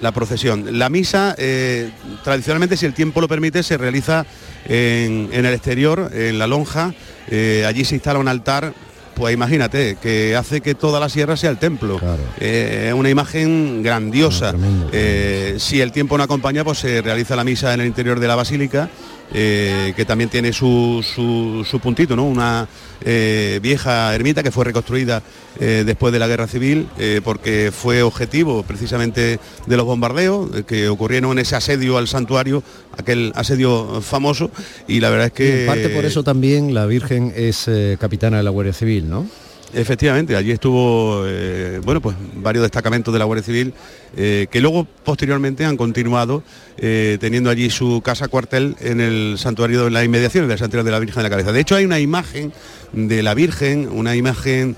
la 0.00 0.12
procesión. 0.12 0.78
La 0.78 0.88
misa, 0.90 1.34
eh, 1.38 1.90
tradicionalmente, 2.24 2.76
si 2.76 2.84
el 2.84 2.94
tiempo 2.94 3.20
lo 3.20 3.28
permite, 3.28 3.62
se 3.62 3.78
realiza 3.78 4.26
en, 4.66 5.30
en 5.32 5.46
el 5.46 5.54
exterior, 5.54 6.10
en 6.12 6.38
la 6.38 6.46
lonja. 6.46 6.92
Eh, 7.28 7.64
allí 7.66 7.84
se 7.84 7.94
instala 7.94 8.18
un 8.18 8.28
altar, 8.28 8.74
pues 9.14 9.34
imagínate, 9.34 9.96
que 10.00 10.36
hace 10.36 10.60
que 10.60 10.74
toda 10.74 10.98
la 11.00 11.08
sierra 11.08 11.36
sea 11.36 11.50
el 11.50 11.58
templo. 11.58 12.00
Eh, 12.40 12.86
Es 12.88 12.94
una 12.94 13.10
imagen 13.10 13.82
grandiosa. 13.82 14.54
Eh, 14.92 15.56
si 15.58 15.80
el 15.80 15.92
tiempo 15.92 16.16
no 16.18 16.24
acompaña, 16.24 16.64
pues 16.64 16.78
se 16.78 17.02
realiza 17.02 17.36
la 17.36 17.44
misa 17.44 17.72
en 17.74 17.80
el 17.80 17.86
interior 17.86 18.20
de 18.20 18.28
la 18.28 18.34
basílica. 18.36 18.88
Eh, 19.32 19.92
que 19.96 20.04
también 20.04 20.30
tiene 20.30 20.52
su, 20.52 21.02
su- 21.02 21.64
su 21.68 21.80
puntito, 21.80 22.14
¿no? 22.16 22.24
Una 22.26 22.68
eh, 23.04 23.58
vieja 23.62 24.14
ermita 24.14 24.42
que 24.42 24.50
fue 24.50 24.64
reconstruida 24.64 25.22
eh, 25.60 25.82
después 25.86 26.12
de 26.12 26.18
la 26.18 26.26
guerra 26.28 26.46
civil, 26.46 26.86
porque 27.24 27.72
fue 27.72 28.02
objetivo 28.02 28.62
precisamente 28.62 29.38
de 29.66 29.76
los 29.76 29.84
bombardeos 29.86 30.50
que 30.66 30.88
ocurrieron 30.88 31.32
en 31.32 31.38
ese 31.40 31.56
asedio 31.56 31.98
al 31.98 32.08
santuario, 32.08 32.62
aquel 32.96 33.32
asedio 33.34 34.00
famoso, 34.02 34.50
y 34.88 35.00
la 35.00 35.10
verdad 35.10 35.26
es 35.26 35.32
Y 35.32 35.36
que... 35.36 35.60
en 35.62 35.66
parte 35.66 35.88
por 35.90 36.04
eso 36.04 36.22
también 36.22 36.74
la 36.74 36.86
Virgen 36.86 37.32
es 37.36 37.68
capitana 37.98 38.38
de 38.38 38.42
la 38.42 38.50
Guardia 38.50 38.72
Civil, 38.72 39.08
¿no? 39.08 39.26
Efectivamente, 39.74 40.36
allí 40.36 40.50
estuvo, 40.50 41.24
eh, 41.26 41.80
bueno, 41.82 42.02
pues 42.02 42.14
varios 42.34 42.62
destacamentos 42.62 43.10
de 43.12 43.18
la 43.18 43.24
Guardia 43.24 43.42
Civil 43.42 43.72
eh, 44.14 44.46
que 44.50 44.60
luego 44.60 44.86
posteriormente 45.02 45.64
han 45.64 45.78
continuado 45.78 46.42
eh, 46.76 47.16
teniendo 47.20 47.48
allí 47.48 47.70
su 47.70 48.02
casa 48.04 48.28
cuartel 48.28 48.76
en 48.80 49.00
el 49.00 49.36
santuario, 49.38 49.86
en 49.86 49.94
las 49.94 50.04
inmediaciones 50.04 50.48
del 50.50 50.58
santuario 50.58 50.84
de 50.84 50.90
la 50.90 50.98
Virgen 50.98 51.16
de 51.16 51.22
la 51.22 51.30
Cabeza. 51.30 51.52
De 51.52 51.60
hecho, 51.60 51.74
hay 51.74 51.86
una 51.86 51.98
imagen 52.00 52.52
de 52.92 53.22
la 53.22 53.32
Virgen, 53.32 53.88
una 53.90 54.14
imagen 54.14 54.76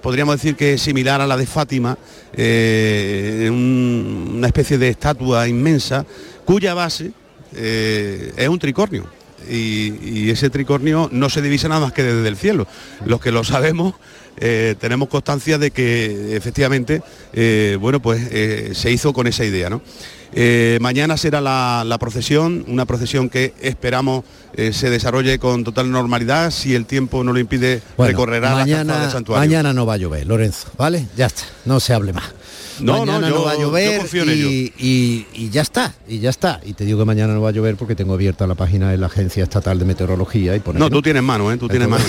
podríamos 0.00 0.36
decir 0.36 0.54
que 0.54 0.74
es 0.74 0.80
similar 0.80 1.20
a 1.20 1.26
la 1.26 1.36
de 1.36 1.44
Fátima, 1.44 1.98
un- 2.38 4.34
una 4.36 4.46
especie 4.46 4.78
de 4.78 4.88
estatua 4.88 5.46
inmensa 5.48 6.06
cuya 6.46 6.72
base 6.72 7.10
es 7.54 8.48
un 8.48 8.58
tricornio. 8.58 9.04
Y, 9.50 9.94
y 10.02 10.30
ese 10.30 10.50
tricornio 10.50 11.08
no 11.12 11.28
se 11.30 11.42
divisa 11.42 11.68
nada 11.68 11.80
más 11.80 11.92
que 11.92 12.02
desde 12.02 12.28
el 12.28 12.36
cielo. 12.36 12.66
Los 13.04 13.20
que 13.20 13.30
lo 13.32 13.44
sabemos 13.44 13.94
eh, 14.36 14.74
tenemos 14.80 15.08
constancia 15.08 15.58
de 15.58 15.70
que 15.70 16.36
efectivamente, 16.36 17.02
eh, 17.32 17.76
bueno, 17.80 18.00
pues 18.02 18.26
eh, 18.32 18.72
se 18.74 18.90
hizo 18.90 19.12
con 19.12 19.26
esa 19.26 19.44
idea, 19.44 19.70
¿no? 19.70 19.80
Mañana 20.80 21.16
será 21.16 21.40
la, 21.40 21.84
la 21.86 21.96
procesión, 21.98 22.64
una 22.66 22.86
procesión 22.86 23.28
que 23.30 23.54
esperamos 23.60 24.24
se 24.72 24.90
desarrolle 24.90 25.38
con 25.38 25.62
total 25.62 25.92
normalidad. 25.92 26.50
Si 26.50 26.74
el 26.74 26.86
tiempo 26.86 27.22
no 27.22 27.32
lo 27.32 27.38
impide, 27.38 27.82
Bueno, 27.96 28.10
recorrerá 28.10 28.50
la 28.50 28.56
mañana, 28.56 28.98
del 29.00 29.10
santuario. 29.12 29.48
mañana 29.48 29.72
no 29.72 29.86
va 29.86 29.94
a 29.94 29.96
llover, 29.96 30.26
Lorenzo, 30.26 30.72
¿vale? 30.76 31.06
Ya 31.16 31.26
está, 31.26 31.42
no 31.66 31.78
se 31.78 31.94
hable 31.94 32.12
más. 32.12 32.24
No, 32.80 33.04
no, 33.04 33.12
mañana 33.12 33.28
yo- 33.30 33.44
va 33.44 33.52
a 33.52 33.56
llover 33.58 33.98
confío 33.98 34.22
en 34.24 34.28
ello. 34.30 34.48
y, 34.50 35.50
ya 35.50 35.62
está, 35.62 35.94
y 36.08 36.18
ya 36.18 36.30
está. 36.30 36.60
Y 36.64 36.72
te 36.74 36.84
digo 36.84 36.98
que 36.98 37.04
mañana 37.04 37.34
no 37.34 37.40
va 37.42 37.50
a 37.50 37.52
llover 37.52 37.76
porque 37.76 37.94
tengo 37.94 38.14
abierta 38.14 38.46
la 38.46 38.54
página 38.54 38.90
de 38.90 38.96
la 38.98 39.06
Agencia 39.06 39.42
Estatal 39.44 39.78
de 39.78 39.84
Meteorología 39.84 40.56
y 40.56 40.60
pone 40.60 40.78
No, 40.80 40.90
tú 40.90 41.00
tienes 41.02 41.22
mano, 41.22 41.52
¿eh? 41.52 41.56
Tú 41.56 41.68
tienes 41.68 41.88
mano. 41.88 42.04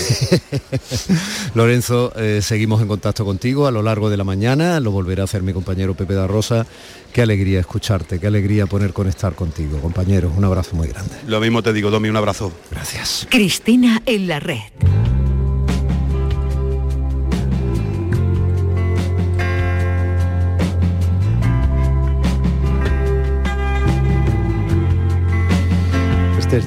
Lorenzo, 1.53 2.11
eh, 2.15 2.39
seguimos 2.41 2.81
en 2.81 2.87
contacto 2.87 3.25
contigo 3.25 3.67
a 3.67 3.71
lo 3.71 3.81
largo 3.81 4.09
de 4.09 4.17
la 4.17 4.23
mañana, 4.23 4.79
lo 4.79 4.91
volverá 4.91 5.23
a 5.23 5.25
hacer 5.25 5.43
mi 5.43 5.53
compañero 5.53 5.93
Pepe 5.95 6.13
da 6.13 6.27
Rosa. 6.27 6.65
Qué 7.13 7.21
alegría 7.21 7.59
escucharte, 7.61 8.19
qué 8.19 8.27
alegría 8.27 8.65
poner 8.65 8.91
conectar 8.91 9.35
contigo, 9.35 9.79
compañero. 9.79 10.31
Un 10.35 10.43
abrazo 10.43 10.75
muy 10.75 10.87
grande. 10.89 11.15
Lo 11.27 11.39
mismo 11.39 11.63
te 11.63 11.71
digo, 11.71 11.89
Domi, 11.89 12.09
un 12.09 12.17
abrazo. 12.17 12.51
Gracias. 12.71 13.25
Cristina 13.29 14.01
en 14.05 14.27
la 14.27 14.39
red. 14.39 14.59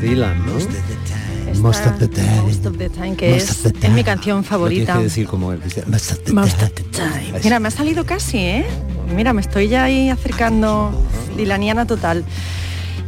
Es 0.02 0.10
Dylan, 0.10 0.46
¿no? 0.46 0.52
Most 0.52 1.86
of 1.86 1.98
the 1.98 2.08
time. 2.08 2.42
Most 2.42 2.66
of 2.66 2.76
the 2.78 2.88
Time, 2.90 3.16
que 3.16 3.30
Most 3.30 3.50
es, 3.50 3.50
of 3.50 3.62
the 3.62 3.68
es 3.68 3.80
time. 3.80 3.94
mi 3.94 4.04
canción 4.04 4.36
Lo 4.38 4.42
favorita. 4.42 4.92
tienes 4.94 4.98
que 4.98 5.04
decir 5.04 5.26
como 5.26 5.52
él. 5.52 5.60
Most 5.86 6.12
of 6.12 6.18
the 6.24 6.32
Most 6.32 6.62
of 6.62 6.70
time. 6.70 6.70
the 6.74 6.82
time. 7.30 7.40
Mira, 7.42 7.58
me 7.58 7.68
ha 7.68 7.70
salido 7.70 8.04
casi, 8.04 8.38
¿eh? 8.38 8.66
Mira, 9.14 9.32
me 9.32 9.40
estoy 9.40 9.68
ya 9.68 9.84
ahí 9.84 10.10
acercando 10.10 10.92
dilaniana 11.36 11.86
total. 11.86 12.24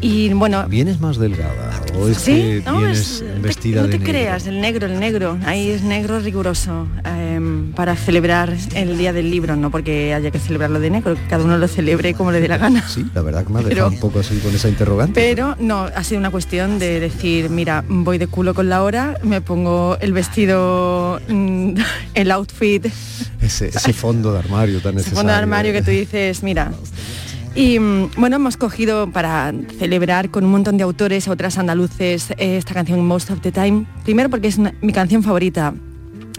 Y 0.02 0.32
bueno, 0.32 0.66
¿Vienes 0.66 0.98
más 1.00 1.18
delgada 1.18 1.78
o 1.94 2.08
es 2.08 2.16
Sí, 2.16 2.32
que 2.32 2.62
no, 2.64 2.78
vienes 2.78 3.20
es- 3.20 3.42
vestida 3.42 3.82
no 3.82 3.86
de 3.86 3.92
te 3.92 3.98
negro? 3.98 4.12
creas, 4.12 4.46
el 4.46 4.58
negro, 4.60 4.86
el 4.86 4.98
negro, 4.98 5.36
ahí 5.44 5.68
es 5.68 5.82
negro 5.82 6.20
riguroso 6.20 6.86
em, 7.04 7.72
para 7.72 7.94
celebrar 7.96 8.56
el 8.74 8.96
día 8.96 9.12
del 9.12 9.30
libro, 9.30 9.56
no 9.56 9.70
porque 9.70 10.14
haya 10.14 10.30
que 10.30 10.38
celebrarlo 10.38 10.80
de 10.80 10.88
negro, 10.88 11.16
cada 11.28 11.44
uno 11.44 11.58
lo 11.58 11.68
celebre 11.68 12.14
como 12.14 12.32
le 12.32 12.40
dé 12.40 12.48
la 12.48 12.56
gana. 12.56 12.88
Sí, 12.88 13.04
la 13.14 13.20
verdad 13.20 13.44
que 13.44 13.52
me 13.52 13.58
ha 13.58 13.62
Pero- 13.62 13.74
dejado 13.74 13.90
un 13.90 14.00
poco 14.00 14.20
así 14.20 14.38
con 14.38 14.54
esa 14.54 14.70
interrogante. 14.70 15.20
Pero 15.20 15.54
no, 15.60 15.80
ha 15.94 16.02
sido 16.02 16.18
una 16.18 16.30
cuestión 16.30 16.78
de 16.78 16.98
decir, 16.98 17.50
mira, 17.50 17.84
voy 17.86 18.16
de 18.16 18.26
culo 18.26 18.54
con 18.54 18.70
la 18.70 18.82
hora, 18.82 19.18
me 19.22 19.42
pongo 19.42 19.98
el 20.00 20.14
vestido, 20.14 21.20
mm, 21.28 21.74
el 22.14 22.30
outfit, 22.30 22.86
Ese, 23.42 23.68
ese 23.68 23.92
fondo 23.92 24.32
de 24.32 24.38
armario 24.38 24.80
tan 24.80 24.92
ese 24.94 25.10
necesario. 25.10 25.16
fondo 25.18 25.32
de 25.32 25.38
armario 25.38 25.72
que 25.74 25.82
tú 25.82 25.90
dices, 25.90 26.42
mira. 26.42 26.72
Y 27.54 27.78
mm, 27.78 28.10
bueno, 28.16 28.36
hemos 28.36 28.56
cogido 28.56 29.10
para 29.10 29.52
celebrar 29.78 30.30
con 30.30 30.44
un 30.44 30.50
montón 30.52 30.76
de 30.76 30.84
autores, 30.84 31.26
otras 31.28 31.58
andaluces, 31.58 32.30
eh, 32.32 32.56
esta 32.56 32.74
canción 32.74 33.04
Most 33.04 33.30
of 33.30 33.40
the 33.40 33.50
Time. 33.52 33.86
Primero 34.04 34.30
porque 34.30 34.48
es 34.48 34.58
mi 34.58 34.92
canción 34.92 35.22
favorita 35.22 35.74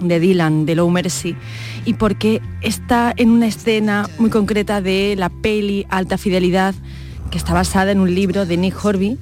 de 0.01 0.20
Dylan, 0.20 0.66
de 0.66 0.76
Low 0.76 0.89
Mercy, 0.89 1.36
y 1.86 1.93
porque 1.95 2.41
está 2.62 3.14
en 3.18 3.30
una 3.30 3.47
escena 3.47 4.09
muy 4.18 4.30
concreta 4.30 4.82
de 4.82 5.16
la 5.18 5.30
peli 5.30 5.86
Alta 5.89 6.18
Fidelidad, 6.18 6.74
que 7.30 7.38
está 7.38 7.53
basada 7.53 7.91
en 7.91 7.99
un 7.99 8.14
libro 8.16 8.45
de 8.45 8.57
Nick 8.57 8.84
Horby, 8.84 9.18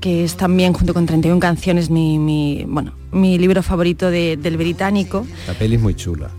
que 0.00 0.24
es 0.24 0.36
también, 0.36 0.72
junto 0.72 0.94
con 0.94 1.06
31 1.06 1.38
canciones, 1.38 1.90
mi, 1.90 2.64
bueno, 2.66 2.94
mi 3.12 3.36
libro 3.38 3.62
favorito 3.62 4.10
de- 4.10 4.36
del 4.36 4.56
británico. 4.56 5.26
La 5.46 5.54
peli 5.54 5.74
es 5.76 5.82
muy 5.82 5.94
chula. 5.94 6.30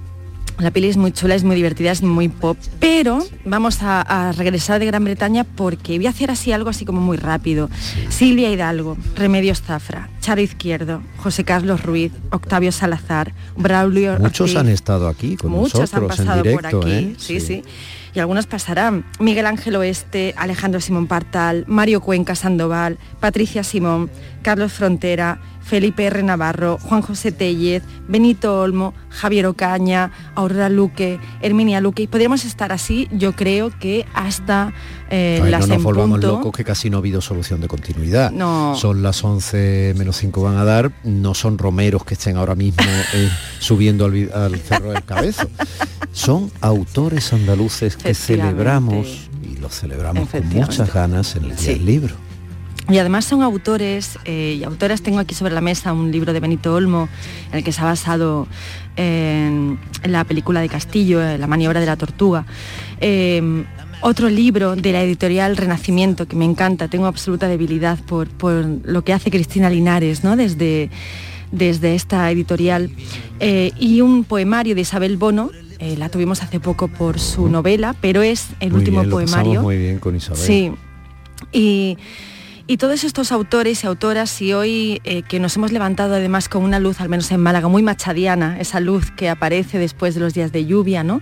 La 0.60 0.72
peli 0.72 0.88
es 0.88 0.97
muy 0.97 1.12
chula, 1.12 1.36
es 1.36 1.43
muy 1.43 1.56
divertida, 1.56 1.91
es 1.91 2.04
muy 2.04 2.30
pop, 2.30 2.58
pero 2.80 3.26
vamos 3.43 3.82
a, 3.82 4.01
a 4.01 4.32
regresar 4.32 4.80
de 4.80 4.86
Gran 4.86 5.04
Bretaña 5.04 5.43
porque 5.43 5.97
voy 5.97 6.06
a 6.06 6.12
hacer 6.12 6.30
así 6.32 6.51
algo 6.51 6.70
así 6.70 6.86
como 6.86 7.01
muy 7.01 7.18
rápido. 7.18 7.70
Silvia 8.10 8.51
Hidalgo, 8.51 8.97
Remedios 9.16 9.62
Zafra, 9.62 10.10
Charo 10.22 10.41
Izquierdo, 10.41 11.01
José 11.18 11.43
Carlos 11.43 11.84
Ruiz, 11.84 12.12
Octavio 12.32 12.72
Salazar, 12.72 13.34
Braulio 13.58 14.18
Muchos 14.20 14.41
Ortiz. 14.51 14.58
han 14.58 14.70
estado 14.70 15.08
aquí 15.08 15.36
con 15.36 15.51
Muchos 15.51 15.93
han 15.93 16.04
en 16.04 16.08
pasado 16.08 16.43
directo, 16.43 16.80
por 16.80 16.86
aquí, 16.86 16.95
¿eh? 16.95 17.16
sí, 17.18 17.39
sí, 17.39 17.64
Y 18.14 18.20
algunos 18.20 18.45
pasarán. 18.45 19.06
Miguel 19.20 19.47
Ángel 19.47 19.76
Oeste, 19.76 20.34
Alejandro 20.38 20.80
Simón 20.80 21.08
Partal, 21.08 21.66
Mario 21.68 21.99
Cuenca 21.99 22.36
Sandoval, 22.36 22.99
Patricia 23.20 23.64
Simón, 23.64 24.10
Carlos 24.43 24.72
Frontera, 24.72 25.39
Felipe 25.64 26.05
R. 26.05 26.24
Navarro, 26.24 26.78
Juan 26.78 27.01
José 27.01 27.32
Tellez, 27.32 27.84
Benito 28.07 28.59
Olmo, 28.59 28.93
Javier 29.09 29.45
Ocaña, 29.47 30.11
Aurora 30.36 30.70
Luque, 30.70 31.20
Herminia 31.41 31.82
Luque. 31.82 32.03
Y 32.03 32.07
podríamos 32.07 32.45
estar 32.45 32.72
así, 32.72 33.07
yo 33.11 33.34
creo 33.34 33.72
que 33.80 34.05
hasta 34.14 34.74
eh, 35.09 35.41
Ay, 35.43 35.51
las 35.51 35.68
no 35.68 35.76
nos 35.76 35.84
volvamos 35.84 36.20
punto. 36.20 36.38
locos 36.38 36.51
que 36.53 36.64
casi 36.64 36.89
no 36.89 36.97
ha 36.97 36.99
habido 36.99 37.22
solución 37.22 37.61
de 37.61 37.68
continuidad. 37.68 38.32
No. 38.32 38.76
Son 38.76 39.01
las 39.01 39.24
11 39.24 39.93
menos 39.97 40.18
5 40.18 40.41
van 40.41 40.57
a 40.57 40.66
dar, 40.66 40.91
no 41.03 41.34
son 41.34 41.57
romeros 41.57 42.03
que 42.03 42.16
estén 42.16 42.38
ahora 42.38 42.55
mismo 42.55 42.84
eh, 43.14 43.30
subiendo 43.59 44.05
al, 44.05 44.59
cerro 44.59 44.91
del 44.91 45.03
cabezo. 45.03 45.47
Son 46.11 46.51
autores 46.61 47.34
andaluces 47.34 47.97
que 47.97 48.14
celebramos 48.14 49.30
y 49.41 49.57
lo 49.57 49.70
celebramos 49.70 50.30
con 50.30 50.47
muchas 50.49 50.93
ganas 50.93 51.36
en 51.36 51.45
el 51.45 51.55
Día 51.55 51.70
del 51.74 51.86
Libro. 51.86 52.23
Y 52.90 52.98
además 52.98 53.26
son 53.26 53.42
autores 53.44 54.20
eh, 54.26 54.58
y 54.60 54.64
autoras, 54.64 55.02
tengo 55.02 55.20
aquí 55.20 55.34
sobre 55.34 55.54
la 55.54 55.62
mesa 55.62 55.94
un 55.94 56.12
libro 56.12 56.34
de 56.34 56.40
Benito 56.40 56.74
Olmo, 56.74 57.08
en 57.52 57.60
el 57.60 57.64
que 57.64 57.72
se 57.72 57.82
ha 57.82 57.86
basado 57.86 58.48
en, 58.98 59.80
la 60.04 60.26
película 60.26 60.60
de 60.60 60.70
Castillo, 60.70 61.22
eh, 61.22 61.38
La 61.38 61.48
maniobra 61.48 61.80
de 61.80 61.86
la 61.86 61.96
tortuga. 61.96 62.46
Eh, 63.00 63.64
otro 64.02 64.30
libro 64.30 64.76
de 64.76 64.92
la 64.92 65.02
editorial 65.02 65.56
Renacimiento 65.56 66.28
que 66.28 66.36
me 66.36 66.44
encanta, 66.44 66.90
tengo 66.90 67.06
absoluta 67.06 67.48
debilidad 67.48 67.98
por, 68.00 68.28
lo 68.84 69.02
que 69.04 69.14
hace 69.14 69.32
Cristina 69.32 69.70
Linares, 69.70 70.26
¿no? 70.26 70.36
Desde, 70.36 70.90
desde 71.54 71.96
esta 71.96 72.30
editorial. 72.30 72.92
y 73.40 74.02
un 74.02 74.26
poemario 74.26 74.76
de 74.76 74.82
Isabel 74.82 75.16
Bono, 75.16 75.52
la 75.80 76.10
tuvimos 76.10 76.44
hace 76.44 76.60
poco 76.60 76.90
por 76.90 77.18
su 77.18 77.48
novela, 77.48 77.96
pero 78.02 78.22
es 78.24 78.48
el 78.60 78.74
último 78.74 79.04
poemario. 79.06 79.62
muy 79.62 79.78
bien 79.78 80.00
con 80.00 80.18
Isabel. 80.18 80.42
Sí. 80.42 80.72
Y 81.54 81.98
y 82.66 82.78
todos 82.78 83.03
estos 83.03 83.32
autores 83.32 83.84
y 83.84 83.88
autoras, 83.88 84.41
y 84.41 84.53
hoy 84.53 85.01
eh, 85.03 85.24
que 85.24 85.39
nos 85.39 85.57
hemos 85.57 85.72
levantado 85.72 86.16
además 86.16 86.47
con 86.47 86.64
una 86.64 86.80
luz, 86.80 87.01
al 87.01 87.09
menos 87.09 87.30
en 87.32 87.41
Málaga, 87.41 87.68
muy 87.68 87.84
machadiana, 87.84 88.59
esa 88.59 88.80
luz 88.80 89.11
que 89.11 89.30
aparece 89.30 89.80
después 89.80 90.16
de 90.16 90.22
los 90.22 90.34
días 90.34 90.51
de 90.51 90.66
lluvia, 90.66 91.03
¿no? 91.03 91.22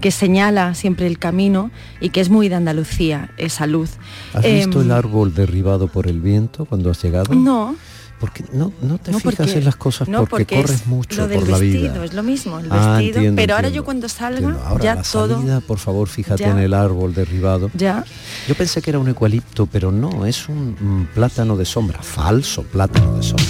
que 0.00 0.10
señala 0.10 0.74
siempre 0.74 1.06
el 1.06 1.18
camino 1.18 1.70
y 2.00 2.10
que 2.10 2.20
es 2.20 2.28
muy 2.28 2.48
de 2.48 2.56
Andalucía, 2.56 3.30
esa 3.38 3.66
luz. 3.66 3.92
¿Has 4.34 4.44
visto 4.44 4.80
el 4.82 4.90
em, 4.90 4.96
árbol 4.96 5.34
derribado 5.34 5.88
por 5.88 6.08
el 6.08 6.20
viento 6.20 6.66
cuando 6.66 6.90
has 6.90 7.02
llegado? 7.02 7.34
No, 7.34 7.74
porque 8.22 8.44
no, 8.52 8.72
no 8.80 8.98
te 8.98 9.12
fijas 9.12 9.50
en 9.50 9.64
las 9.64 9.74
cosas 9.74 10.08
porque, 10.30 10.54
corres 10.54 10.86
mucho 10.86 11.28
por 11.28 11.48
la 11.48 11.58
vida. 11.58 12.04
Es 12.04 12.14
lo 12.14 12.22
mismo, 12.22 12.60
el 12.60 12.68
ah, 12.70 12.98
vestido. 13.00 13.34
pero 13.34 13.56
ahora 13.56 13.68
yo 13.68 13.84
cuando 13.84 14.08
salga 14.08 14.78
ya 14.80 14.94
la 14.94 15.02
todo. 15.02 15.38
Salida, 15.38 15.60
por 15.60 15.80
favor, 15.80 16.06
fíjate 16.06 16.44
en 16.44 16.58
el 16.58 16.72
árbol 16.72 17.14
derribado. 17.14 17.68
Ya. 17.74 18.04
Yo 18.46 18.54
pensé 18.54 18.80
que 18.80 18.90
era 18.90 19.00
un 19.00 19.08
eucalipto, 19.08 19.66
pero 19.66 19.90
no, 19.90 20.24
es 20.24 20.48
un, 20.48 21.08
plátano 21.12 21.56
de 21.56 21.64
sombra, 21.64 22.00
falso 22.00 22.62
plátano 22.62 23.16
de 23.16 23.22
sombra. 23.24 23.46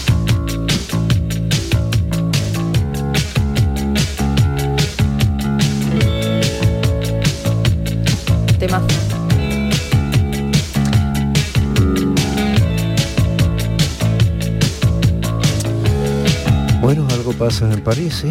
Temazo. 8.59 9.12
Pasa 17.47 17.73
en 17.73 17.81
París, 17.81 18.23
sí. 18.23 18.31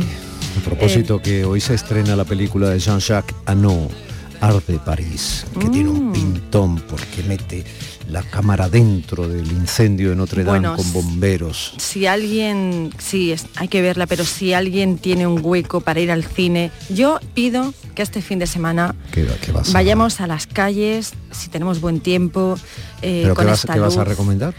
A 0.57 0.63
propósito 0.63 1.17
eh. 1.17 1.21
que 1.21 1.43
hoy 1.43 1.59
se 1.59 1.73
estrena 1.73 2.15
la 2.15 2.23
película 2.23 2.69
de 2.69 2.79
Jean-Jacques 2.79 3.35
Annaud, 3.45 3.89
Art 4.41 4.65
de 4.67 4.79
París, 4.79 5.45
que 5.59 5.69
tiene 5.69 5.89
un 5.89 6.09
mm. 6.09 6.13
pintón 6.13 6.79
porque 6.81 7.23
mete 7.23 7.63
la 8.09 8.23
cámara 8.23 8.67
dentro 8.67 9.27
del 9.27 9.49
incendio 9.51 10.09
de 10.09 10.15
Notre 10.15 10.43
Dame 10.43 10.67
con 10.75 10.93
bomberos. 10.93 11.73
Si 11.77 12.05
alguien, 12.05 12.91
sí, 12.97 13.33
hay 13.55 13.67
que 13.67 13.81
verla, 13.81 14.05
pero 14.05 14.25
si 14.25 14.53
alguien 14.53 14.97
tiene 14.97 15.27
un 15.27 15.39
hueco 15.41 15.81
para 15.81 16.01
ir 16.01 16.11
al 16.11 16.25
cine, 16.25 16.71
yo 16.89 17.19
pido 17.33 17.73
que 17.95 18.01
este 18.01 18.21
fin 18.21 18.39
de 18.39 18.47
semana 18.47 18.95
vayamos 19.71 20.19
a 20.19 20.27
las 20.27 20.47
calles, 20.47 21.13
si 21.31 21.49
tenemos 21.49 21.79
buen 21.79 22.01
tiempo, 22.01 22.57
eh, 23.01 23.21
¿Pero 23.23 23.35
qué, 23.35 23.45
vas, 23.45 23.97
a 23.97 24.03
recomendar? 24.03 24.53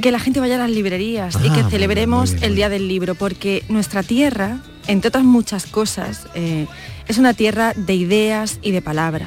Que 0.00 0.12
la 0.12 0.18
gente 0.18 0.40
vaya 0.40 0.56
a 0.56 0.58
las 0.58 0.70
librerías 0.70 1.36
y 1.42 1.50
que 1.50 1.60
ah, 1.60 1.68
celebremos 1.70 2.34
el 2.42 2.54
Día 2.54 2.68
del 2.68 2.88
Libro, 2.88 3.14
porque 3.14 3.64
nuestra 3.68 4.02
tierra, 4.02 4.60
entre 4.86 5.08
otras 5.08 5.24
muchas 5.24 5.66
cosas, 5.66 6.26
eh, 6.34 6.66
es 7.08 7.18
una 7.18 7.34
tierra 7.34 7.72
de 7.74 7.94
ideas 7.94 8.58
y 8.62 8.70
de 8.70 8.82
palabra 8.82 9.26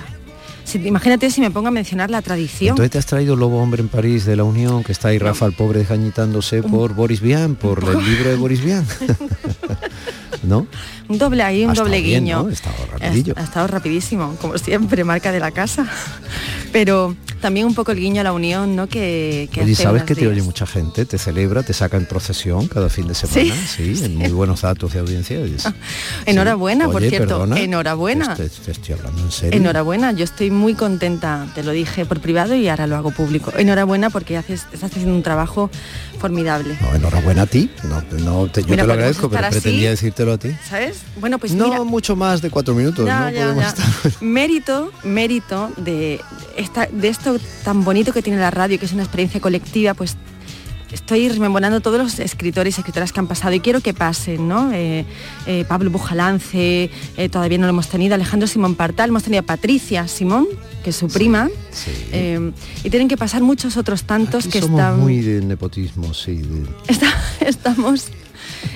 imagínate 0.84 1.30
si 1.30 1.42
me 1.42 1.52
pongo 1.52 1.68
a 1.68 1.72
mencionar 1.72 2.10
la 2.10 2.22
tradición. 2.22 2.72
Entonces 2.72 2.92
te 2.92 2.98
has 2.98 3.06
traído 3.06 3.36
Lobo 3.36 3.62
Hombre 3.62 3.82
en 3.82 3.90
París 3.90 4.26
de 4.26 4.36
la 4.36 4.44
Unión, 4.44 4.84
que 4.84 4.92
está 4.92 5.10
ahí 5.10 5.20
Rafa 5.20 5.46
el 5.46 5.54
pobre 5.54 5.80
desgañitándose 5.80 6.64
por 6.64 6.94
Boris 6.94 7.22
Vian, 7.22 7.56
por 7.56 7.84
el 7.84 8.04
libro 8.04 8.30
de 8.30 8.36
Boris 8.36 8.64
Vian. 8.64 8.86
¿No? 10.44 10.68
Un 11.08 11.18
doble 11.18 11.44
ahí, 11.44 11.66
un 11.66 11.74
doble 11.74 12.02
guiño. 12.02 12.48
Ha, 12.50 13.44
estado 13.44 13.68
rapidísimo, 13.68 14.36
como 14.42 14.58
siempre, 14.58 15.04
marca 15.04 15.32
de 15.32 15.40
la 15.40 15.52
casa. 15.52 15.88
Pero 16.74 17.16
también 17.40 17.68
un 17.68 17.76
poco 17.76 17.92
el 17.92 18.00
guiño 18.00 18.22
a 18.22 18.24
la 18.24 18.32
unión, 18.32 18.76
¿no? 18.76 18.88
Que, 18.88 19.50
que 19.52 19.76
sabes 19.76 20.04
que 20.04 20.16
te 20.16 20.28
oye 20.28 20.42
mucha 20.42 20.66
gente, 20.66 21.06
te 21.06 21.18
celebra, 21.18 21.62
te 21.62 21.74
saca 21.74 21.98
en 21.98 22.06
procesión 22.06 22.68
cada 22.68 22.90
fin 22.90 23.06
de 23.08 23.14
semana, 23.14 23.54
sí, 23.68 24.02
en 24.02 24.16
muy 24.16 24.32
buenos 24.32 24.62
datos 24.62 24.94
de 24.94 25.00
audiencia. 25.00 25.40
Ah, 25.66 25.74
enhorabuena, 26.26 26.90
por 26.90 27.04
cierto, 27.04 27.46
enhorabuena. 27.56 28.36
estoy 28.40 28.96
hablando 28.96 29.22
en 29.22 29.32
serio. 29.32 29.60
Enhorabuena, 29.60 30.14
yo 30.14 30.24
estoy 30.24 30.52
muy 30.52 30.74
contenta, 30.74 31.46
te 31.54 31.64
lo 31.64 31.72
dije 31.72 32.06
por 32.06 32.22
privado 32.22 32.56
y 32.56 32.70
ahora 32.70 32.88
lo 32.88 32.96
hago 32.96 33.12
público. 33.12 33.52
Enhorabuena 33.58 34.10
porque 34.10 34.38
haces, 34.38 34.66
estás 34.72 34.92
haciendo 34.92 35.14
un 35.14 35.22
trabajo 35.22 35.70
formidable. 36.24 36.78
No, 36.80 36.96
enhorabuena 36.96 37.42
a 37.42 37.46
ti, 37.48 37.70
no, 37.84 38.48
te, 38.48 38.62
yo 38.64 38.78
te 38.78 38.84
lo 38.88 38.94
agradezco, 38.94 39.30
pero 39.30 39.50
pretendía 39.50 39.90
decírtelo 39.90 40.32
a 40.32 40.38
ti. 40.38 40.56
¿Sabes? 40.70 41.02
Bueno, 41.20 41.38
pues 41.38 41.52
No 41.52 41.84
mucho 41.84 42.16
más 42.16 42.42
de 42.42 42.50
cuatro 42.50 42.74
minutos, 42.74 43.06
Mérito, 44.22 44.94
mérito 45.04 45.70
de, 45.76 46.22
esta, 46.56 46.88
de 46.90 47.10
esto 47.10 47.38
tan 47.66 47.84
bonito 47.84 48.14
que 48.14 48.22
tiene 48.22 48.40
la 48.40 48.52
radio, 48.52 48.80
que 48.80 48.86
es 48.86 48.94
una 48.94 49.04
experiencia 49.04 49.42
colectiva, 49.42 49.96
pues 49.96 50.16
estoy 50.94 51.28
rememorando 51.28 51.82
todos 51.82 52.00
los 52.00 52.20
escritores 52.20 52.78
y 52.78 52.80
escritoras 52.80 53.12
que 53.12 53.20
han 53.20 53.28
pasado 53.28 53.54
y 53.54 53.60
quiero 53.60 53.82
que 53.82 53.94
pasen, 53.94 54.48
¿no? 54.48 54.72
Eh, 54.72 55.06
eh, 55.46 55.66
Pablo 55.68 55.90
Bujalance, 55.90 56.90
eh, 57.18 57.30
todavía 57.30 57.58
no 57.58 57.66
lo 57.66 57.72
hemos 57.72 57.90
tenido, 57.90 58.16
Alejandro 58.16 58.48
Simón 58.48 58.76
Partal, 58.76 59.10
hemos 59.10 59.24
tenido 59.24 59.42
a 59.42 59.46
Patricia 59.46 60.08
Simón, 60.08 60.48
que 60.84 60.92
es 60.92 60.96
su 60.96 61.08
prima, 61.08 61.50
y 62.84 62.90
tienen 62.90 63.08
que 63.08 63.18
pasar 63.18 63.42
muchos 63.42 63.78
otros 63.78 64.04
tantos 64.04 64.48
que 64.48 64.62
somos 64.62 64.80
están... 64.80 65.00
muy 65.00 65.22
de 65.22 65.42
nepotismo, 65.42 66.14
sí. 66.14 66.42
estamos 67.40 68.12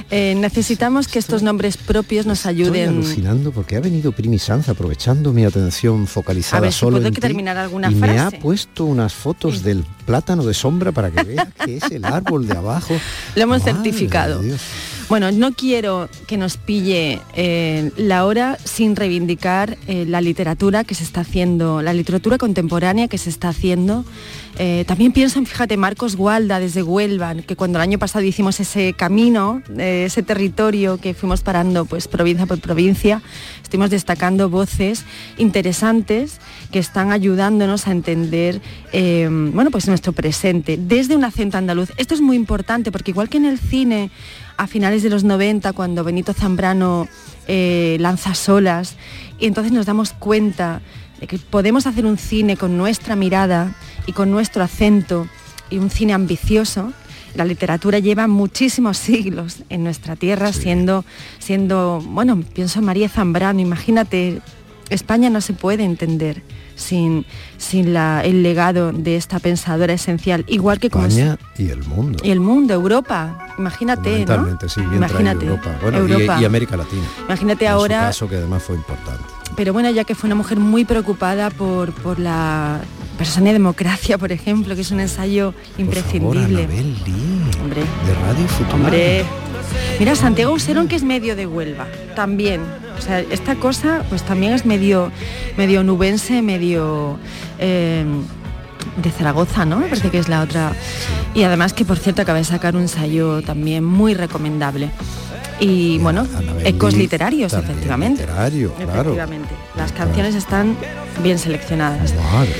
eh, 0.10 0.36
necesitamos 0.38 1.08
que 1.08 1.20
estos 1.20 1.43
nombres 1.43 1.76
propios 1.76 2.26
nos 2.26 2.45
ayuden. 2.45 2.89
Estoy 2.89 2.97
alucinando 2.97 3.51
porque 3.51 3.76
ha 3.76 3.82
venido 3.82 4.12
Primi 4.12 4.39
Sanz 4.39 4.70
aprovechando 4.70 5.34
mi 5.34 5.43
atención 5.43 6.08
focalizada 6.08 6.60
a 6.60 6.62
ver, 6.62 6.74
solo 6.74 7.01
que 7.01 7.20
terminar 7.20 7.58
alguna 7.58 7.91
y 7.91 7.95
frase. 7.95 8.14
me 8.14 8.20
ha 8.20 8.32
puesto 8.32 8.86
unas 8.86 9.14
fotos 9.14 9.64
del 9.64 9.84
plátano 10.05 10.43
de 10.45 10.53
sombra 10.53 10.91
para 10.91 11.12
que 11.12 11.24
vea 11.24 11.51
que 11.66 11.78
es 11.78 11.91
el 11.91 12.05
árbol 12.05 12.47
de 12.47 12.58
abajo. 12.58 12.93
Lo 13.36 13.41
hemos 13.41 13.64
certificado. 13.64 14.41
Bueno, 15.10 15.32
no 15.32 15.53
quiero 15.53 16.10
que 16.28 16.36
nos 16.36 16.58
pille 16.58 17.22
eh, 17.34 17.91
la 17.95 18.26
hora 18.26 18.58
sin 18.66 18.93
reivindicar 18.93 19.78
eh, 19.88 20.05
la 20.05 20.20
literatura 20.20 20.84
que 20.84 20.95
se 20.95 21.05
está 21.05 21.22
haciendo, 21.22 21.82
la 21.82 21.93
literatura 21.93 22.38
contemporánea 22.38 23.08
que 23.08 23.18
se 23.18 23.30
está 23.30 23.47
haciendo. 23.47 24.03
Eh, 24.60 24.86
también 24.88 25.12
pienso 25.12 25.38
en, 25.39 25.45
fíjate, 25.45 25.78
Marcos 25.78 26.16
Gualda 26.16 26.60
desde 26.60 26.82
Huelva, 26.82 27.36
que 27.36 27.55
cuando 27.55 27.78
el 27.78 27.84
año 27.84 27.99
pasado 27.99 28.26
hicimos 28.26 28.60
ese 28.60 28.93
camino, 28.93 29.62
ese 29.78 30.24
territorio 30.24 30.97
que 30.97 31.14
fuimos 31.14 31.41
parando 31.41 31.86
pues 31.86 32.08
provincia 32.08 32.45
por 32.47 32.60
provincia, 32.60 33.22
estuvimos 33.62 33.91
destacando 33.91 34.49
voces 34.49 35.05
interesantes 35.38 36.39
que 36.72 36.80
están 36.80 37.12
ayudándonos 37.12 37.88
a 37.88 37.91
entender 37.91 38.62
bueno, 38.91 39.70
pues 39.70 39.88
nuestro 39.88 40.12
presente 40.12 40.78
desde 40.78 41.16
un 41.16 41.24
acento 41.24 41.58
andaluz. 41.58 41.91
Esto 41.97 42.16
es 42.16 42.22
muy 42.22 42.36
importante 42.36 42.91
porque 42.91 43.12
igual 43.12 43.30
que 43.30 43.38
en 43.38 43.45
el 43.45 43.60
cine 43.60 44.10
a 44.58 44.68
finales 44.68 45.03
de 45.03 45.10
los 45.10 45.24
90, 45.24 45.72
cuando 45.74 46.03
Benito 46.03 46.34
Zambrano 46.34 47.08
eh, 47.47 47.97
lanza 47.99 48.34
solas, 48.34 48.95
y 49.39 49.45
entonces 49.45 49.72
nos 49.72 49.86
damos 49.86 50.14
cuenta 50.14 50.82
de 51.20 51.28
que 51.28 51.38
podemos 51.38 51.88
hacer 51.88 52.05
un 52.05 52.18
cine 52.18 52.58
con 52.58 52.78
nuestra 52.78 53.16
mirada 53.16 53.76
y 54.08 54.14
con 54.14 54.32
nuestro 54.32 54.64
acento 54.64 55.28
y 55.70 55.78
un 55.78 55.91
cine 55.91 56.14
ambicioso. 56.14 56.91
La 57.36 57.45
literatura 57.45 57.99
lleva 57.99 58.26
muchísimos 58.28 58.97
siglos 58.97 59.58
en 59.70 59.84
nuestra 59.84 60.16
tierra 60.16 60.51
siendo, 60.53 61.05
siendo, 61.38 62.01
bueno, 62.03 62.41
pienso 62.55 62.80
en 62.80 62.86
María 62.86 63.10
Zambrano, 63.10 63.60
imagínate, 63.60 64.41
España 64.89 65.30
no 65.30 65.41
se 65.41 65.53
puede 65.53 65.84
entender 65.84 66.41
sin, 66.78 67.25
sin 67.57 67.95
el 67.97 68.43
legado 68.43 68.93
de 68.93 69.17
esta 69.17 69.39
pensadora 69.39 69.93
esencial, 69.93 70.45
igual 70.47 70.80
que 70.80 70.89
como 70.89 71.07
España 71.07 71.38
y 71.57 71.69
el 71.69 71.84
mundo. 71.84 72.19
Y 72.23 72.30
el 72.32 72.39
mundo, 72.39 72.73
Europa, 72.73 73.47
imagínate, 73.57 74.25
¿no? 74.25 74.57
sí, 74.69 74.82
Imagínate, 74.82 75.45
Europa. 75.45 76.39
Y, 76.39 76.45
América 76.45 76.78
Latina. 76.78 77.03
Imagínate 77.25 77.67
ahora. 77.67 77.99
caso 78.01 78.30
que 78.30 78.38
además 78.38 78.63
fue 78.63 78.75
importante. 78.75 79.23
Pero 79.55 79.73
bueno, 79.73 79.89
ya 79.89 80.03
que 80.03 80.13
fue 80.13 80.28
una 80.28 80.36
mujer 80.36 80.59
muy 80.59 80.86
preocupada 80.86 81.49
por, 81.49 81.91
por 81.91 82.19
la 82.19 82.80
persona 83.17 83.49
y 83.49 83.53
democracia, 83.53 84.17
por 84.17 84.32
ejemplo, 84.32 84.75
que 84.75 84.82
es 84.82 84.91
un 84.91 84.99
ensayo 84.99 85.53
imprescindible. 85.78 86.67
hombre, 87.61 87.82
de 87.82 88.13
Radio 88.21 88.47
Futura. 88.47 88.75
Hombre, 88.75 89.25
Mira, 89.99 90.15
Santiago 90.15 90.53
Userón, 90.53 90.88
que 90.88 90.95
es 90.95 91.03
medio 91.03 91.36
de 91.36 91.47
Huelva, 91.47 91.88
también. 92.15 92.61
O 92.97 93.01
sea, 93.01 93.19
esta 93.19 93.55
cosa 93.55 94.03
pues 94.09 94.23
también 94.23 94.53
es 94.53 94.65
medio, 94.65 95.11
medio 95.57 95.84
nubense, 95.84 96.41
medio... 96.41 97.17
Eh, 97.59 98.05
de 99.01 99.11
Zaragoza, 99.11 99.65
¿no? 99.65 99.78
Me 99.78 99.88
parece 99.88 100.09
que 100.09 100.17
es 100.17 100.28
la 100.28 100.41
otra. 100.41 100.71
Y 101.34 101.43
además 101.43 101.73
que, 101.73 101.86
por 101.86 101.97
cierto, 101.99 102.21
acaba 102.21 102.39
de 102.39 102.45
sacar 102.45 102.75
un 102.75 102.84
ensayo 102.84 103.41
también 103.41 103.84
muy 103.84 104.13
recomendable. 104.13 104.89
y 105.59 105.97
bueno, 105.99 106.28
ecos 106.63 106.95
literarios, 106.95 107.53
efectivamente. 107.53 108.21
Literario, 108.21 108.73
claro. 108.73 109.01
Efectivamente. 109.01 109.49
Las 109.75 109.91
canciones 109.91 110.36
están 110.36 110.78
bien 111.23 111.39
seleccionadas. 111.39 112.13
Madre. 112.15 112.53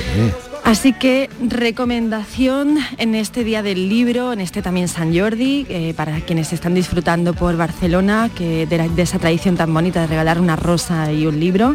Así 0.68 0.92
que 0.92 1.30
recomendación 1.40 2.76
en 2.98 3.14
este 3.14 3.42
día 3.42 3.62
del 3.62 3.88
libro, 3.88 4.34
en 4.34 4.42
este 4.42 4.60
también 4.60 4.86
San 4.86 5.18
Jordi, 5.18 5.64
eh, 5.70 5.94
para 5.96 6.20
quienes 6.20 6.52
están 6.52 6.74
disfrutando 6.74 7.32
por 7.32 7.56
Barcelona, 7.56 8.28
que 8.34 8.66
de, 8.66 9.02
esa 9.02 9.18
tradición 9.18 9.56
tan 9.56 9.72
bonita 9.72 10.02
de 10.02 10.08
regalar 10.08 10.38
una 10.38 10.56
rosa 10.56 11.10
y 11.10 11.26
un 11.26 11.40
libro, 11.40 11.74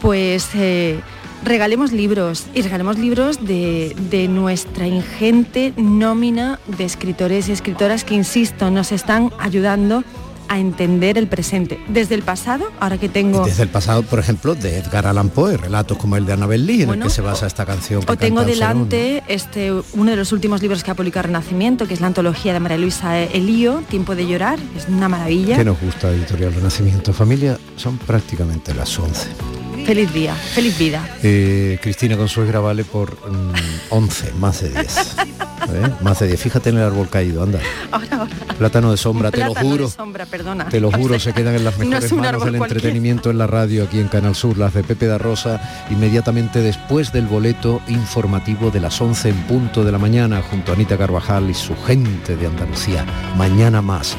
pues 0.00 0.50
eh, 0.54 1.00
regalemos 1.42 1.90
libros 1.90 2.46
y 2.54 2.62
regalemos 2.62 2.96
libros 2.96 3.44
de, 3.44 3.96
de 4.08 4.28
nuestra 4.28 4.86
ingente 4.86 5.72
nómina 5.76 6.60
de 6.78 6.84
escritores 6.84 7.48
y 7.48 7.52
escritoras 7.52 8.04
que, 8.04 8.14
insisto, 8.14 8.70
nos 8.70 8.92
están 8.92 9.32
ayudando 9.40 10.04
a 10.48 10.58
entender 10.58 11.18
el 11.18 11.26
presente. 11.26 11.80
Desde 11.88 12.14
el 12.14 12.22
pasado, 12.22 12.70
ahora 12.80 12.98
que 12.98 13.08
tengo... 13.08 13.44
Desde 13.44 13.62
el 13.62 13.68
pasado, 13.68 14.02
por 14.02 14.18
ejemplo, 14.18 14.54
de 14.54 14.78
Edgar 14.78 15.06
Allan 15.06 15.30
Poe, 15.30 15.56
relatos 15.56 15.96
como 15.98 16.16
el 16.16 16.26
de 16.26 16.32
Annabel 16.32 16.66
Lee, 16.66 16.82
en 16.82 16.88
Bueno, 16.88 17.04
el 17.04 17.10
que 17.10 17.14
se 17.14 17.22
basa 17.22 17.46
esta 17.46 17.66
canción. 17.66 18.02
que 18.02 18.12
O 18.12 18.16
tengo 18.16 18.44
delante 18.44 19.22
este, 19.28 19.72
uno 19.72 20.10
de 20.10 20.16
los 20.16 20.32
últimos 20.32 20.62
libros 20.62 20.84
que 20.84 20.90
ha 20.90 20.94
publicado 20.94 21.26
Renacimiento, 21.26 21.86
que 21.86 21.94
es 21.94 22.00
la 22.00 22.08
antología 22.08 22.52
de 22.52 22.60
María 22.60 22.78
Luisa 22.78 23.18
Elío, 23.18 23.82
Tiempo 23.88 24.14
de 24.14 24.26
llorar, 24.26 24.58
es 24.76 24.88
una 24.88 25.08
maravilla. 25.08 25.56
¿Qué 25.56 25.64
nos 25.64 25.80
gusta 25.80 26.10
Editorial 26.10 26.54
Renacimiento? 26.54 27.12
Familia, 27.12 27.58
son 27.76 27.98
prácticamente 27.98 28.74
las 28.74 28.98
11. 28.98 29.61
Feliz 29.84 30.12
día, 30.12 30.34
feliz 30.34 30.78
vida. 30.78 31.06
Eh, 31.22 31.78
Cristina 31.82 32.16
Consuegra 32.16 32.60
vale 32.60 32.84
por 32.84 33.14
mm, 33.28 33.52
11, 33.90 34.32
más 34.34 34.62
de 34.62 34.70
10. 34.70 35.16
¿Eh? 35.72 35.90
Más 36.02 36.20
de 36.20 36.28
10. 36.28 36.40
Fíjate 36.40 36.70
en 36.70 36.76
el 36.78 36.82
árbol 36.84 37.08
caído, 37.08 37.42
anda. 37.42 37.60
Ahora, 37.90 38.06
ahora. 38.18 38.30
Plátano 38.58 38.90
de 38.90 38.96
sombra, 38.96 39.30
te 39.30 39.38
lo 39.38 39.46
Plátano 39.46 39.68
de 39.68 39.72
juro. 39.72 39.90
sombra, 39.90 40.26
perdona. 40.26 40.68
Te 40.68 40.80
lo 40.80 40.90
juro, 40.92 41.18
se 41.18 41.32
quedan 41.32 41.56
en 41.56 41.64
las 41.64 41.76
mejores 41.78 42.12
manos 42.12 42.44
del 42.44 42.54
entretenimiento 42.56 43.30
en 43.30 43.38
la 43.38 43.46
radio 43.46 43.84
aquí 43.84 43.98
en 43.98 44.08
Canal 44.08 44.34
Sur, 44.34 44.56
las 44.56 44.72
de 44.74 44.84
Pepe 44.84 45.06
da 45.06 45.18
Rosa, 45.18 45.60
inmediatamente 45.90 46.60
después 46.60 47.12
del 47.12 47.26
boleto 47.26 47.80
informativo 47.88 48.70
de 48.70 48.80
las 48.80 49.00
11 49.00 49.30
en 49.30 49.42
punto 49.44 49.84
de 49.84 49.92
la 49.92 49.98
mañana, 49.98 50.42
junto 50.42 50.72
a 50.72 50.74
Anita 50.74 50.96
Carvajal 50.96 51.50
y 51.50 51.54
su 51.54 51.74
gente 51.76 52.36
de 52.36 52.46
Andalucía. 52.46 53.04
Mañana 53.36 53.82
más. 53.82 54.16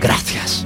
Gracias. 0.00 0.64